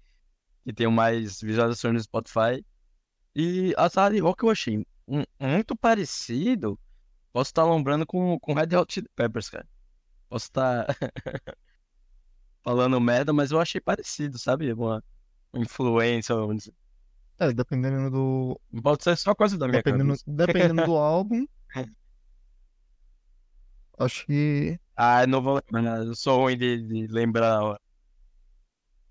que 0.64 0.74
tenham 0.74 0.92
mais 0.92 1.42
visualizações 1.42 1.94
no 1.94 2.00
Spotify. 2.02 2.66
E 3.36 3.74
a 3.78 3.88
hard 3.88 4.20
rock 4.22 4.44
eu 4.44 4.50
achei 4.50 4.86
um- 5.08 5.24
muito 5.40 5.76
parecido. 5.76 6.78
Posso 7.34 7.50
estar 7.50 7.64
lembrando 7.66 8.06
com, 8.06 8.38
com 8.40 8.54
Red 8.54 8.76
Hot 8.76 8.94
Chili 8.94 9.08
Peppers, 9.16 9.50
cara. 9.50 9.68
Posso 10.30 10.46
estar 10.46 10.86
falando 12.64 13.00
merda, 13.00 13.34
mas 13.34 13.52
eu 13.52 13.60
achei 13.60 13.80
parecido, 13.82 14.38
sabe? 14.38 14.72
Uma, 14.74 15.04
uma 15.54 15.64
influência, 15.64 16.36
vamos 16.36 16.58
dizer. 16.58 16.74
É, 17.40 17.52
dependendo 17.52 18.12
do, 18.12 18.62
Pode 18.84 19.04
ser 19.04 19.18
só 19.18 19.34
coisa 19.34 19.58
da 19.58 19.68
minha 19.68 19.82
dependendo, 19.82 20.10
cabeça. 20.10 20.24
dependendo 20.28 20.86
do 20.86 20.96
álbum. 20.96 21.46
Acho 23.98 24.26
que 24.26 24.80
Ah, 24.96 25.26
não 25.28 25.42
vou 25.42 25.62
lembrar, 25.72 26.06
eu 26.06 26.16
sou 26.16 26.42
ruim 26.42 26.58
de, 26.58 26.82
de 26.82 27.08
lembrar. 27.08 27.78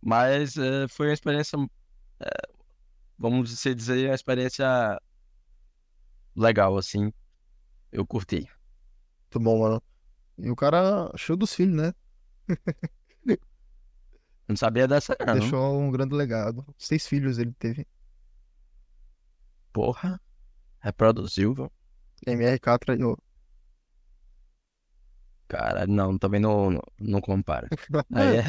Mas 0.00 0.56
eh, 0.56 0.88
foi 0.88 1.08
uma 1.08 1.12
experiência, 1.12 1.58
eh, 2.20 2.48
vamos 3.18 3.50
dizer, 3.50 3.74
dizer, 3.74 4.08
uma 4.08 4.14
experiência 4.14 4.98
legal, 6.34 6.76
assim. 6.76 7.12
Eu 7.92 8.06
curti. 8.06 8.48
Muito 9.24 9.40
bom, 9.40 9.60
mano. 9.60 9.82
E 10.38 10.50
o 10.50 10.56
cara 10.56 11.10
show 11.16 11.36
dos 11.36 11.54
filhos, 11.54 11.76
né? 11.76 11.92
Não 14.48 14.56
sabia 14.56 14.88
dessa, 14.88 15.16
não. 15.24 15.38
Deixou 15.38 15.80
um 15.80 15.92
grande 15.92 16.12
legado. 16.12 16.66
Seis 16.76 17.06
filhos 17.06 17.38
ele 17.38 17.52
teve. 17.52 17.86
Porra. 19.72 20.20
Reproduziu, 20.80 21.54
viu? 21.54 21.72
MRK 22.26 22.78
traiu. 22.80 23.16
Cara, 25.50 25.86
não, 25.86 26.16
também 26.18 26.40
não, 26.40 26.70
não, 26.70 26.82
não 27.00 27.20
compara. 27.20 27.70
Aí 28.12 28.34
é... 28.34 28.42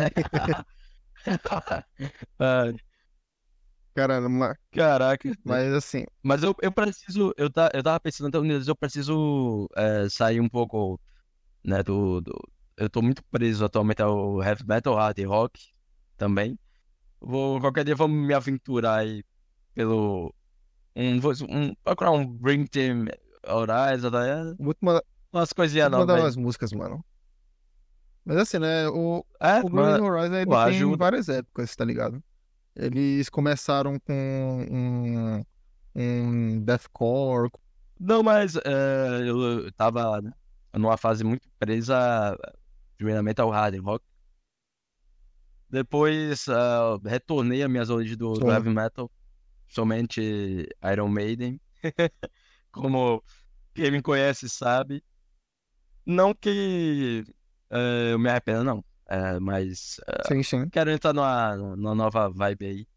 Ah, 2.39 2.71
Cara, 3.95 4.21
ma- 4.29 4.55
Caraca. 4.71 5.29
mas 5.43 5.73
assim, 5.73 6.05
Mas 6.23 6.43
eu, 6.43 6.55
eu 6.61 6.71
preciso, 6.71 7.33
eu, 7.37 7.49
tá, 7.51 7.69
eu 7.73 7.83
tava 7.83 7.99
pensando 7.99 8.31
dia, 8.31 8.67
eu 8.67 8.75
preciso 8.75 9.67
é, 9.75 10.07
sair 10.09 10.39
um 10.39 10.49
pouco, 10.49 10.99
né, 11.63 11.83
do, 11.83 12.21
do... 12.21 12.33
Eu 12.77 12.89
tô 12.89 13.01
muito 13.01 13.23
preso 13.25 13.65
atualmente 13.65 14.01
ao 14.01 14.41
heavy 14.43 14.65
metal, 14.67 14.95
hard 14.95 15.19
rock 15.25 15.61
também. 16.17 16.59
Vou, 17.21 17.59
qualquer 17.61 17.85
dia 17.85 17.95
vou 17.95 18.07
me 18.09 18.33
aventurar 18.33 18.97
aí 18.99 19.23
pelo... 19.75 20.33
Um, 20.95 21.19
vou- 21.21 21.33
um, 21.49 21.75
procurar 21.83 22.11
um 22.11 22.25
Bring 22.27 22.65
Team 22.67 23.05
Horizon, 23.47 24.11
tá 24.11 24.55
vou 24.59 24.73
te 24.73 24.79
mandar, 24.83 25.03
umas 25.31 25.53
coisinhas 25.53 25.89
te 25.89 25.97
mandar 25.97 26.19
umas 26.19 26.35
músicas, 26.35 26.71
mano. 26.73 27.03
Mas 28.23 28.37
assim, 28.37 28.59
né? 28.59 28.87
O, 28.89 29.25
É, 29.39 29.59
o 29.59 29.63
Bring 29.63 29.75
mano, 29.75 30.05
Horizon 30.05 30.35
ele 30.35 30.45
tem 30.45 30.57
ajuda. 30.57 30.97
várias 30.97 31.29
épocas, 31.29 31.75
tá 31.75 31.83
ligado? 31.83 32.23
Eles 32.75 33.29
começaram 33.29 33.99
com 33.99 34.67
um, 34.71 35.45
um 35.95 36.63
deathcore. 36.63 37.49
Não, 37.99 38.23
mas 38.23 38.55
é, 38.55 39.23
eu, 39.25 39.71
tava 39.73 40.21
numa 40.73 40.97
fase 40.97 41.23
muito 41.23 41.47
presa, 41.59 42.37
primeiramente 42.97 43.41
ao 43.41 43.49
hard 43.49 43.75
rock. 43.79 44.05
Depois 45.69 46.47
ah, 46.49 46.97
retornei 47.03 47.63
às 47.63 47.69
minhas 47.69 47.89
origens 47.89 48.17
do, 48.17 48.33
do 48.33 48.51
heavy 48.51 48.69
metal, 48.69 49.09
somente 49.67 50.67
Iron 50.91 51.07
Maiden. 51.07 51.59
Como 52.71 53.23
quem 53.73 53.91
me 53.91 54.01
conhece 54.01 54.49
sabe. 54.49 55.03
Não 56.05 56.33
que 56.33 57.23
eh, 57.69 58.11
eu 58.13 58.19
me 58.19 58.29
arrependa, 58.29 58.63
não. 58.63 58.83
É, 59.07 59.39
mas 59.39 59.99
eh, 60.07 60.27
Sim, 60.27 60.43
sim. 60.43 60.69
quero 60.69 60.89
entrar 60.89 61.13
numa, 61.13 61.55
numa 61.75 61.95
nova 61.95 62.29
vibe 62.29 62.65
aí. 62.65 62.87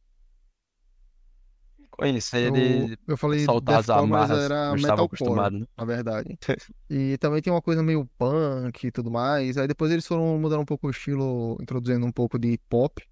Conhecer 1.90 2.48
Eu, 2.48 2.56
ele, 2.56 2.98
eu 3.06 3.16
falei 3.16 3.44
soltar 3.44 3.78
as 3.78 3.86
mas 3.86 4.30
era 4.30 4.68
não 4.70 4.76
estava 4.76 5.04
acostumado, 5.04 5.58
né? 5.60 5.66
na 5.76 5.84
verdade. 5.84 6.38
E 6.90 7.16
também 7.18 7.40
tem 7.40 7.52
uma 7.52 7.62
coisa 7.62 7.82
meio 7.82 8.08
punk 8.18 8.86
e 8.86 8.90
tudo 8.90 9.10
mais. 9.10 9.56
Aí 9.56 9.66
depois 9.66 9.90
eles 9.90 10.06
foram 10.06 10.38
mudando 10.38 10.60
um 10.60 10.64
pouco 10.64 10.86
o 10.86 10.90
estilo, 10.90 11.56
introduzindo 11.60 12.04
um 12.04 12.12
pouco 12.12 12.38
de 12.38 12.58
pop 12.68 13.02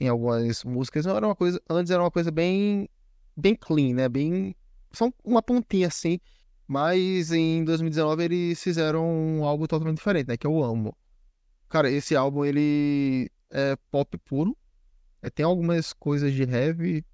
em 0.00 0.08
algumas 0.08 0.64
músicas. 0.64 1.04
Não 1.06 1.16
era 1.16 1.26
uma 1.26 1.34
coisa, 1.34 1.60
antes 1.68 1.90
era 1.90 2.02
uma 2.02 2.10
coisa 2.10 2.30
bem 2.30 2.88
bem 3.36 3.54
clean, 3.54 3.94
né? 3.94 4.08
Bem 4.08 4.54
só 4.92 5.10
uma 5.24 5.42
pontinha 5.42 5.88
assim. 5.88 6.18
Mas 6.68 7.32
em 7.32 7.64
2019 7.64 8.22
eles 8.24 8.62
fizeram 8.62 9.04
um 9.08 9.44
álbum 9.44 9.66
totalmente 9.66 9.96
diferente, 9.96 10.28
né? 10.28 10.36
Que 10.36 10.46
o 10.46 10.62
Amo. 10.62 10.94
Cara, 11.68 11.90
esse 11.90 12.14
álbum 12.14 12.44
ele 12.44 13.30
é 13.50 13.74
pop 13.90 14.16
puro. 14.18 14.54
É, 15.22 15.30
tem 15.30 15.44
algumas 15.46 15.92
coisas 15.94 16.32
de 16.32 16.42
heavy, 16.42 17.04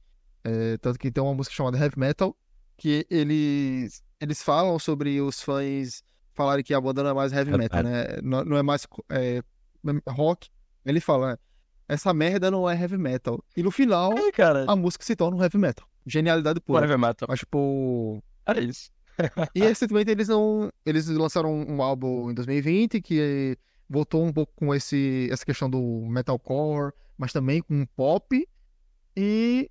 é, 0.42 0.76
tanto 0.78 0.98
que 0.98 1.10
tem 1.10 1.22
uma 1.22 1.32
música 1.34 1.54
chamada 1.54 1.78
Heavy 1.78 1.98
Metal, 1.98 2.36
que 2.76 3.06
eles 3.08 4.02
eles 4.20 4.42
falam 4.42 4.78
sobre 4.78 5.20
os 5.20 5.40
fãs 5.40 6.02
falarem 6.34 6.64
que 6.64 6.74
a 6.74 6.80
banda 6.80 7.02
não 7.02 7.10
é 7.10 7.14
mais 7.14 7.32
heavy 7.32 7.50
Heavy 7.50 7.62
metal, 7.62 7.82
né? 7.82 8.04
Não, 8.22 8.44
não 8.44 8.56
é 8.56 8.62
mais 8.62 8.86
é, 9.10 9.40
rock. 10.08 10.50
Ele 10.84 11.00
fala, 11.00 11.32
né? 11.32 11.38
essa 11.88 12.12
merda 12.12 12.50
não 12.50 12.68
é 12.68 12.78
heavy 12.78 12.98
metal. 12.98 13.42
E 13.56 13.62
no 13.62 13.70
final, 13.70 14.12
É, 14.16 14.64
a 14.66 14.76
música 14.76 15.04
se 15.04 15.14
torna 15.14 15.36
um 15.36 15.42
heavy 15.42 15.58
metal. 15.58 15.86
genialidade 16.06 16.60
pura. 16.60 16.80
Whatever 16.80 16.98
Metal. 16.98 17.26
Mas, 17.28 17.40
tipo. 17.40 18.22
Era 18.46 18.60
isso. 18.60 18.90
E 19.54 19.60
recentemente 19.60 20.10
eles 20.10 20.28
não. 20.28 20.70
Eles 20.84 21.08
lançaram 21.08 21.52
um 21.52 21.82
álbum 21.82 22.30
em 22.30 22.34
2020 22.34 23.00
que 23.00 23.56
voltou 23.88 24.24
um 24.24 24.32
pouco 24.32 24.52
com 24.56 24.74
esse, 24.74 25.28
essa 25.30 25.44
questão 25.44 25.68
do 25.68 25.80
metalcore, 26.08 26.92
mas 27.16 27.32
também 27.32 27.62
com 27.62 27.86
pop 27.94 28.48
e 29.16 29.70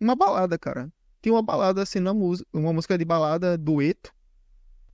uma 0.00 0.16
balada, 0.16 0.58
cara. 0.58 0.90
Tem 1.20 1.32
uma 1.32 1.42
balada 1.42 1.82
assim 1.82 2.00
na 2.00 2.14
música, 2.14 2.48
uma 2.52 2.72
música 2.72 2.96
de 2.96 3.04
balada, 3.04 3.58
dueto. 3.58 4.12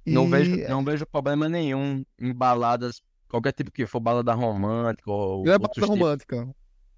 Não, 0.04 0.26
E- 0.26 0.30
vejo, 0.30 0.56
não 0.68 0.84
vejo 0.84 1.06
problema 1.06 1.48
nenhum 1.48 2.04
em 2.18 2.32
baladas, 2.32 3.00
qualquer 3.28 3.52
tipo 3.52 3.70
que 3.70 3.86
for, 3.86 4.00
balada 4.00 4.32
romântica 4.34 5.10
ou 5.10 5.44
Não 5.44 5.52
é 5.52 5.58
balada 5.58 5.86
romântica. 5.86 6.48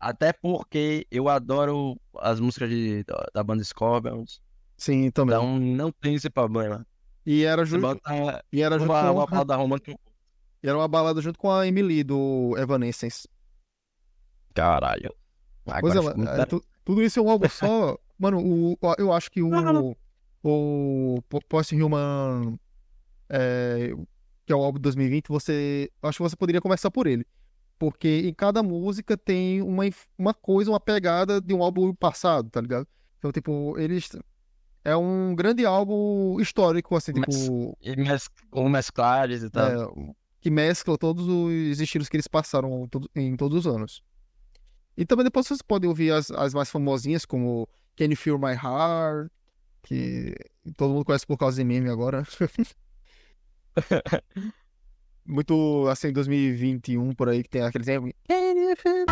Até 0.00 0.32
porque 0.32 1.06
eu 1.10 1.28
adoro 1.28 1.98
as 2.18 2.38
músicas 2.38 2.70
de, 2.70 3.02
da, 3.04 3.26
da 3.34 3.42
banda 3.42 3.64
Scorpions, 3.64 4.40
Sim, 4.78 5.10
também. 5.10 5.34
então 5.36 5.58
não 5.58 5.92
tem 5.92 6.14
esse 6.14 6.30
problema. 6.30 6.86
E 7.26 7.44
era 7.44 7.64
junto, 7.64 7.82
bota 7.82 8.44
e 8.50 8.62
era 8.62 8.78
junto 8.78 8.90
uma, 8.90 9.02
com, 9.02 9.12
uma 9.12 9.26
balada 9.26 9.56
romântica. 9.56 9.92
e 10.62 10.68
era 10.68 10.78
uma 10.78 10.88
balada 10.88 11.20
junto 11.20 11.38
com 11.38 11.50
a 11.50 11.66
Emily 11.66 12.02
do 12.02 12.54
Evanescence. 12.56 13.28
Caralho. 14.54 15.14
Pois 15.80 15.94
é, 15.94 16.40
é, 16.40 16.46
tu- 16.46 16.64
tudo 16.84 17.02
isso 17.02 17.18
é 17.18 17.22
um 17.22 17.28
álbum 17.30 17.48
só. 17.48 17.98
Mano, 18.18 18.38
o, 18.40 18.72
o- 18.72 18.94
eu 18.98 19.12
acho 19.12 19.30
que 19.30 19.42
o, 19.42 19.48
Não, 19.48 19.62
não, 19.72 19.96
o 20.42 21.22
Po- 21.28 21.40
Post-Human, 21.48 22.58
é, 23.28 23.92
que 24.46 24.52
é 24.52 24.56
o 24.56 24.62
álbum 24.62 24.78
de 24.78 24.82
2020, 24.82 25.28
você, 25.28 25.90
eu 26.02 26.08
acho 26.08 26.16
que 26.18 26.22
você 26.22 26.36
poderia 26.36 26.60
começar 26.60 26.90
por 26.90 27.06
ele. 27.06 27.24
Porque 27.78 28.22
em 28.26 28.34
cada 28.34 28.60
música 28.62 29.16
tem 29.16 29.62
uma, 29.62 29.84
uma 30.16 30.34
coisa, 30.34 30.70
uma 30.70 30.80
pegada 30.80 31.40
de 31.40 31.54
um 31.54 31.62
álbum 31.62 31.94
passado, 31.94 32.50
tá 32.50 32.60
ligado? 32.60 32.88
Então, 33.18 33.30
tipo, 33.30 33.78
eles. 33.78 34.10
É 34.84 34.96
um 34.96 35.34
grande 35.34 35.66
álbum 35.66 36.40
histórico, 36.40 36.96
assim, 36.96 37.12
tipo. 37.12 37.76
E 37.82 37.96
mes- 37.96 38.28
com 38.50 38.68
mesclares 38.68 39.42
e 39.42 39.50
tal. 39.50 39.68
É, 39.68 40.12
que 40.40 40.50
mescla 40.50 40.96
todos 40.96 41.26
os 41.28 41.80
estilos 41.80 42.08
que 42.08 42.16
eles 42.16 42.28
passaram 42.28 42.88
em 43.14 43.36
todos 43.36 43.66
os 43.66 43.72
anos. 43.72 44.02
E 44.96 45.04
também 45.04 45.24
depois 45.24 45.46
vocês 45.46 45.60
podem 45.62 45.88
ouvir 45.88 46.12
as, 46.12 46.30
as 46.30 46.54
mais 46.54 46.70
famosinhas, 46.70 47.24
como 47.24 47.68
Can 47.96 48.06
You 48.06 48.16
Feel 48.16 48.38
My 48.38 48.52
Heart, 48.54 49.30
que 49.82 50.34
todo 50.76 50.92
mundo 50.92 51.04
conhece 51.04 51.26
por 51.26 51.36
causa 51.36 51.56
de 51.58 51.64
meme 51.64 51.88
agora. 51.90 52.24
Muito 55.26 55.86
assim, 55.90 56.10
2021 56.12 57.12
por 57.14 57.28
aí, 57.28 57.42
que 57.42 57.50
tem 57.50 57.62
aqueles. 57.62 57.86
Can 57.86 57.94
you 58.56 58.76
feel 58.76 59.04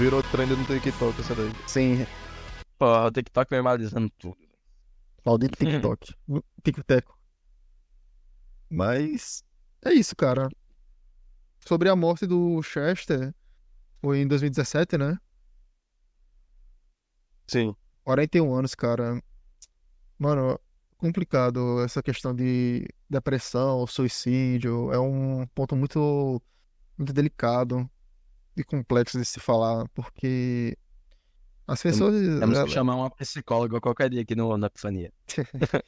Virou 0.00 0.22
trend 0.22 0.56
no 0.56 0.64
TikTok 0.64 1.20
essa 1.20 1.34
daí. 1.34 1.52
Sim, 1.66 2.06
Porra, 2.78 3.08
o 3.08 3.10
TikTok 3.10 3.52
normalizando 3.52 4.08
tudo. 4.18 4.38
maldito 5.26 5.58
TikTok. 5.58 6.14
TikTok. 6.64 7.06
Mas 8.70 9.44
é 9.84 9.92
isso, 9.92 10.16
cara. 10.16 10.48
Sobre 11.66 11.90
a 11.90 11.94
morte 11.94 12.26
do 12.26 12.62
Chester, 12.62 13.34
foi 14.00 14.20
em 14.20 14.26
2017, 14.26 14.96
né? 14.96 15.18
Sim. 17.46 17.76
41 18.02 18.54
anos, 18.54 18.74
cara. 18.74 19.22
Mano, 20.18 20.58
complicado 20.96 21.82
essa 21.84 22.02
questão 22.02 22.34
de 22.34 22.88
depressão, 23.06 23.86
suicídio. 23.86 24.90
É 24.94 24.98
um 24.98 25.46
ponto 25.48 25.76
muito, 25.76 26.40
muito 26.96 27.12
delicado 27.12 27.86
e 28.60 28.64
complexo 28.64 29.18
de 29.18 29.24
se 29.24 29.40
falar, 29.40 29.88
porque 29.94 30.76
as 31.66 31.82
pessoas. 31.82 32.14
Temos 32.40 32.58
que 32.64 32.70
chamar 32.70 32.96
uma 32.96 33.10
psicóloga 33.10 33.80
qualquer 33.80 34.10
dia 34.10 34.22
aqui 34.22 34.34
no, 34.34 34.56
na 34.56 34.66
Epifania. 34.66 35.12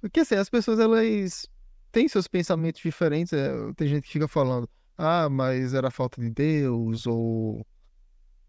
Porque 0.00 0.18
assim, 0.20 0.34
as 0.34 0.50
pessoas 0.50 0.80
elas 0.80 1.46
têm 1.92 2.08
seus 2.08 2.26
pensamentos 2.26 2.80
diferentes. 2.82 3.32
é, 3.32 3.52
Tem 3.76 3.86
gente 3.86 4.02
que 4.04 4.10
fica 4.12 4.26
falando, 4.26 4.68
ah, 4.98 5.28
mas 5.28 5.74
era 5.74 5.92
falta 5.92 6.20
de 6.20 6.28
Deus, 6.28 7.06
ou 7.06 7.64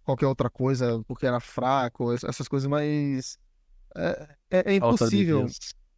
qualquer 0.03 0.25
outra 0.25 0.49
coisa, 0.49 0.99
porque 1.07 1.27
era 1.27 1.39
fraco, 1.39 2.11
ess- 2.11 2.23
essas 2.23 2.47
coisas, 2.47 2.67
mas 2.67 3.37
é, 3.95 4.35
é- 4.49 4.59
é 4.59 4.63
de 4.63 4.73
impossível. 4.77 5.47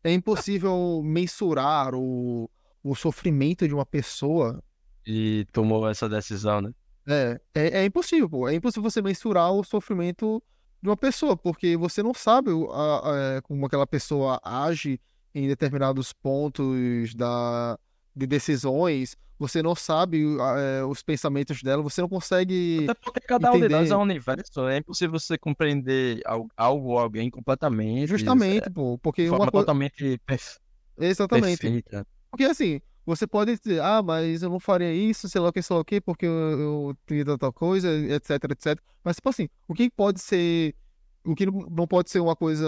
É 0.03 0.11
impossível 0.11 1.01
mensurar 1.03 1.95
o, 1.95 2.49
o 2.84 2.93
sofrimento 2.93 3.66
de 3.68 3.74
uma 3.74 3.86
pessoa. 3.86 4.61
E 5.07 5.47
tomou 5.53 5.88
essa 5.89 6.09
decisão, 6.09 6.59
né? 6.61 6.72
É, 7.08 7.39
é, 7.53 7.68
é 7.82 7.86
impossível, 7.86 8.30
pô. 8.30 8.47
É 8.49 8.56
impossível 8.56 8.89
você 8.89 9.01
mensurar 9.01 9.51
o 9.51 9.64
sofrimento 9.64 10.41
de 10.82 10.89
uma 10.89 10.97
pessoa, 10.97 11.36
porque 11.38 11.76
você 11.78 12.01
não 12.03 12.14
sabe 12.14 12.49
a- 12.72 13.10
a- 13.12 13.18
é, 13.38 13.41
como 13.41 13.66
aquela 13.66 13.88
pessoa 13.88 14.39
age 14.43 14.99
em 15.34 15.47
determinados 15.47 16.14
pontos 16.14 17.14
da, 17.16 17.78
de 18.16 18.26
decisões. 18.26 19.16
Você 19.38 19.62
não 19.62 19.76
sabe 19.76 20.24
a- 20.39 20.60
é, 20.60 20.84
os 20.86 21.03
pensamentos 21.03 21.62
dela, 21.62 21.84
você 21.84 22.01
não 22.01 22.08
consegue. 22.08 22.86
Até 22.89 22.93
porque 23.03 23.20
cada 23.20 23.49
entender. 23.49 23.66
unidade 23.66 23.91
é 23.91 23.97
um 23.97 24.01
universo, 24.01 24.68
é 24.68 24.78
impossível 24.78 25.20
você 25.20 25.38
compreender 25.38 26.22
al- 26.26 26.47
algo 26.56 26.89
ou 26.91 26.99
alguém 26.99 27.30
completamente. 27.30 28.08
Justamente, 28.08 28.70
pô. 28.70 28.97
Porque 28.97 29.24
De 29.24 29.30
uma 29.30 29.38
forma 29.38 29.51
coisa. 29.51 29.66
totalmente 29.66 30.18
perfe- 30.26 30.58
Exatamente. 30.97 31.60
perfeita. 31.60 32.08
Porque 32.32 32.45
assim, 32.45 32.80
você 33.06 33.28
pode 33.28 33.58
dizer, 33.58 33.82
ah, 33.82 34.01
mas 34.03 34.43
eu 34.43 34.49
não 34.49 34.60
faria 34.60 34.93
isso, 34.93 35.30
sei 35.30 35.39
lá 35.41 35.49
o 35.49 35.53
que, 35.53 35.62
sei 35.62 35.76
lá 35.76 35.82
o 35.82 35.86
que, 35.86 36.01
porque 36.01 36.26
eu, 36.26 36.95
eu 37.10 37.38
tal 37.38 37.53
coisa, 37.53 37.89
etc, 37.93 38.32
etc. 38.51 38.80
Mas, 39.03 39.18
tipo 39.18 39.30
assim, 39.30 39.47
o 39.68 39.74
que 39.74 39.89
pode 39.89 40.20
ser. 40.22 40.76
O 41.24 41.36
que 41.36 41.45
não 41.45 41.88
pode 41.88 42.10
ser 42.12 42.20
uma 42.20 42.36
coisa 42.36 42.66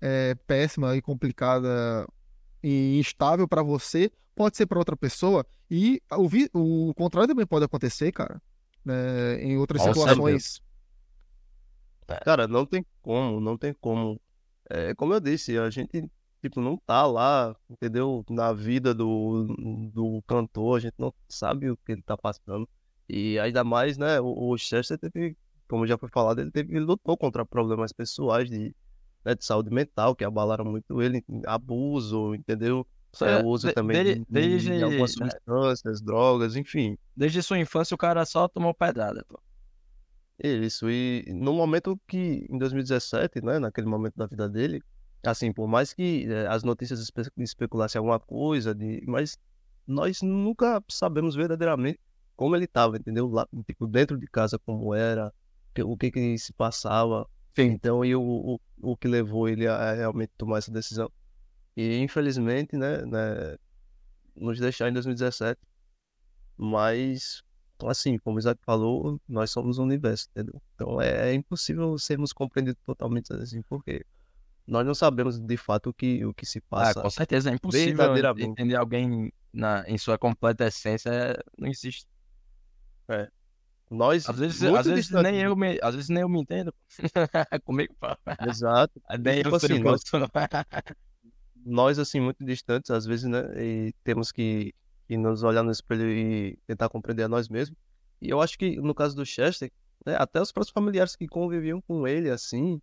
é, 0.00 0.34
péssima 0.46 0.96
e 0.96 1.02
complicada 1.02 2.06
e 2.62 2.98
instável 2.98 3.46
pra 3.48 3.62
você, 3.62 4.10
pode 4.34 4.56
ser 4.56 4.66
pra 4.66 4.78
outra 4.78 4.96
pessoa. 4.96 5.46
E 5.70 6.02
o, 6.12 6.28
vi- 6.28 6.50
o 6.52 6.92
contrário 6.94 7.28
também 7.28 7.46
pode 7.46 7.64
acontecer, 7.64 8.12
cara. 8.12 8.40
né, 8.84 9.42
em 9.42 9.56
outras 9.56 9.82
Com 9.82 9.88
situações. 9.94 10.60
Cara, 12.24 12.48
não 12.48 12.66
tem 12.66 12.84
como, 13.00 13.40
não 13.40 13.56
tem 13.56 13.72
como. 13.74 14.20
É, 14.68 14.94
como 14.94 15.14
eu 15.14 15.20
disse, 15.20 15.56
a 15.58 15.70
gente, 15.70 16.04
tipo, 16.40 16.60
não 16.60 16.76
tá 16.78 17.06
lá, 17.06 17.54
entendeu? 17.68 18.24
Na 18.30 18.52
vida 18.52 18.94
do, 18.94 19.46
do 19.92 20.22
cantor, 20.26 20.76
a 20.78 20.80
gente 20.80 20.94
não 20.98 21.12
sabe 21.28 21.70
o 21.70 21.76
que 21.76 21.92
ele 21.92 22.02
tá 22.02 22.16
passando. 22.16 22.68
E 23.08 23.38
ainda 23.38 23.64
mais, 23.64 23.98
né, 23.98 24.20
o, 24.20 24.50
o 24.50 24.56
Chester 24.58 24.98
teve, 24.98 25.36
como 25.68 25.86
já 25.86 25.98
foi 25.98 26.08
falado, 26.08 26.40
ele 26.40 26.50
teve, 26.50 26.72
ele 26.76 26.84
lutou 26.84 27.16
contra 27.16 27.44
problemas 27.44 27.92
pessoais 27.92 28.48
de, 28.48 28.74
né, 29.24 29.34
de 29.34 29.44
saúde 29.44 29.70
mental, 29.70 30.14
que 30.14 30.24
abalaram 30.24 30.64
muito 30.64 31.02
ele, 31.02 31.24
abuso, 31.46 32.34
entendeu? 32.34 32.86
É, 33.20 33.36
o 33.38 33.46
uso 33.46 33.66
de- 33.66 33.74
também 33.74 34.02
de, 34.04 34.14
de- 34.14 34.26
desde, 34.28 34.76
de 34.76 34.82
algumas 34.84 35.16
né, 35.16 35.28
substâncias, 35.30 36.00
drogas, 36.00 36.54
enfim. 36.56 36.96
desde 37.16 37.42
sua 37.42 37.58
infância 37.58 37.94
o 37.94 37.98
cara 37.98 38.24
só 38.24 38.46
tomou 38.46 38.72
pedrada, 38.72 39.24
pô. 39.28 39.40
Isso, 40.42 40.88
e 40.88 41.24
no 41.28 41.52
momento 41.52 42.00
que, 42.08 42.46
em 42.48 42.56
2017, 42.56 43.44
né, 43.44 43.58
naquele 43.58 43.86
momento 43.86 44.14
da 44.16 44.26
vida 44.26 44.48
dele, 44.48 44.82
assim, 45.22 45.52
por 45.52 45.68
mais 45.68 45.92
que 45.92 46.26
eh, 46.28 46.46
as 46.46 46.62
notícias 46.62 47.00
espe 47.00 47.22
especulassem 47.38 47.98
alguma 47.98 48.18
coisa, 48.20 48.74
de, 48.74 49.02
mas 49.06 49.38
nós 49.86 50.22
nunca 50.22 50.82
sabemos 50.88 51.34
verdadeiramente 51.34 52.00
como 52.36 52.56
ele 52.56 52.64
estava, 52.64 52.96
entendeu? 52.96 53.28
Lá, 53.28 53.46
tipo, 53.66 53.86
dentro 53.86 54.18
de 54.18 54.26
casa, 54.26 54.58
como 54.58 54.94
era, 54.94 55.32
o 55.84 55.96
que 55.96 56.10
que 56.10 56.38
se 56.38 56.52
passava, 56.54 57.28
então, 57.56 58.04
e 58.04 58.14
o, 58.14 58.22
o, 58.22 58.60
o 58.80 58.96
que 58.96 59.08
levou 59.08 59.48
ele 59.48 59.66
a, 59.66 59.92
realmente 59.92 60.32
tomar 60.38 60.58
essa 60.58 60.70
decisão. 60.70 61.10
E, 61.76 61.98
infelizmente, 61.98 62.76
né, 62.76 63.04
né, 63.04 63.56
nos 64.34 64.58
deixar 64.58 64.88
em 64.88 64.92
2017, 64.92 65.60
mas 66.56 67.42
assim, 67.88 68.18
como 68.18 68.36
o 68.36 68.38
Isaac 68.38 68.60
falou, 68.64 69.20
nós 69.28 69.50
somos 69.50 69.78
um 69.78 69.84
universo, 69.84 70.28
entendeu? 70.30 70.60
Então 70.74 71.00
é, 71.00 71.30
é 71.30 71.34
impossível 71.34 71.98
sermos 71.98 72.32
compreendidos 72.32 72.80
totalmente 72.84 73.32
assim, 73.32 73.62
porque 73.62 74.04
nós 74.70 74.86
não 74.86 74.94
sabemos 74.94 75.38
de 75.38 75.56
fato 75.56 75.90
o 75.90 75.92
que, 75.94 76.24
o 76.24 76.32
que 76.32 76.46
se 76.46 76.58
Ah, 76.58 76.62
passa. 76.70 77.02
com 77.02 77.10
certeza 77.10 77.50
é 77.50 77.54
impossível 77.54 78.14
entender 78.38 78.76
alguém 78.76 79.32
na, 79.52 79.84
em 79.88 79.98
sua 79.98 80.16
completa 80.16 80.64
essência, 80.66 81.10
é- 81.10 81.36
não 81.58 81.68
existe. 81.68 82.06
Nós, 83.90 84.28
Às 84.28 84.38
vezes, 84.38 84.62
às 84.62 84.86
vezes 84.86 85.10
nem 85.10 85.40
eu 85.40 85.56
me, 85.56 85.76
às 85.82 85.96
vezes 85.96 86.08
nem 86.08 86.22
eu 86.22 86.28
me 86.28 86.40
entendo. 86.40 86.72
Comigo, 87.64 87.92
pô. 87.98 88.06
Exato. 88.48 89.02
Nem 89.18 89.38
tipo 89.42 89.48
eu 89.48 89.56
assim, 89.56 89.78
nós- 89.80 90.02
Nós, 91.66 91.98
assim, 91.98 92.20
muito 92.20 92.44
distantes, 92.44 92.90
às 92.92 93.04
vezes, 93.04 93.24
né? 93.26 93.42
E 93.60 93.92
temos 94.04 94.30
que, 94.30 94.72
que 95.08 95.16
nos 95.16 95.42
olhar 95.42 95.64
no 95.64 95.72
espelho 95.72 96.08
e 96.08 96.56
tentar 96.68 96.88
compreender 96.88 97.24
a 97.24 97.28
nós 97.28 97.48
mesmos. 97.48 97.76
E 98.22 98.30
eu 98.30 98.40
acho 98.40 98.56
que, 98.56 98.76
no 98.76 98.94
caso 98.94 99.16
do 99.16 99.26
Chester, 99.26 99.70
né, 100.06 100.14
até 100.18 100.40
os 100.40 100.52
próprios 100.52 100.72
familiares 100.72 101.16
que 101.16 101.26
conviviam 101.26 101.80
com 101.82 102.06
ele, 102.06 102.30
assim, 102.30 102.80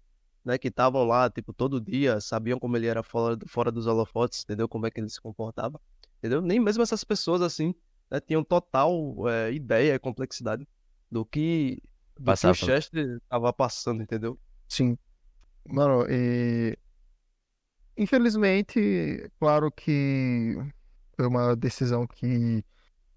né? 0.48 0.58
Que 0.58 0.70
estavam 0.70 1.04
lá, 1.04 1.30
tipo, 1.30 1.52
todo 1.52 1.82
dia, 1.82 2.22
sabiam 2.22 2.58
como 2.58 2.78
ele 2.78 2.88
era 2.88 3.04
fora, 3.04 3.38
fora 3.48 3.70
dos 3.70 3.86
holofotes, 3.86 4.44
entendeu? 4.44 4.68
Como 4.70 4.88
é 4.88 4.92
que 4.92 4.98
ele 5.02 5.10
se 5.10 5.20
comportava, 5.20 5.78
entendeu? 6.20 6.42
Nem 6.42 6.58
mesmo 6.58 6.82
essas 6.82 7.04
pessoas, 7.04 7.42
assim, 7.42 7.76
né, 8.10 8.22
tinham 8.22 8.42
total 8.46 9.28
é, 9.28 9.52
ideia 9.52 9.94
e 9.94 10.00
complexidade 10.00 10.66
do 11.12 11.26
que, 11.26 11.84
do 12.18 12.34
que 12.34 12.48
o 12.48 12.54
Chester 12.54 13.22
tava 13.28 13.52
passando, 13.52 14.02
entendeu? 14.02 14.40
Sim. 14.70 14.98
Mano, 15.66 16.06
e... 16.10 16.78
Infelizmente, 17.98 19.30
claro 19.40 19.70
que 19.70 20.56
foi 21.18 21.28
uma 21.28 21.58
decisão 21.58 22.08
que 22.08 22.64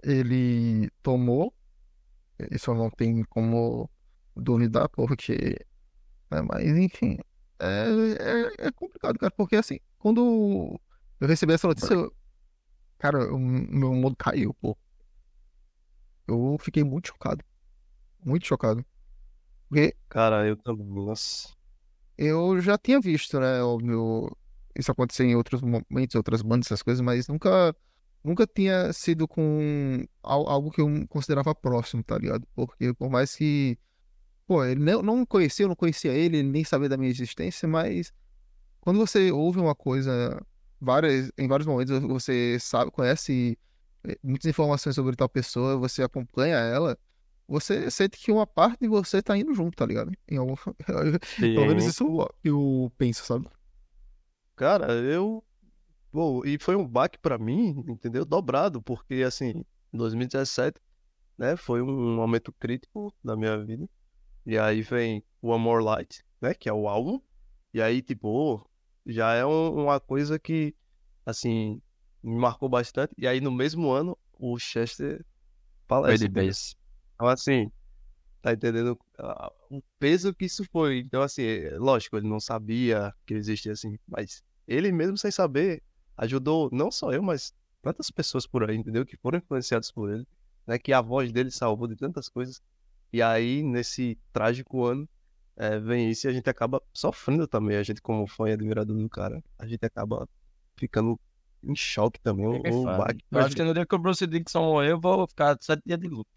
ele 0.03 0.91
tomou. 1.01 1.55
Isso 2.51 2.75
não 2.75 2.91
tem 2.91 3.23
como 3.25 3.89
duvidar, 4.35 4.89
porque. 4.89 5.59
Né, 6.31 6.43
Mas, 6.43 6.67
enfim. 6.79 7.19
É, 7.59 8.65
é, 8.65 8.69
é 8.69 8.73
complicado, 8.73 9.19
cara, 9.19 9.33
porque 9.37 9.57
assim, 9.57 9.79
quando 9.99 10.81
eu 11.21 11.29
recebi 11.29 11.53
essa 11.53 11.69
notícia, 11.69 11.95
eu- 11.95 12.15
cara, 12.99 13.33
o 13.35 13.39
meu 13.39 13.95
mundo 13.95 14.17
caiu, 14.17 14.55
pô. 14.55 14.77
Eu 16.27 16.57
fiquei 16.61 16.83
muito 16.85 17.09
chocado. 17.09 17.45
Muito 18.25 18.47
chocado. 18.47 18.85
Porque 19.69 19.97
Cara, 20.11 20.47
eu 20.47 20.57
também, 20.59 20.87
nossa. 20.87 21.49
eu 22.17 22.61
já 22.61 22.77
tinha 22.79 23.01
visto, 23.01 23.39
né, 23.41 23.63
óbvio, 23.63 24.31
isso 24.77 24.91
acontecer 24.93 25.25
em 25.25 25.35
outros 25.37 25.63
momentos, 25.63 26.15
outras 26.15 26.43
bandas, 26.43 26.67
essas 26.67 26.83
coisas, 26.83 27.01
mas 27.01 27.29
nunca, 27.29 27.75
nunca 28.23 28.47
tinha 28.47 28.93
sido 28.93 29.27
com 29.29 30.05
al- 30.23 30.49
algo 30.49 30.71
que 30.71 30.81
eu 30.81 30.89
considerava 31.09 31.55
próximo, 31.55 32.03
tá 32.05 32.19
ligado? 32.19 32.47
Porque 32.55 32.93
por 32.95 33.11
mais 33.11 33.35
que, 33.35 33.79
pô, 34.51 34.65
ele 34.65 34.81
não, 34.81 35.01
não 35.01 35.25
conhecia, 35.25 35.63
eu 35.63 35.69
não 35.69 35.77
conhecia 35.77 36.13
ele, 36.13 36.39
ele 36.39 36.49
nem 36.49 36.65
sabia 36.65 36.89
da 36.89 36.97
minha 36.97 37.09
existência, 37.09 37.69
mas 37.69 38.13
quando 38.81 38.99
você 38.99 39.31
ouve 39.31 39.61
uma 39.61 39.77
coisa, 39.77 40.45
várias, 40.81 41.31
em 41.39 41.47
vários 41.47 41.69
momentos 41.69 41.97
você 42.01 42.59
sabe, 42.59 42.91
conhece 42.91 43.57
eh, 44.03 44.19
muitas 44.21 44.47
informações 44.47 44.97
sobre 44.97 45.15
tal 45.15 45.29
pessoa, 45.29 45.77
você 45.77 46.03
acompanha 46.03 46.57
ela, 46.57 46.99
você 47.47 47.89
sente 47.93 48.19
que 48.19 48.33
uma 48.33 48.45
parte 48.45 48.81
de 48.81 48.89
você 48.89 49.23
tá 49.23 49.39
indo 49.39 49.55
junto, 49.55 49.77
tá 49.77 49.87
ligado? 49.87 50.11
Em 50.29 50.37
algum... 50.37 50.57
Pelo 51.39 51.67
menos 51.67 51.85
isso 51.85 52.29
eu 52.43 52.93
penso, 52.99 53.25
sabe? 53.25 53.47
Cara, 54.57 54.93
eu. 54.95 55.45
Pô, 56.11 56.45
e 56.45 56.59
foi 56.61 56.75
um 56.75 56.85
baque 56.85 57.21
pra 57.21 57.39
mim, 57.39 57.85
entendeu? 57.87 58.25
Dobrado, 58.25 58.83
porque 58.83 59.23
assim, 59.25 59.65
2017, 59.93 60.81
né, 61.39 61.57
foi 61.57 61.81
um 61.83 62.17
momento 62.17 62.53
crítico 62.59 63.15
da 63.23 63.37
minha 63.37 63.57
vida. 63.65 63.89
E 64.47 64.59
aí 64.59 64.83
vem 64.83 65.23
One 65.43 65.63
More 65.63 65.83
Light, 65.85 66.25
né, 66.41 66.55
que 66.55 66.69
é 66.69 66.73
o 66.73 66.89
álbum. 66.89 67.21
E 67.73 67.81
aí, 67.81 68.03
tipo, 68.03 68.69
já 69.07 69.35
é 69.35 69.45
um- 69.45 69.85
uma 69.85 70.01
coisa 70.01 70.39
que, 70.39 70.75
assim, 71.25 71.81
me 72.23 72.35
marcou 72.37 72.69
bastante. 72.69 73.15
E 73.17 73.27
aí, 73.27 73.41
no 73.41 73.51
mesmo 73.51 73.91
ano, 73.91 74.17
o 74.39 74.59
Chester 74.59 75.25
falece. 75.87 76.25
Lady 76.25 76.29
Bass. 76.29 76.75
Então, 77.15 77.29
assim, 77.29 77.71
tá 78.43 78.53
entendendo 78.53 78.99
ah, 79.19 79.53
o 79.71 79.83
peso 79.99 80.35
que 80.35 80.47
isso 80.47 80.65
foi? 80.73 80.99
Então, 81.01 81.23
assim, 81.23 81.43
lógico, 81.79 82.17
ele 82.17 82.29
não 82.29 82.41
sabia 82.41 83.13
que 83.27 83.35
existia 83.35 83.73
assim, 83.73 83.97
mas 84.09 84.43
ele 84.67 84.91
mesmo 84.91 85.17
sem 85.19 85.31
saber 85.31 85.83
ajudou 86.17 86.69
não 86.73 86.91
só 86.91 87.13
eu, 87.13 87.23
mas 87.23 87.53
tantas 87.83 88.11
pessoas 88.11 88.47
por 88.47 88.69
aí, 88.69 88.77
entendeu? 88.77 89.05
Que 89.05 89.17
foram 89.17 89.39
influenciadas 89.39 89.91
por 89.93 90.11
ele, 90.13 90.27
né? 90.67 90.79
Que 90.79 90.93
a 90.93 91.01
voz 91.01 91.31
dele 91.33 91.51
salvou 91.51 91.87
de 91.87 91.97
tantas 91.97 92.29
coisas. 92.29 92.61
E 93.13 93.21
aí, 93.23 93.63
nesse 93.63 94.19
trágico 94.33 94.85
ano, 94.85 95.09
é, 95.57 95.79
vem 95.79 96.11
isso 96.11 96.27
e 96.27 96.31
a 96.31 96.33
gente 96.33 96.49
acaba 96.49 96.83
sofrendo 96.93 97.47
também. 97.47 97.77
A 97.77 97.83
gente, 97.83 98.01
como 98.01 98.27
fã 98.27 98.49
e 98.49 98.53
admirador 98.53 98.97
do 98.97 99.09
cara, 99.09 99.43
a 99.59 99.67
gente 99.67 99.85
acaba 99.85 100.29
ficando 100.77 101.19
em 101.63 101.75
choque 101.75 102.21
também. 102.21 102.47
O, 102.47 102.83
o 102.83 102.85
baque. 102.85 103.25
Eu 103.31 103.41
acho 103.41 103.55
que 103.55 103.63
no 103.63 103.75
dia 103.75 103.85
que 103.85 103.95
o 103.95 103.99
Bruce 103.99 104.27
Dixon 104.27 104.63
morrer, 104.63 104.93
eu 104.93 105.01
vou 105.01 105.27
ficar 105.27 105.57
sete 105.61 105.83
dias 105.85 105.99
de 105.99 106.09
luto. 106.09 106.31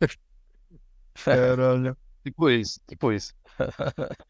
Caralho. 1.24 1.96
Tipo 2.24 2.50
isso, 2.50 2.80
tipo 2.86 3.12
isso. 3.12 3.34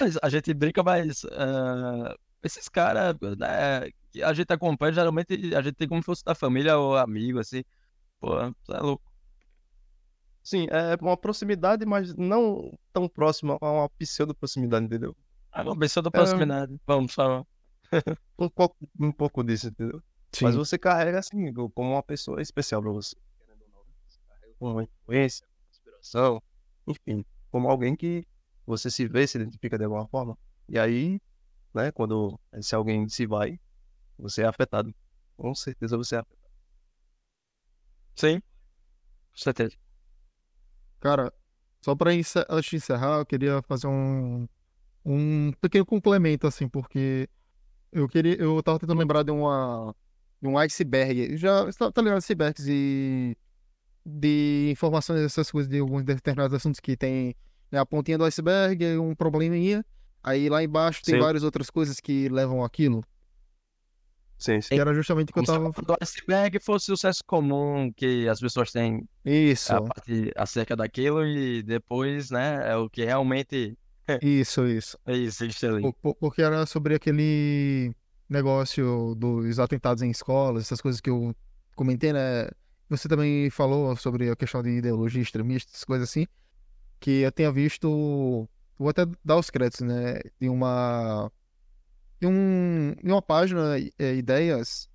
Mas 0.00 0.18
a 0.22 0.28
gente 0.28 0.54
brinca, 0.54 0.82
mas 0.82 1.24
ah, 1.32 2.14
esses 2.42 2.68
caras, 2.68 3.16
né, 3.36 3.90
que 4.12 4.22
a 4.22 4.32
gente 4.32 4.52
acompanha, 4.52 4.92
geralmente 4.92 5.54
a 5.54 5.60
gente 5.60 5.74
tem 5.74 5.88
como 5.88 6.00
se 6.00 6.06
fosse 6.06 6.24
da 6.24 6.34
família 6.36 6.78
ou 6.78 6.96
amigo, 6.96 7.40
assim. 7.40 7.64
Pô, 8.20 8.36
você 8.36 8.72
é 8.72 8.78
louco. 8.80 9.11
Sim, 10.42 10.66
é 10.70 10.96
uma 11.00 11.16
proximidade, 11.16 11.86
mas 11.86 12.14
não 12.16 12.76
tão 12.92 13.08
próxima, 13.08 13.56
é 13.60 13.64
uma 13.64 13.88
pseudo-proximidade, 13.90 14.86
entendeu? 14.86 15.16
Ah, 15.52 15.62
uma 15.62 15.76
da 15.76 15.86
É. 16.08 16.10
proximidade. 16.10 16.80
Vamos 16.86 17.12
só. 17.12 17.44
Um 18.38 18.48
pouco, 18.48 18.76
um 18.98 19.12
pouco 19.12 19.44
disso, 19.44 19.68
entendeu? 19.68 20.02
Sim. 20.32 20.46
Mas 20.46 20.56
você 20.56 20.76
carrega 20.78 21.18
assim, 21.18 21.52
como 21.52 21.92
uma 21.92 22.02
pessoa 22.02 22.40
especial 22.40 22.82
pra 22.82 22.90
você. 22.90 23.14
né? 23.46 23.54
Uma 24.58 24.82
influência, 24.82 25.46
uma 25.46 25.70
inspiração, 25.70 26.42
enfim, 26.86 27.24
como 27.50 27.68
alguém 27.68 27.94
que 27.94 28.26
você 28.66 28.90
se 28.90 29.06
vê, 29.06 29.26
se 29.26 29.38
identifica 29.38 29.78
de 29.78 29.84
alguma 29.84 30.08
forma. 30.08 30.36
E 30.68 30.78
aí, 30.78 31.20
né, 31.74 31.92
quando 31.92 32.38
esse 32.54 32.74
alguém 32.74 33.08
se 33.08 33.26
vai, 33.26 33.60
você 34.18 34.42
é 34.42 34.46
afetado. 34.46 34.92
Com 35.36 35.54
certeza 35.54 35.96
você 35.96 36.16
é 36.16 36.18
afetado. 36.18 36.52
Sim. 38.16 38.40
Com 38.40 39.36
certeza. 39.36 39.76
Cara, 41.02 41.32
só 41.80 41.96
pra 41.96 42.14
encer- 42.14 42.46
antes 42.48 42.70
de 42.70 42.76
encerrar, 42.76 43.18
eu 43.18 43.26
queria 43.26 43.60
fazer 43.62 43.88
um, 43.88 44.46
um 45.04 45.52
pequeno 45.60 45.84
complemento, 45.84 46.46
assim, 46.46 46.68
porque 46.68 47.28
eu 47.90 48.08
queria, 48.08 48.36
eu 48.36 48.62
tava 48.62 48.78
tentando 48.78 49.00
lembrar 49.00 49.24
de 49.24 49.32
uma, 49.32 49.92
de 50.40 50.46
um 50.46 50.56
iceberg. 50.56 51.36
Já, 51.36 51.70
tá 51.72 51.90
tá 51.90 52.00
ligado, 52.00 52.18
icebergs 52.18 52.66
e 52.68 53.36
de 54.06 54.68
informações, 54.70 55.20
essas 55.22 55.50
coisas 55.50 55.68
de 55.68 55.80
alguns 55.80 56.04
determinados 56.04 56.54
assuntos 56.54 56.78
que 56.78 56.96
tem 56.96 57.34
né, 57.70 57.80
a 57.80 57.84
pontinha 57.86 58.16
do 58.16 58.24
iceberg, 58.24 58.96
um 58.96 59.12
probleminha, 59.14 59.84
aí 60.22 60.48
lá 60.48 60.62
embaixo 60.62 61.02
tem 61.02 61.14
Sim. 61.16 61.20
várias 61.20 61.42
outras 61.42 61.68
coisas 61.68 61.98
que 61.98 62.28
levam 62.28 62.62
aquilo, 62.64 63.02
Sim, 64.42 64.60
sim. 64.60 64.74
que 64.74 64.80
era 64.80 64.92
justamente 64.94 65.30
o 65.30 65.32
que 65.32 65.38
eu 65.38 65.44
Como 65.44 65.72
se 65.72 65.82
tava... 65.82 65.92
o 65.92 65.96
iceberg 66.02 66.58
fosse 66.60 66.90
o 66.92 66.96
sucesso 66.96 67.22
comum 67.24 67.92
que 67.92 68.28
as 68.28 68.40
pessoas 68.40 68.72
têm 68.72 69.08
Isso, 69.24 69.72
a 69.72 69.80
parte 69.80 70.32
acerca 70.36 70.74
daquilo 70.74 71.24
e 71.24 71.62
depois, 71.62 72.30
né, 72.30 72.70
é 72.70 72.76
o 72.76 72.90
que 72.90 73.04
realmente 73.04 73.76
isso, 74.20 74.66
isso. 74.66 74.98
existe 75.06 75.66
ali. 75.66 75.82
Po- 75.82 75.92
po- 75.94 76.14
Porque 76.16 76.42
era 76.42 76.66
sobre 76.66 76.94
aquele 76.94 77.94
negócio 78.28 79.14
dos 79.14 79.58
atentados 79.58 80.02
em 80.02 80.10
escolas, 80.10 80.64
essas 80.64 80.80
coisas 80.80 81.00
que 81.00 81.10
eu 81.10 81.34
comentei, 81.76 82.12
né? 82.12 82.48
Você 82.88 83.08
também 83.08 83.48
falou 83.48 83.94
sobre 83.96 84.28
a 84.30 84.36
questão 84.36 84.62
de 84.62 84.70
ideologia 84.70 85.22
extremista, 85.22 85.70
essas 85.72 85.84
coisas 85.84 86.08
assim, 86.08 86.26
que 87.00 87.22
eu 87.22 87.32
tenha 87.32 87.52
visto, 87.52 88.48
vou 88.78 88.88
até 88.88 89.06
dar 89.24 89.36
os 89.38 89.50
créditos, 89.50 89.80
né? 89.86 90.20
De 90.40 90.48
uma, 90.48 91.30
de 92.22 92.26
um, 92.28 92.94
uma 93.02 93.20
página, 93.20 93.76
é, 93.98 94.14
Ideias, 94.14 94.88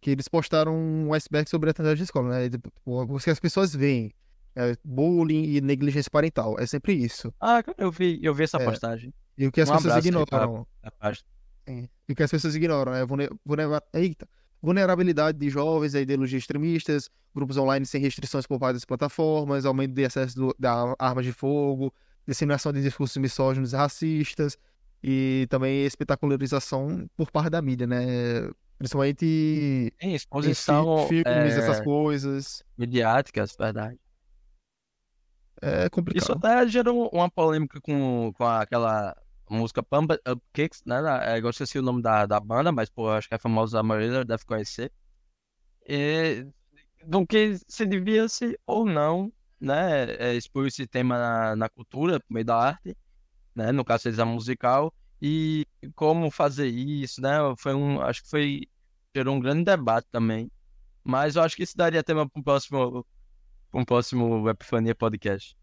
que 0.00 0.10
eles 0.10 0.28
postaram 0.28 0.72
um 0.76 1.12
iceberg 1.12 1.50
sobre 1.50 1.68
atentados 1.68 1.98
de 1.98 2.04
escola, 2.04 2.28
né? 2.30 2.48
Tipo, 2.48 2.70
O 2.86 3.18
que 3.18 3.28
as 3.28 3.40
pessoas 3.40 3.74
veem, 3.74 4.14
é, 4.54 4.76
bullying 4.84 5.42
e 5.56 5.60
negligência 5.60 6.08
parental, 6.10 6.56
é 6.60 6.66
sempre 6.66 6.92
isso. 6.94 7.34
Ah, 7.40 7.60
eu 7.76 7.90
vi, 7.90 8.20
eu 8.22 8.32
vi 8.32 8.44
essa 8.44 8.56
É. 8.58 8.64
postagem 8.64 9.12
E 9.36 9.46
o 9.48 9.52
que 9.52 9.60
as 9.60 9.68
Um 9.68 9.72
pessoas 9.72 9.94
pra- 9.94 9.98
ignoram. 10.44 10.66
página. 10.98 11.26
Sim. 11.68 11.88
E 12.08 12.12
que 12.14 12.22
as 12.22 12.30
pessoas 12.30 12.54
ignoram, 12.54 12.92
né? 12.92 13.04
Vulne- 13.04 13.28
vulnera- 13.44 13.82
Eita. 13.92 14.28
Vulnerabilidade 14.62 15.38
de 15.38 15.48
jovens 15.50 15.94
a 15.94 16.00
ideologias 16.00 16.42
extremistas, 16.42 17.08
grupos 17.34 17.56
online 17.56 17.84
sem 17.86 18.00
restrições 18.00 18.46
por 18.46 18.58
das 18.74 18.84
plataformas, 18.84 19.64
aumento 19.64 19.94
de 19.94 20.04
acesso 20.04 20.36
do- 20.36 20.54
da 20.58 20.94
armas 20.98 21.24
de 21.24 21.32
fogo, 21.32 21.92
disseminação 22.28 22.70
de 22.72 22.82
discursos 22.82 23.16
misóginos 23.16 23.72
e 23.72 23.76
racistas, 23.76 24.56
e 25.02 25.46
também 25.48 25.84
espetacularização 25.84 27.08
por 27.16 27.30
parte 27.30 27.50
da 27.50 27.62
mídia, 27.62 27.86
né? 27.86 28.50
Principalmente 28.78 29.92
Tem 29.98 30.10
em 30.10 30.14
exposição 30.14 31.06
fi- 31.06 31.22
filmes, 31.24 31.56
é, 31.56 31.58
essas 31.58 31.80
coisas. 31.80 32.62
midiáticas, 32.78 33.54
verdade. 33.58 33.98
É 35.62 35.82
Isso 35.84 35.90
complicado. 35.90 36.38
até 36.38 36.66
gerou 36.68 37.10
uma 37.12 37.30
polêmica 37.30 37.80
com, 37.80 38.32
com 38.32 38.44
aquela 38.44 39.14
música 39.50 39.82
Pump 39.82 40.12
Up 40.26 40.42
Kicks, 40.54 40.82
né? 40.86 40.96
É, 41.22 41.38
eu 41.40 41.50
esqueci 41.50 41.78
o 41.78 41.82
nome 41.82 42.00
da, 42.00 42.24
da 42.24 42.40
banda, 42.40 42.72
mas, 42.72 42.88
pô, 42.88 43.10
acho 43.10 43.28
que 43.28 43.34
é 43.34 43.38
famosa, 43.38 43.78
a 43.80 43.82
maioria 43.82 44.24
deve 44.24 44.44
conhecer. 44.44 44.90
E 45.86 46.46
do 47.04 47.26
que 47.26 47.58
se 47.68 47.84
devia 47.84 48.28
se 48.28 48.58
ou 48.66 48.86
não, 48.86 49.30
né? 49.60 50.12
é, 50.14 50.34
expor 50.34 50.66
esse 50.66 50.86
tema 50.86 51.18
na, 51.18 51.56
na 51.56 51.68
cultura, 51.68 52.20
por 52.20 52.32
meio 52.32 52.46
da 52.46 52.56
arte, 52.56 52.96
né? 53.60 53.72
No 53.72 53.84
caso, 53.84 54.04
seja 54.04 54.24
musical, 54.24 54.92
e 55.20 55.66
como 55.94 56.30
fazer 56.30 56.66
isso, 56.68 57.20
né? 57.20 57.36
Foi 57.58 57.74
um, 57.74 58.00
acho 58.00 58.22
que 58.22 58.30
foi, 58.30 58.60
gerou 59.14 59.34
um 59.36 59.40
grande 59.40 59.64
debate 59.64 60.08
também. 60.10 60.50
Mas 61.04 61.36
eu 61.36 61.42
acho 61.42 61.56
que 61.56 61.62
isso 61.62 61.76
daria 61.76 62.02
tema 62.02 62.28
para 62.28 62.40
um 62.40 62.42
próximo, 62.42 63.06
pra 63.70 63.80
um 63.80 63.84
próximo 63.84 64.48
Epifania 64.48 64.94
Podcast. 64.94 65.56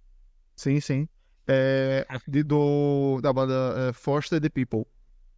Sim, 0.56 0.80
sim. 0.80 1.08
É, 1.48 2.06
de- 2.28 2.44
do, 2.44 3.20
da 3.22 3.32
banda 3.32 3.54
é, 3.90 3.94
Foster 3.94 4.42
the 4.42 4.50
People. 4.50 4.86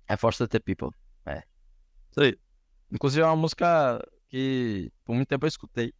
É 0.07 0.17
Foster 0.17 0.47
the 0.47 0.59
People. 0.59 0.89
É. 1.25 1.43
Isso 2.11 2.21
aí. 2.21 2.37
Inclusive 2.91 3.21
é 3.21 3.25
uma 3.25 3.35
música 3.35 4.01
que 4.27 4.91
por 5.05 5.15
muito 5.15 5.27
tempo 5.27 5.45
eu 5.45 5.49
escutei. 5.49 5.93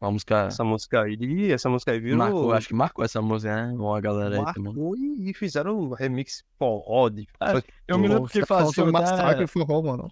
Uma 0.00 0.10
música. 0.10 0.46
Essa 0.46 0.62
música 0.62 1.02
aí, 1.02 1.50
essa 1.52 1.68
música 1.70 1.92
aí 1.92 2.00
virou. 2.00 2.18
Marcou, 2.18 2.52
acho 2.52 2.68
que 2.68 2.74
marcou 2.74 3.04
essa 3.04 3.22
música, 3.22 3.54
né? 3.54 3.72
Uma 3.72 4.00
galera 4.00 4.36
aí 4.38 4.44
também. 4.54 4.72
marcou 4.74 4.94
e, 4.96 5.32
fizeram 5.32 5.78
um 5.78 5.92
remix 5.94 6.44
forró 6.58 7.08
de. 7.08 7.26
É, 7.40 7.62
Eu 7.88 7.98
me 7.98 8.06
lembro 8.08 8.28
que 8.28 8.40
tá 8.40 8.46
falando 8.46 8.74
sobre 8.74 8.92
fazia. 8.92 9.10
Massacre 9.16 9.46
Forró, 9.46 9.82
mano. 9.82 10.10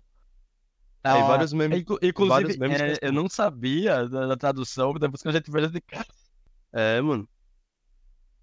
Ah, 1.02 1.22
vários 1.24 1.52
memes. 1.52 1.80
inclu- 1.80 1.98
Inclusive, 2.02 2.28
vários 2.42 2.56
memes 2.56 2.80
é, 2.80 2.98
que- 2.98 3.06
eu 3.06 3.12
não 3.12 3.28
sabia 3.28 4.08
da, 4.08 4.26
da 4.28 4.36
tradução, 4.38 4.94
depois 4.94 5.20
que 5.20 5.28
a 5.28 5.32
gente 5.32 5.50
fez 5.50 5.70
de 5.70 5.80
cara. 5.82 6.06
É, 6.72 6.98
mano. 7.02 7.28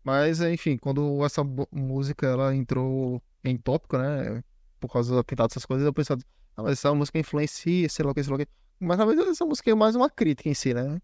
Mas, 0.03 0.41
enfim, 0.41 0.77
quando 0.77 1.23
essa 1.25 1.43
música 1.71 2.25
ela 2.27 2.55
entrou 2.55 3.21
em 3.43 3.57
tópico, 3.57 3.97
né? 3.97 4.43
Por 4.79 4.91
causa 4.91 5.15
da 5.15 5.23
pintada 5.23 5.47
dessas 5.47 5.65
coisas, 5.65 5.85
eu 5.85 5.93
pensava, 5.93 6.21
ah, 6.55 6.63
mas 6.63 6.73
essa 6.73 6.93
música 6.93 7.19
influencia, 7.19 7.87
sei 7.89 8.05
lá 8.05 8.11
o 8.11 8.15
que, 8.15 8.23
sei 8.23 8.29
lá 8.31 8.35
o 8.35 8.39
que. 8.39 8.47
Mas 8.79 8.97
talvez 8.97 9.19
essa 9.27 9.45
música 9.45 9.69
é 9.69 9.75
mais 9.75 9.95
uma 9.95 10.09
crítica 10.09 10.49
em 10.49 10.53
si, 10.55 10.73
né? 10.73 10.99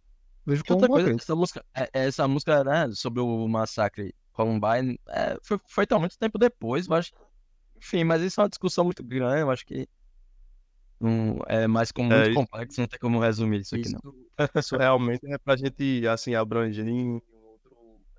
Vejo 0.48 0.64
Que 0.64 0.70
como 0.70 0.82
outra 0.84 1.04
coisa, 1.04 1.12
essa 1.22 1.36
música, 1.36 1.66
é- 1.76 1.89
é 1.93 2.08
essa 2.08 2.28
música, 2.28 2.64
né, 2.64 2.89
sobre 2.93 3.22
o 3.22 3.48
massacre 3.48 4.16
Columbine, 4.32 4.98
é, 5.10 5.38
foi, 5.43 5.60
foi 5.68 5.86
tão 5.86 6.00
muito 6.00 6.18
tempo 6.18 6.38
depois, 6.39 6.88
mas, 6.88 7.12
enfim, 7.76 8.04
mas 8.06 8.22
isso 8.22 8.39
é 8.39 8.43
uma 8.43 8.50
discussão 8.50 8.86
muito 8.86 9.04
grande, 9.04 9.41
eu 9.41 9.52
acho 9.52 9.66
que 9.66 9.88
não, 11.00 11.39
é 11.48 11.68
mais 11.68 11.91
como 11.91 12.12
É, 12.12 12.16
muito 12.18 12.30
isso- 12.32 12.39
complexo, 12.39 12.82
não 12.82 12.88
tem 12.88 13.00
como 13.00 13.20
resumir 13.20 13.60
isso 13.62 13.76
aqui, 13.76 13.88
Isso, 13.88 13.98
não. 14.04 14.14
isso 14.60 14.78
realmente 14.78 15.22
é 15.32 15.38
pra 15.38 15.56
gente, 15.58 16.08
assim, 16.08 16.34
abranger 16.34 16.88
em 16.88 17.14
outro 17.43 17.78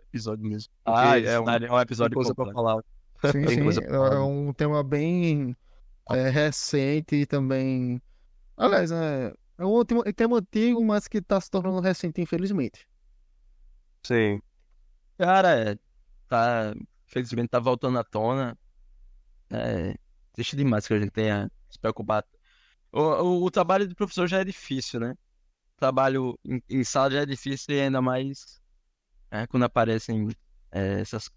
episódio 0.09 0.45
mesmo. 0.47 0.70
Ah, 0.85 1.18
é 1.18 1.41
um, 1.41 1.45
um 1.45 1.81
episódio 1.81 2.14
coisa 2.14 2.35
pra 2.35 2.45
completo. 2.45 2.55
falar. 2.55 2.83
Sim, 3.33 3.45
Tem 3.47 3.57
sim. 3.57 3.62
coisa 3.64 3.81
pra 3.83 3.91
falar. 3.91 4.14
É 4.16 4.20
um 4.20 4.53
tema 4.53 4.85
bem 4.85 5.57
é, 6.11 6.29
recente 6.31 7.16
e 7.16 7.26
também. 7.26 8.01
Aliás, 8.57 8.93
é, 8.93 9.35
é 9.59 9.64
um 9.66 9.84
tema, 9.84 10.04
tema 10.12 10.38
antigo, 10.38 10.84
mas 10.84 11.09
que 11.09 11.20
tá 11.20 11.40
se 11.40 11.50
tornando 11.50 11.80
recente, 11.80 12.20
infelizmente. 12.20 12.88
Sim. 14.02 14.40
Cara, 15.18 15.72
é, 15.72 15.78
tá, 16.28 16.74
felizmente 17.06 17.48
tá 17.48 17.59
voltando 17.59 17.98
à 17.98 18.04
tona, 18.04 18.56
é, 19.50 19.94
triste 20.32 20.56
demais 20.56 20.86
que 20.86 20.94
a 20.94 21.00
gente 21.00 21.11
tenha 21.11 21.50
se 21.68 21.78
preocupado. 21.78 22.26
O, 22.92 23.00
o, 23.00 23.44
o 23.44 23.50
trabalho 23.50 23.86
de 23.86 23.94
professor 23.94 24.26
já 24.28 24.38
é 24.38 24.44
difícil, 24.44 25.00
né? 25.00 25.12
O 25.76 25.78
trabalho 25.78 26.38
em, 26.44 26.62
em 26.70 26.84
sala 26.84 27.11
já 27.11 27.20
é 27.22 27.26
difícil 27.26 27.74
e 27.74 27.80
ainda 27.80 28.00
mais 28.00 28.61
é, 29.30 29.46
quando 29.46 29.64
aparecem 29.64 30.28
é, 30.70 31.00
essas, 31.00 31.28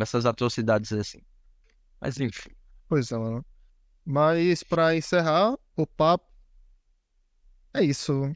essas 0.00 0.26
atrocidades 0.26 0.92
assim. 0.92 1.20
Mas 2.00 2.18
enfim, 2.18 2.50
Pois 2.88 3.10
é, 3.10 3.16
mano. 3.18 3.44
Mas 4.04 4.62
pra 4.62 4.94
encerrar 4.94 5.56
o 5.76 5.86
papo, 5.86 6.26
é 7.74 7.82
isso. 7.84 8.34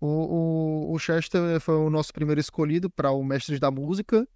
O, 0.00 0.06
o, 0.06 0.94
o 0.94 0.98
Chester 0.98 1.60
foi 1.60 1.74
o 1.74 1.90
nosso 1.90 2.12
primeiro 2.12 2.40
escolhido 2.40 2.88
para 2.88 3.10
o 3.10 3.22
Mestres 3.24 3.58
da 3.58 3.70
Música. 3.70 4.26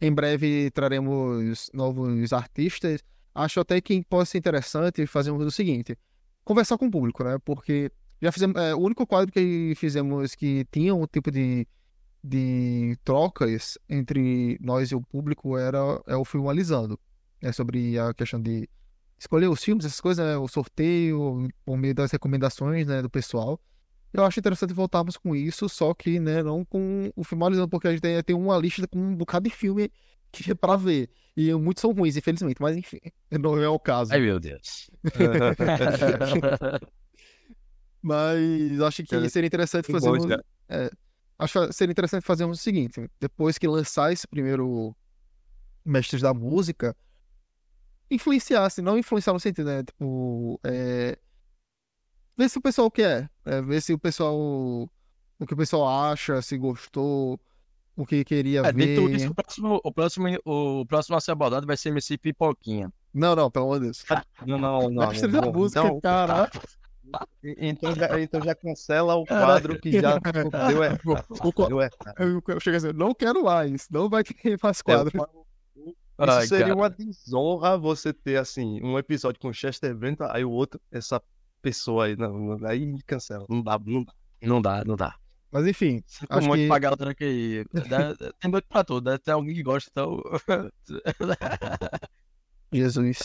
Em 0.00 0.12
breve 0.12 0.70
traremos 0.70 1.70
novos 1.72 2.32
artistas. 2.32 3.02
Acho 3.34 3.60
até 3.60 3.80
que 3.80 4.04
pode 4.04 4.28
ser 4.28 4.38
interessante 4.38 5.06
fazermos 5.06 5.44
o 5.44 5.50
seguinte: 5.50 5.96
conversar 6.44 6.78
com 6.78 6.86
o 6.86 6.90
público, 6.90 7.22
né? 7.24 7.38
Porque 7.44 7.90
já 8.20 8.32
fizemos. 8.32 8.60
é, 8.60 8.74
o 8.74 8.78
único 8.78 9.06
quadro 9.06 9.32
que 9.32 9.74
fizemos 9.76 10.34
que 10.34 10.64
tinha 10.70 10.94
um 10.94 11.06
tipo 11.06 11.30
de, 11.30 11.66
de 12.22 12.96
trocas 13.04 13.78
entre 13.88 14.58
nós 14.60 14.90
e 14.90 14.94
o 14.94 15.00
público 15.00 15.56
era 15.56 15.78
é 16.06 16.16
o 16.16 16.24
Filmalizando. 16.24 16.98
É 17.40 17.52
sobre 17.52 17.98
a 17.98 18.14
questão 18.14 18.40
de 18.40 18.68
escolher 19.18 19.48
os 19.48 19.62
filmes, 19.62 19.84
essas 19.84 20.00
coisas, 20.00 20.24
né? 20.24 20.36
O 20.36 20.48
sorteio, 20.48 21.48
por 21.64 21.76
meio 21.76 21.94
das 21.94 22.10
recomendações, 22.10 22.86
né, 22.86 23.02
do 23.02 23.10
pessoal. 23.10 23.60
Eu 24.12 24.24
acho 24.24 24.38
interessante 24.38 24.72
voltarmos 24.72 25.16
com 25.16 25.34
isso, 25.34 25.68
só 25.68 25.92
que, 25.92 26.20
né, 26.20 26.42
não 26.42 26.64
com 26.64 27.10
o 27.16 27.24
Filmalizando, 27.24 27.68
porque 27.68 27.88
a 27.88 27.90
gente 27.90 28.22
tem, 28.22 28.36
uma 28.36 28.56
lista 28.56 28.86
com 28.86 28.98
um 28.98 29.16
bocado 29.16 29.48
de 29.48 29.54
filme 29.54 29.90
que 30.30 30.50
é 30.50 30.54
pra 30.54 30.76
ver. 30.76 31.10
E 31.36 31.52
muitos 31.54 31.80
são 31.80 31.92
ruins, 31.92 32.16
infelizmente, 32.16 32.60
mas 32.60 32.76
enfim, 32.76 33.00
não 33.30 33.60
é 33.60 33.68
o 33.68 33.78
caso. 33.78 34.12
ai 34.12 34.20
meu 34.20 34.38
Deus. 34.38 34.88
Mas 38.04 38.80
acho 38.82 39.02
que 39.02 39.30
seria 39.30 39.46
interessante 39.46 39.90
fazermos. 39.90 40.24
já. 40.24 40.38
é, 40.68 40.90
acho 41.38 41.66
que 41.66 41.72
seria 41.72 41.90
interessante 41.90 42.22
fazermos 42.22 42.60
o 42.60 42.62
seguinte: 42.62 43.10
depois 43.18 43.56
que 43.56 43.66
lançar 43.66 44.12
esse 44.12 44.28
primeiro 44.28 44.94
Mestres 45.82 46.20
da 46.20 46.34
Música, 46.34 46.94
influenciasse, 48.10 48.80
não 48.82 48.98
influenciar 48.98 49.32
no 49.32 49.40
sentido, 49.40 49.66
né? 49.66 49.82
Tipo, 49.82 50.60
é, 50.64 51.18
ver 52.36 52.48
se 52.48 52.58
o 52.58 52.62
pessoal 52.62 52.90
quer, 52.90 53.30
é, 53.44 53.60
ver 53.62 53.80
se 53.80 53.92
o 53.92 53.98
pessoal. 53.98 54.36
O 54.36 55.46
que 55.46 55.54
o 55.54 55.56
pessoal 55.56 56.10
acha, 56.12 56.40
se 56.40 56.56
gostou, 56.56 57.38
o 57.96 58.06
que 58.06 58.24
queria 58.24 58.60
É, 58.60 58.72
ver. 58.72 58.98
isso, 59.16 59.30
o 59.30 59.34
próximo, 59.34 59.80
o 59.82 59.92
próximo, 59.92 60.26
o 60.44 60.86
próximo 60.86 61.16
a 61.16 61.20
ser 61.20 61.32
abordado 61.32 61.66
vai 61.66 61.76
ser 61.76 61.88
MC 61.90 62.16
Pipoquinha. 62.16 62.90
Não, 63.12 63.34
não, 63.36 63.50
pelo 63.50 63.66
amor 63.66 63.78
de 63.80 63.84
Deus. 63.86 64.04
Não, 64.46 64.58
não, 64.58 64.90
não. 64.90 65.08
Mestre 65.08 65.30
da. 65.30 65.42
Música, 65.42 65.82
Não, 65.82 66.00
caraca. 66.00 66.60
Então 67.58 67.94
já, 67.94 68.20
então 68.20 68.40
já 68.42 68.54
cancela 68.54 69.14
o 69.14 69.24
quadro 69.26 69.78
que 69.78 69.92
já 70.00 70.18
deu 70.68 70.82
é. 70.82 70.98
O 71.44 71.52
qua- 71.52 71.68
Deu 71.68 71.80
é. 71.80 71.90
Eu, 72.18 72.42
eu 72.48 72.60
chego 72.60 72.76
assim, 72.76 72.92
não 72.92 73.14
quero 73.14 73.44
mais, 73.44 73.88
não 73.90 74.08
vai 74.08 74.24
ter 74.24 74.58
mais 74.62 74.80
quadro. 74.82 75.12
Isso 76.18 76.30
Ai, 76.30 76.46
seria 76.46 76.66
cara. 76.66 76.76
uma 76.76 76.88
desonra 76.90 77.76
você 77.76 78.12
ter, 78.12 78.36
assim, 78.36 78.80
um 78.82 78.96
episódio 78.98 79.40
com 79.40 79.52
Chester 79.52 79.94
Bennington, 79.96 80.28
aí 80.30 80.44
o 80.44 80.50
outro, 80.50 80.80
essa 80.90 81.20
pessoa 81.60 82.06
aí, 82.06 82.16
não, 82.16 82.56
não, 82.56 82.68
aí 82.68 83.02
cancela. 83.04 83.44
Não 83.48 83.62
dá, 83.62 83.78
não 83.84 84.04
dá. 84.04 84.12
Não 84.42 84.62
dá, 84.62 84.84
não 84.84 84.96
dá. 84.96 85.16
Mas 85.50 85.66
enfim, 85.66 86.02
Acho 86.28 86.46
muito 86.48 86.62
que- 86.62 86.68
pra 86.68 86.78
galera 86.78 87.14
que. 87.14 87.64
dá- 87.88 88.14
Tem 88.40 88.50
muito 88.50 88.66
pra 88.68 88.82
tudo, 88.84 89.04
deve 89.04 89.18
ter 89.18 89.30
alguém 89.32 89.54
que 89.54 89.62
gosta, 89.62 89.88
então. 89.90 90.20
Jesus. 92.72 93.18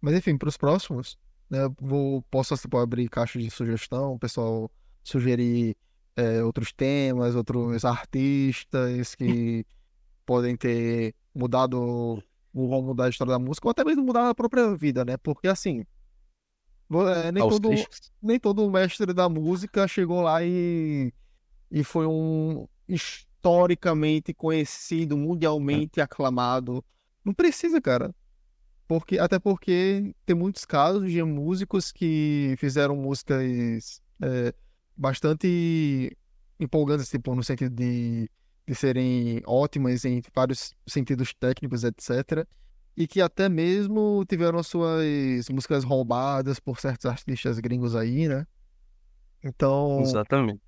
Mas 0.00 0.14
enfim, 0.14 0.36
para 0.36 0.48
os 0.48 0.56
próximos, 0.56 1.18
né, 1.50 1.64
eu 1.64 1.74
vou, 1.80 2.22
posso 2.30 2.56
tipo, 2.56 2.76
abrir 2.78 3.08
caixa 3.08 3.38
de 3.38 3.50
sugestão, 3.50 4.14
o 4.14 4.18
pessoal 4.18 4.70
sugerir 5.02 5.76
é, 6.16 6.42
outros 6.42 6.72
temas, 6.72 7.34
outros 7.34 7.84
artistas 7.84 9.14
que 9.14 9.66
podem 10.24 10.56
ter 10.56 11.14
mudado 11.34 12.22
o 12.52 12.66
rumo 12.66 12.94
da 12.94 13.08
história 13.08 13.32
da 13.32 13.38
música, 13.38 13.66
ou 13.66 13.70
até 13.72 13.84
mesmo 13.84 14.04
mudar 14.04 14.30
a 14.30 14.34
própria 14.34 14.74
vida, 14.76 15.04
né? 15.04 15.16
Porque 15.16 15.48
assim, 15.48 15.84
é, 16.92 17.32
nem, 17.32 17.42
aos 17.42 17.54
todo, 17.54 17.68
tristes. 17.68 18.12
nem 18.22 18.38
todo 18.38 18.70
mestre 18.70 19.12
da 19.12 19.28
música 19.28 19.88
chegou 19.88 20.22
lá 20.22 20.44
e, 20.44 21.12
e 21.70 21.82
foi 21.82 22.06
um 22.06 22.68
historicamente 22.88 24.32
conhecido, 24.32 25.16
mundialmente 25.16 26.00
aclamado. 26.00 26.84
Não 27.24 27.34
precisa, 27.34 27.80
cara. 27.80 28.14
Porque, 28.86 29.18
até 29.18 29.38
porque 29.38 30.14
tem 30.26 30.36
muitos 30.36 30.64
casos 30.64 31.10
de 31.10 31.22
músicos 31.22 31.90
que 31.90 32.54
fizeram 32.58 32.94
músicas 32.94 34.02
é, 34.22 34.54
bastante 34.96 36.16
empolgantes, 36.60 37.08
tipo, 37.08 37.34
no 37.34 37.42
sentido 37.42 37.74
de, 37.74 38.30
de 38.66 38.74
serem 38.74 39.42
ótimas 39.46 40.04
em 40.04 40.22
vários 40.34 40.74
sentidos 40.86 41.34
técnicos, 41.34 41.84
etc. 41.84 42.46
E 42.96 43.06
que 43.06 43.20
até 43.20 43.48
mesmo 43.48 44.24
tiveram 44.28 44.62
suas 44.62 45.48
músicas 45.50 45.84
roubadas 45.84 46.58
por 46.60 46.78
certos 46.80 47.06
artistas 47.06 47.58
gringos 47.58 47.94
aí, 47.96 48.28
né? 48.28 48.46
Então, 49.42 50.00
Exatamente. 50.00 50.60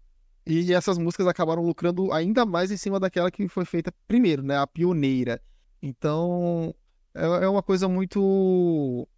e 0.45 0.73
essas 0.75 0.99
músicas 0.99 1.27
acabaram 1.27 1.63
lucrando 1.63 2.13
ainda 2.13 2.45
mais 2.45 2.71
em 2.71 2.77
cima 2.77 3.01
daquela 3.01 3.31
que 3.31 3.49
foi 3.49 3.65
feita 3.65 3.93
primeiro, 4.07 4.43
né? 4.43 4.59
A 4.59 4.67
pioneira. 4.67 5.41
Então, 5.81 6.75
é, 7.15 7.25
é 7.25 7.49
uma 7.49 7.63
coisa 7.63 7.89
muito. 7.89 9.09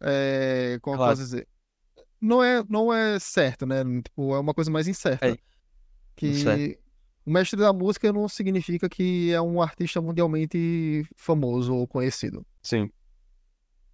É, 0.00 0.78
como 0.80 0.94
eu 0.94 0.98
Claro. 0.98 1.12
posso 1.12 1.22
dizer? 1.22 1.46
Não 2.20 2.42
é, 2.42 2.64
não 2.68 2.92
é 2.92 3.18
certo, 3.20 3.64
né? 3.66 3.84
Tipo, 4.02 4.34
é 4.34 4.40
uma 4.40 4.54
coisa 4.54 4.70
mais 4.70 4.88
incerta. 4.88 5.28
É. 5.28 5.36
Que 6.16 6.28
Incerto. 6.28 6.80
O 7.28 7.30
mestre 7.30 7.60
da 7.60 7.74
música 7.74 8.10
não 8.10 8.26
significa 8.26 8.88
que 8.88 9.30
é 9.30 9.40
um 9.40 9.60
artista 9.60 10.00
mundialmente 10.00 11.06
famoso 11.14 11.74
ou 11.74 11.86
conhecido. 11.86 12.44
Sim. 12.62 12.90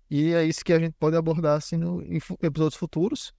E 0.08 0.32
é 0.32 0.44
isso 0.44 0.64
que 0.64 0.72
a 0.72 0.78
gente 0.78 0.94
pode 1.00 1.16
abordar 1.16 1.56
assim, 1.56 1.76
no, 1.76 2.00
em 2.00 2.20
episódios 2.40 2.76
futuros. 2.76 3.34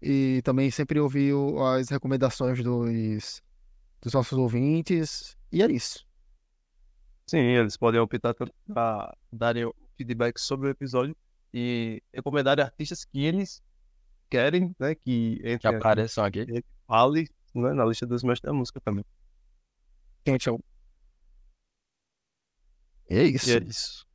E 0.00 0.40
também 0.44 0.70
sempre 0.70 0.98
ouvir 0.98 1.34
as 1.76 1.90
recomendações 1.90 2.62
dos, 2.64 3.42
dos 4.00 4.14
nossos 4.14 4.38
ouvintes. 4.38 5.36
E 5.52 5.62
é 5.62 5.70
isso. 5.70 6.06
Sim, 7.26 7.40
eles 7.40 7.76
podem 7.76 8.00
optar 8.00 8.34
para 8.34 9.14
darem 9.30 9.70
feedback 9.94 10.38
sobre 10.40 10.68
o 10.68 10.70
episódio 10.70 11.14
e 11.52 12.02
recomendarem 12.14 12.64
artistas 12.64 13.04
que 13.04 13.22
eles 13.22 13.62
querem, 14.30 14.74
né, 14.80 14.94
que 14.94 15.36
Que 15.36 15.52
entrem 15.52 15.54
aqui, 15.54 15.66
apareçam 15.66 16.24
aqui. 16.24 16.46
que 16.46 16.64
fale, 16.86 17.28
né, 17.54 17.74
na 17.74 17.84
lista 17.84 18.06
dos 18.06 18.22
mestres 18.22 18.50
da 18.50 18.54
música 18.54 18.80
também. 18.80 19.04
Gente, 20.26 20.46
eu... 20.46 20.58
É 23.08 23.22
isso. 23.24 23.50
E 23.50 23.52
é 23.52 23.58
isso. 23.62 24.06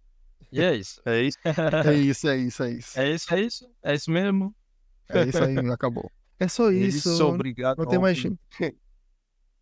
E 0.52 0.62
é 0.62 0.76
isso. 0.76 1.02
É 1.06 1.22
isso. 1.22 1.38
É 1.46 1.94
isso, 1.94 2.28
é 2.28 2.38
isso, 2.38 2.64
é 2.64 2.72
isso. 2.72 3.00
É 3.00 3.10
isso, 3.12 3.34
é 3.34 3.42
isso. 3.42 3.72
É 3.84 3.94
isso 3.94 4.12
mesmo. 4.12 4.56
É 5.10 5.24
isso 5.24 5.44
aí, 5.44 5.58
acabou. 5.72 6.12
É 6.40 6.48
só 6.48 6.72
É 6.72 6.76
isso. 6.76 7.10
isso. 7.10 7.28
Obrigado. 7.28 7.78
Não 7.78 7.86
tem 7.86 8.00
mais. 8.00 8.22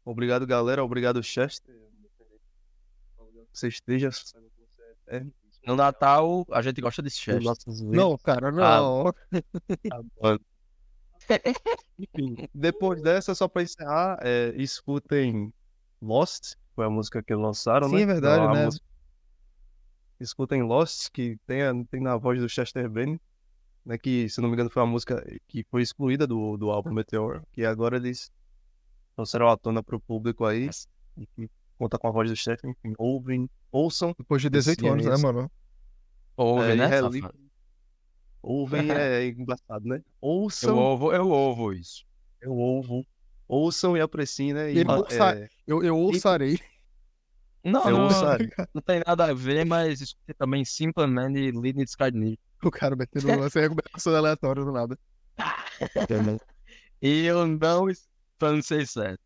Obrigado, 0.05 0.47
galera. 0.47 0.83
Obrigado, 0.83 1.21
Chester. 1.21 1.75
Que 1.75 3.43
Você 3.53 3.67
esteja 3.67 4.09
é. 5.07 5.25
No 5.65 5.75
Natal, 5.75 6.45
a 6.51 6.61
gente 6.61 6.79
gosta 6.79 7.01
de 7.01 7.09
Chester. 7.09 7.41
Não, 7.83 8.17
cara, 8.17 8.51
não. 8.51 9.13
Mano. 10.21 10.39
Enfim, 11.99 12.47
depois 12.53 13.01
dessa, 13.01 13.35
só 13.35 13.49
pra 13.49 13.63
encerrar, 13.63 14.17
é, 14.21 14.53
escutem 14.55 15.53
Lost, 16.01 16.53
foi 16.75 16.85
a 16.85 16.89
música 16.89 17.21
que 17.23 17.33
lançaram, 17.35 17.87
Sim, 17.89 17.95
né? 17.97 18.01
é 18.01 18.05
verdade, 18.05 18.37
Então, 18.43 18.49
a 18.51 18.55
né? 18.55 18.65
música- 18.65 18.85
Escutem 20.19 20.63
Lost, 20.63 21.09
que 21.11 21.37
tem, 21.45 21.61
a- 21.61 21.73
tem 21.91 22.01
na 22.01 22.17
voz 22.17 22.39
do 22.39 22.49
Chester 22.49 22.89
Bennington, 22.89 23.23
né? 23.85 23.97
Que, 23.97 24.27
se 24.29 24.41
não 24.41 24.49
me 24.49 24.53
engano, 24.55 24.69
foi 24.69 24.81
uma 24.81 24.91
música 24.91 25.23
que 25.47 25.63
foi 25.69 25.81
excluída 25.81 26.25
do, 26.25 26.57
do 26.57 26.71
álbum 26.71 26.93
Meteor, 26.93 27.41
que 27.53 27.63
agora 27.63 27.97
eles 27.97 28.31
trouxeram 29.15 29.47
à 29.47 29.57
tona 29.57 29.83
pro 29.83 29.99
público 29.99 30.45
aí, 30.45 30.69
e 31.17 31.27
que 31.27 31.49
conta 31.77 31.97
com 31.99 32.07
a 32.07 32.11
voz 32.11 32.29
do 32.29 32.35
Chester, 32.35 32.69
enfim, 32.69 32.93
ouvem, 32.97 33.49
ouçam, 33.71 34.13
Depois 34.17 34.41
de 34.41 34.49
18 34.49 34.81
Sim, 34.81 34.87
é 34.87 34.91
anos, 34.91 35.05
né, 35.05 35.17
mano? 35.17 35.51
Ouve, 36.35 36.71
É, 36.71 36.75
né? 36.75 36.87
relivem. 36.87 37.31
ouvem 38.41 38.91
é 38.91 39.27
engraçado, 39.27 39.85
né? 39.87 39.97
Eu 40.03 40.07
Ouçam, 40.21 40.77
ouvo, 40.77 41.13
eu 41.13 41.29
ouvo 41.29 41.73
isso. 41.73 42.05
eu 42.41 42.53
ouvo, 42.53 43.05
ouçam 43.47 43.95
e 43.97 44.01
apreciem, 44.01 44.53
né? 44.53 44.71
E 44.73 44.79
E, 44.79 44.85
ouça- 44.85 45.35
é, 45.35 45.49
Eu, 45.65 45.83
eu 45.83 45.97
ouçarei. 45.97 46.59
Não, 47.63 47.83
eu 47.89 47.97
não, 47.97 48.03
ouçarei. 48.05 48.49
não 48.73 48.81
tem 48.81 49.01
nada 49.05 49.25
a 49.25 49.33
ver, 49.33 49.65
mas 49.65 50.01
escutei 50.01 50.35
também 50.35 50.63
Simple 50.63 51.07
Man 51.07 51.31
e 51.33 51.51
Leading 51.51 51.83
Sky 51.83 52.39
O 52.63 52.71
cara 52.71 52.95
metendo 52.95 53.27
essa 53.43 53.59
recomendação 53.59 54.15
aleatória 54.15 54.63
do 54.63 54.71
nada. 54.71 54.97
E 57.01 57.25
eu 57.25 57.45
não 57.45 57.59
pronunciei 58.37 58.85
certo. 58.85 59.21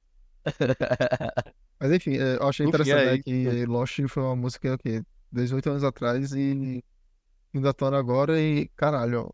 Mas 1.79 1.91
enfim, 1.91 2.17
é, 2.17 2.35
eu 2.37 2.47
achei 2.47 2.65
Enfim, 2.65 2.75
interessante 2.81 3.07
é 3.29 3.45
né, 3.45 3.57
que 3.57 3.65
Lost 3.65 3.99
foi 4.07 4.23
uma 4.23 4.35
música 4.35 4.77
que 4.77 5.01
18 5.31 5.69
anos 5.69 5.83
atrás 5.83 6.31
e 6.33 6.83
ainda 7.53 7.73
tona 7.73 7.97
agora 7.97 8.39
e 8.39 8.67
caralho, 8.75 9.27
ó, 9.27 9.29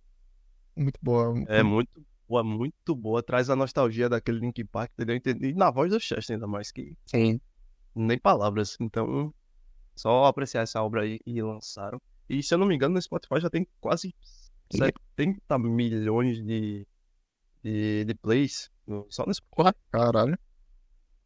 muito 0.76 1.00
boa. 1.02 1.34
É 1.48 1.62
muito 1.64 1.90
boa, 2.28 2.44
muito 2.44 2.96
boa. 2.96 3.24
Traz 3.24 3.50
a 3.50 3.56
nostalgia 3.56 4.10
daquele 4.10 4.40
Link 4.40 4.64
Park, 4.66 4.92
entendeu? 4.94 5.16
Entendi. 5.16 5.48
E 5.50 5.54
na 5.54 5.72
voz 5.72 5.92
do 5.92 6.00
Chester 6.00 6.36
ainda 6.36 6.48
mais, 6.48 6.72
que 6.72 6.96
Sim. 7.06 7.40
nem 7.96 8.18
palavras. 8.18 8.76
Então, 8.80 9.34
só 9.96 10.26
apreciar 10.26 10.62
essa 10.62 10.82
obra 10.84 11.02
aí 11.04 11.20
e 11.26 11.42
lançaram. 11.42 12.02
E 12.30 12.44
se 12.44 12.54
eu 12.54 12.58
não 12.58 12.68
me 12.68 12.76
engano, 12.76 12.96
no 12.96 13.02
Spotify 13.02 13.40
já 13.40 13.50
tem 13.50 13.66
quase 13.80 14.14
70 14.72 15.58
milhões 15.58 16.44
de, 16.46 16.86
de, 17.64 18.06
de 18.06 18.14
plays 18.16 18.70
no- 18.86 19.08
só 19.10 19.26
no 19.26 19.34
Spotify. 19.34 19.76
Caralho. 19.92 20.38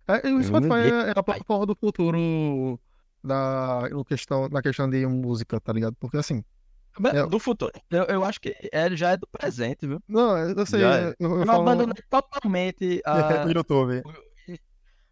É, 0.08 0.28
e 0.28 0.34
o 0.34 0.43
Spotify 0.43 0.74
é, 0.74 1.10
é 1.10 1.14
a 1.16 1.24
plataforma 1.24 1.66
do 1.66 1.76
futuro 1.76 2.80
na, 3.24 3.88
no 3.89 4.04
questão, 4.04 4.47
na 4.49 4.62
questão 4.62 4.89
de 4.89 5.06
música, 5.08 5.60
tá 5.60 5.72
ligado? 5.74 5.95
Porque 5.99 6.18
assim, 6.18 6.43
É. 7.14 7.26
Do 7.26 7.39
futuro. 7.39 7.72
Eu, 7.89 8.04
eu 8.04 8.24
acho 8.26 8.39
que 8.42 8.54
é, 8.72 8.96
já 8.96 9.12
é 9.12 9.18
do 9.18 9.26
presente, 9.28 9.88
viu? 9.88 10.02
não, 10.08 10.38
eu 10.38 10.66
sei, 10.66 10.82
Já 10.82 10.98
é. 11.00 11.04
eu, 11.08 11.16
eu 11.20 11.39
Eu 11.39 11.46
falo 11.46 11.62
abandonei 11.62 12.04
totalmente 12.10 13.02
a 13.06 13.46
no 13.46 13.52
YouTube. 13.52 14.04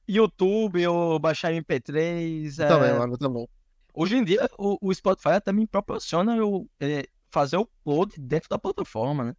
YouTube 0.08 0.88
ou 0.88 1.20
baixar 1.20 1.52
MP3. 1.54 2.60
é, 2.60 2.68
Também, 2.68 2.94
mano, 2.98 3.18
também. 3.18 3.48
Hoje 3.94 4.18
em 4.18 4.24
dia, 4.24 4.50
o, 4.58 4.78
o 4.82 4.94
Spotify 4.94 5.30
até 5.30 5.52
me 5.52 5.68
proporciona 5.68 6.36
eu 6.36 6.68
é, 6.80 7.06
fazer 7.32 7.58
o 7.58 7.62
upload 7.62 8.16
dentro 8.20 8.50
da 8.50 8.58
plataforma, 8.58 9.24
né? 9.24 9.36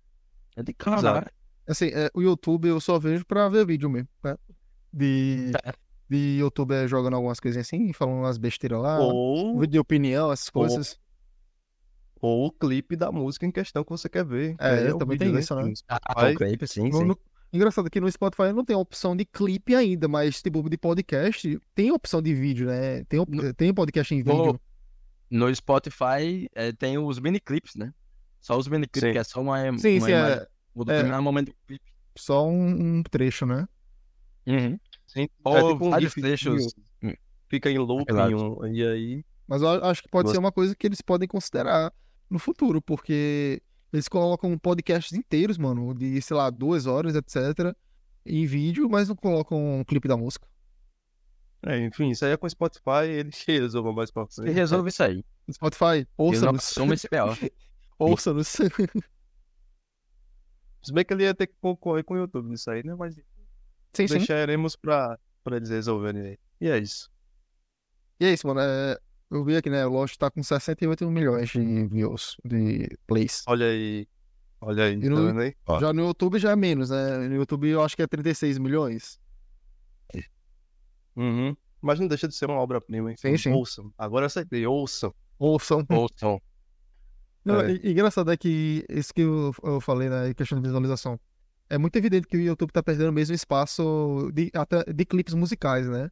É 0.57 0.62
de 0.62 0.72
caralho. 0.72 1.01
Exato. 1.01 1.30
Assim, 1.68 1.86
é, 1.88 2.11
o 2.14 2.20
YouTube 2.22 2.68
eu 2.68 2.80
só 2.80 2.99
vejo 2.99 3.24
pra 3.24 3.49
ver 3.49 3.66
vídeo 3.66 3.88
mesmo, 3.88 4.09
né? 4.24 4.36
De, 4.93 5.53
de 6.09 6.38
youtuber 6.41 6.86
jogando 6.88 7.14
algumas 7.14 7.38
coisinhas 7.38 7.66
assim, 7.66 7.93
falando 7.93 8.18
umas 8.18 8.38
besteiras 8.38 8.80
lá, 8.80 8.99
Ou, 8.99 9.55
vídeo 9.61 9.72
de 9.72 9.78
opinião, 9.78 10.32
essas 10.32 10.51
coisas. 10.51 10.93
ou 10.93 11.09
o 12.20 12.50
clipe 12.52 12.96
da 12.96 13.10
música 13.10 13.46
em 13.46 13.50
questão 13.50 13.82
que 13.84 13.90
você 13.90 14.08
quer 14.08 14.24
ver. 14.24 14.54
É, 14.58 14.92
o 14.92 14.98
também 14.98 15.16
vídeo, 15.18 15.32
tem 15.32 15.40
isso, 15.40 15.54
né? 15.54 15.62
No 15.64 15.72
Ah, 15.88 15.98
Spotify. 16.12 16.34
o 16.34 16.36
clipe, 16.38 16.66
sim, 16.68 16.88
No- 16.90 16.98
sim. 16.98 17.04
no- 17.04 17.18
Engraçado 17.52 17.90
que 17.90 18.00
no 18.00 18.10
Spotify 18.10 18.52
não 18.54 18.64
tem 18.64 18.76
a 18.76 18.78
opção 18.78 19.16
de 19.16 19.24
clipe 19.24 19.74
ainda, 19.74 20.06
mas 20.06 20.40
tipo 20.40 20.68
de 20.70 20.76
podcast 20.78 21.58
tem 21.74 21.88
a 21.88 21.94
opção 21.94 22.22
de 22.22 22.32
vídeo, 22.32 22.68
né? 22.68 23.02
Tem, 23.04 23.18
op- 23.18 23.28
No- 23.34 23.52
tem 23.54 23.74
podcast 23.74 24.14
em 24.14 24.22
No- 24.22 24.36
vídeo. 24.36 24.60
No 25.30 25.52
Spotify 25.54 26.48
é, 26.54 26.70
tem 26.72 26.96
os 26.96 27.18
mini 27.18 27.40
clips, 27.40 27.74
né? 27.74 27.92
Só 28.40 28.56
os 28.56 28.68
mini 28.68 28.86
clips, 28.86 29.12
que 29.12 29.18
é 29.18 29.24
só 29.24 29.40
uma, 29.40 29.58
Sim, 29.62 29.68
uma 29.70 29.78
sim, 29.78 29.96
imagem 29.96 30.14
é 30.14 30.46
do 30.76 30.82
é. 30.82 30.84
determinado 30.84 31.22
momento 31.24 31.46
do 31.48 31.54
clipe. 31.66 31.84
só 32.16 32.46
um, 32.46 32.98
um 32.98 33.02
trecho, 33.02 33.44
né? 33.46 33.66
Uhum. 34.46 34.78
Sim, 35.06 35.28
Ou 35.44 35.56
é 35.56 35.72
tipo 35.72 35.86
um 35.86 35.90
vários 35.90 36.14
trechos. 36.14 36.72
Fica 37.48 37.68
em 37.68 37.78
looping, 37.78 38.34
um- 38.34 38.64
e 38.66 38.86
aí 38.86 39.24
Mas 39.48 39.60
eu 39.62 39.68
acho 39.84 40.02
que 40.04 40.08
pode 40.08 40.26
Gosto. 40.26 40.34
ser 40.34 40.38
uma 40.38 40.52
coisa 40.52 40.74
que 40.76 40.86
eles 40.86 41.00
podem 41.00 41.26
considerar 41.26 41.92
no 42.31 42.39
futuro, 42.39 42.81
porque 42.81 43.61
eles 43.93 44.09
colocam 44.09 44.57
podcasts 44.59 45.12
inteiros, 45.18 45.59
mano, 45.59 45.93
de, 45.95 46.20
sei 46.22 46.37
lá, 46.37 46.49
duas 46.49 46.87
horas, 46.87 47.14
etc., 47.16 47.74
em 48.24 48.47
vídeo, 48.47 48.89
mas 48.89 49.09
não 49.09 49.16
colocam 49.16 49.81
um 49.81 49.85
clipe 49.85 50.07
da 50.07 50.16
música. 50.16 50.47
É, 51.66 51.78
enfim, 51.85 52.09
isso 52.11 52.24
aí 52.24 52.33
é 52.33 52.37
com 52.37 52.47
o 52.47 52.51
Spotify, 52.51 53.07
eles 53.09 53.43
resolvam 53.47 53.93
mais 53.93 54.11
pra 54.11 54.22
E 54.22 54.35
frente. 54.35 54.53
resolve 54.55 54.89
isso 54.89 55.03
aí. 55.03 55.24
Spotify, 55.53 56.07
ouça-nos. 56.16 56.76
esse 56.93 57.09
B.O. 57.11 57.35
Ouça-nos. 57.99 58.57
Se 60.83 60.93
bem 60.93 61.05
que 61.05 61.12
ele 61.12 61.24
ia 61.24 61.35
ter 61.35 61.47
que 61.49 61.55
concorrer 61.61 62.05
com 62.05 62.14
o 62.14 62.16
YouTube 62.16 62.49
nisso 62.49 62.70
aí, 62.70 62.83
né? 62.83 62.95
Mas 62.95 63.14
sim, 63.93 64.07
sim. 64.09 64.18
deixaremos 64.18 64.76
pra, 64.76 65.18
pra 65.45 65.57
eles 65.57 65.68
resolverem 65.68 66.22
aí. 66.22 66.39
E 66.61 66.68
é 66.70 66.78
isso. 66.78 67.11
E 68.18 68.24
é 68.24 68.33
isso, 68.33 68.47
mano. 68.47 68.61
é, 68.61 68.99
Eu 69.31 69.45
vi 69.45 69.57
aqui, 69.57 69.70
né? 69.70 69.87
O 69.87 69.91
Lost 69.91 70.16
tá 70.16 70.31
com 70.31 70.43
68 70.43 71.09
milhões 71.11 71.51
de 71.51 71.87
views, 71.87 72.37
de 72.45 72.89
plays. 73.07 73.45
Olha 73.47 73.66
aí. 73.66 74.07
Olha 74.61 74.85
aí, 74.85 74.95
E 74.97 75.01
tá 75.03 75.09
no- 75.09 75.26
vendo 75.26 75.41
aí? 75.41 75.55
Ó. 75.66 75.78
Já 75.81 75.93
no 75.93 76.03
YouTube 76.07 76.39
já 76.39 76.51
é 76.51 76.57
menos, 76.57 76.91
né? 76.91 77.18
No 77.28 77.35
YouTube 77.37 77.68
eu 77.68 77.83
acho 77.83 77.97
que 77.97 78.03
é 78.03 78.07
36 78.07 78.59
milhões. 78.59 79.18
Uhum. 81.16 81.57
Mas 81.81 81.99
não 81.99 82.07
deixa 82.07 82.28
de 82.28 82.35
ser 82.35 82.47
uma 82.47 82.61
obra-prima, 82.61 83.11
hein? 83.11 83.16
Sim, 83.18 83.37
sim. 83.37 83.53
Ouçam. 83.53 83.93
Agora 83.97 84.24
eu 84.24 84.26
acertei, 84.26 84.66
ouçam. 84.66 85.14
Ouçam. 85.39 85.85
Ouçam. 85.91 86.41
Não, 87.45 87.61
É. 87.62 87.72
e- 87.72 87.91
engraçado 87.93 88.31
é 88.31 88.37
que 88.37 88.85
isso 88.91 89.14
que 89.14 89.22
eu, 89.22 89.53
eu 89.64 89.81
falei 89.81 90.09
na 90.11 90.33
questão 90.35 90.59
de 90.61 90.66
visualização. 90.66 91.18
É 91.70 91.78
muito 91.78 91.97
evidente 91.97 92.26
que 92.26 92.37
o 92.37 92.41
YouTube 92.41 92.70
tá 92.70 92.83
perdendo 92.83 93.12
mesmo 93.12 93.35
espaço 93.35 94.31
de, 94.35 94.51
até 94.55 94.85
de 94.93 95.05
clipes 95.07 95.33
musicais, 95.35 95.89
né? 95.89 96.11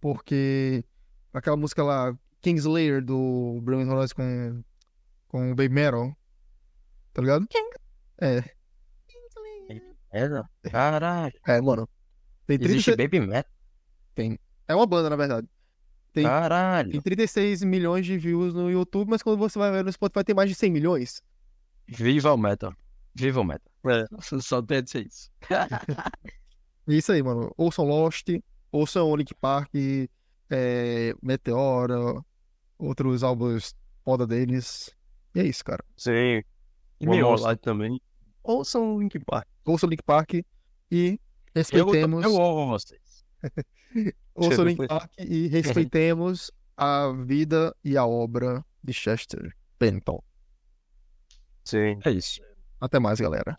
Porque 0.00 0.84
aquela 1.32 1.56
música 1.56 1.84
lá, 1.84 2.16
Kingslayer 2.46 3.04
do 3.04 3.58
Bruno 3.60 3.92
Horizon 3.92 4.14
com, 4.14 4.64
com 5.26 5.50
o 5.50 5.54
Baby 5.56 5.68
Metal, 5.70 6.16
tá 7.12 7.20
ligado? 7.20 7.44
É, 8.20 8.40
É, 10.12 10.28
não. 10.28 10.44
Caralho. 10.70 11.34
é, 11.44 11.60
mano. 11.60 11.88
Tem 12.46 12.56
Existe 12.60 12.94
36 12.94 12.96
Baby 12.96 13.20
Metal? 13.26 14.38
É 14.68 14.74
uma 14.76 14.86
banda, 14.86 15.10
na 15.10 15.16
verdade. 15.16 15.48
Tem- 16.12 16.22
Tem 16.22 16.24
Caralho. 16.24 17.02
36 17.02 17.64
milhões 17.64 18.06
de 18.06 18.16
views 18.16 18.54
no 18.54 18.70
YouTube, 18.70 19.10
mas 19.10 19.22
quando 19.24 19.38
você 19.38 19.58
vai 19.58 19.72
ver 19.72 19.84
no 19.84 19.92
Spotify 19.92 20.22
tem 20.24 20.34
mais 20.34 20.48
de 20.48 20.54
100 20.54 20.70
milhões. 20.70 21.20
Viva 21.88 22.32
o 22.32 22.38
Metal. 22.38 22.72
Viva 23.12 23.40
o 23.40 23.44
Metal. 23.44 23.72
É. 23.86 24.06
Só- 24.40 24.62
tem 24.62 24.78
a 24.78 24.80
dizer 24.82 25.04
isso. 25.06 25.30
É 26.88 26.92
isso 26.94 27.10
aí, 27.10 27.20
mano. 27.20 27.52
Ouçam 27.56 27.84
Lost, 27.84 28.28
ouçam 28.70 29.16
Link 29.16 29.34
Park, 29.34 29.70
é, 30.48 31.12
Meteora, 31.20 31.96
outros 32.78 33.22
álbuns 33.22 33.74
foda 34.04 34.26
deles. 34.26 34.90
E 35.34 35.40
é 35.40 35.44
isso, 35.44 35.64
cara. 35.64 35.84
Sim. 35.96 36.10
E 36.10 37.06
One 37.06 37.16
me 37.16 37.22
More 37.22 37.22
ouçam. 37.24 37.46
Light 37.46 37.60
também. 37.60 38.00
Ouçam 38.42 38.96
o 38.96 39.00
Link 39.00 39.18
Park. 39.20 39.46
Ouçam 39.64 39.88
Link 39.88 40.02
Park 40.02 40.34
e 40.34 40.44
Eu, 40.92 41.18
respeitemos. 41.54 42.24
eu 42.24 42.32
ouvo 42.34 42.66
vocês. 42.72 43.24
Ouçam 44.34 44.64
Link 44.64 44.78
Depois- 44.80 44.88
Park 44.88 45.12
e 45.18 45.48
respeitemos 45.48 46.50
a 46.76 47.10
vida 47.12 47.74
e 47.84 47.96
a 47.96 48.06
obra 48.06 48.64
de 48.84 48.92
Chester 48.92 49.54
Bennington. 49.80 50.22
Sim. 51.64 51.98
É 52.04 52.10
isso. 52.10 52.40
Até 52.80 52.98
mais, 52.98 53.20
galera. 53.20 53.56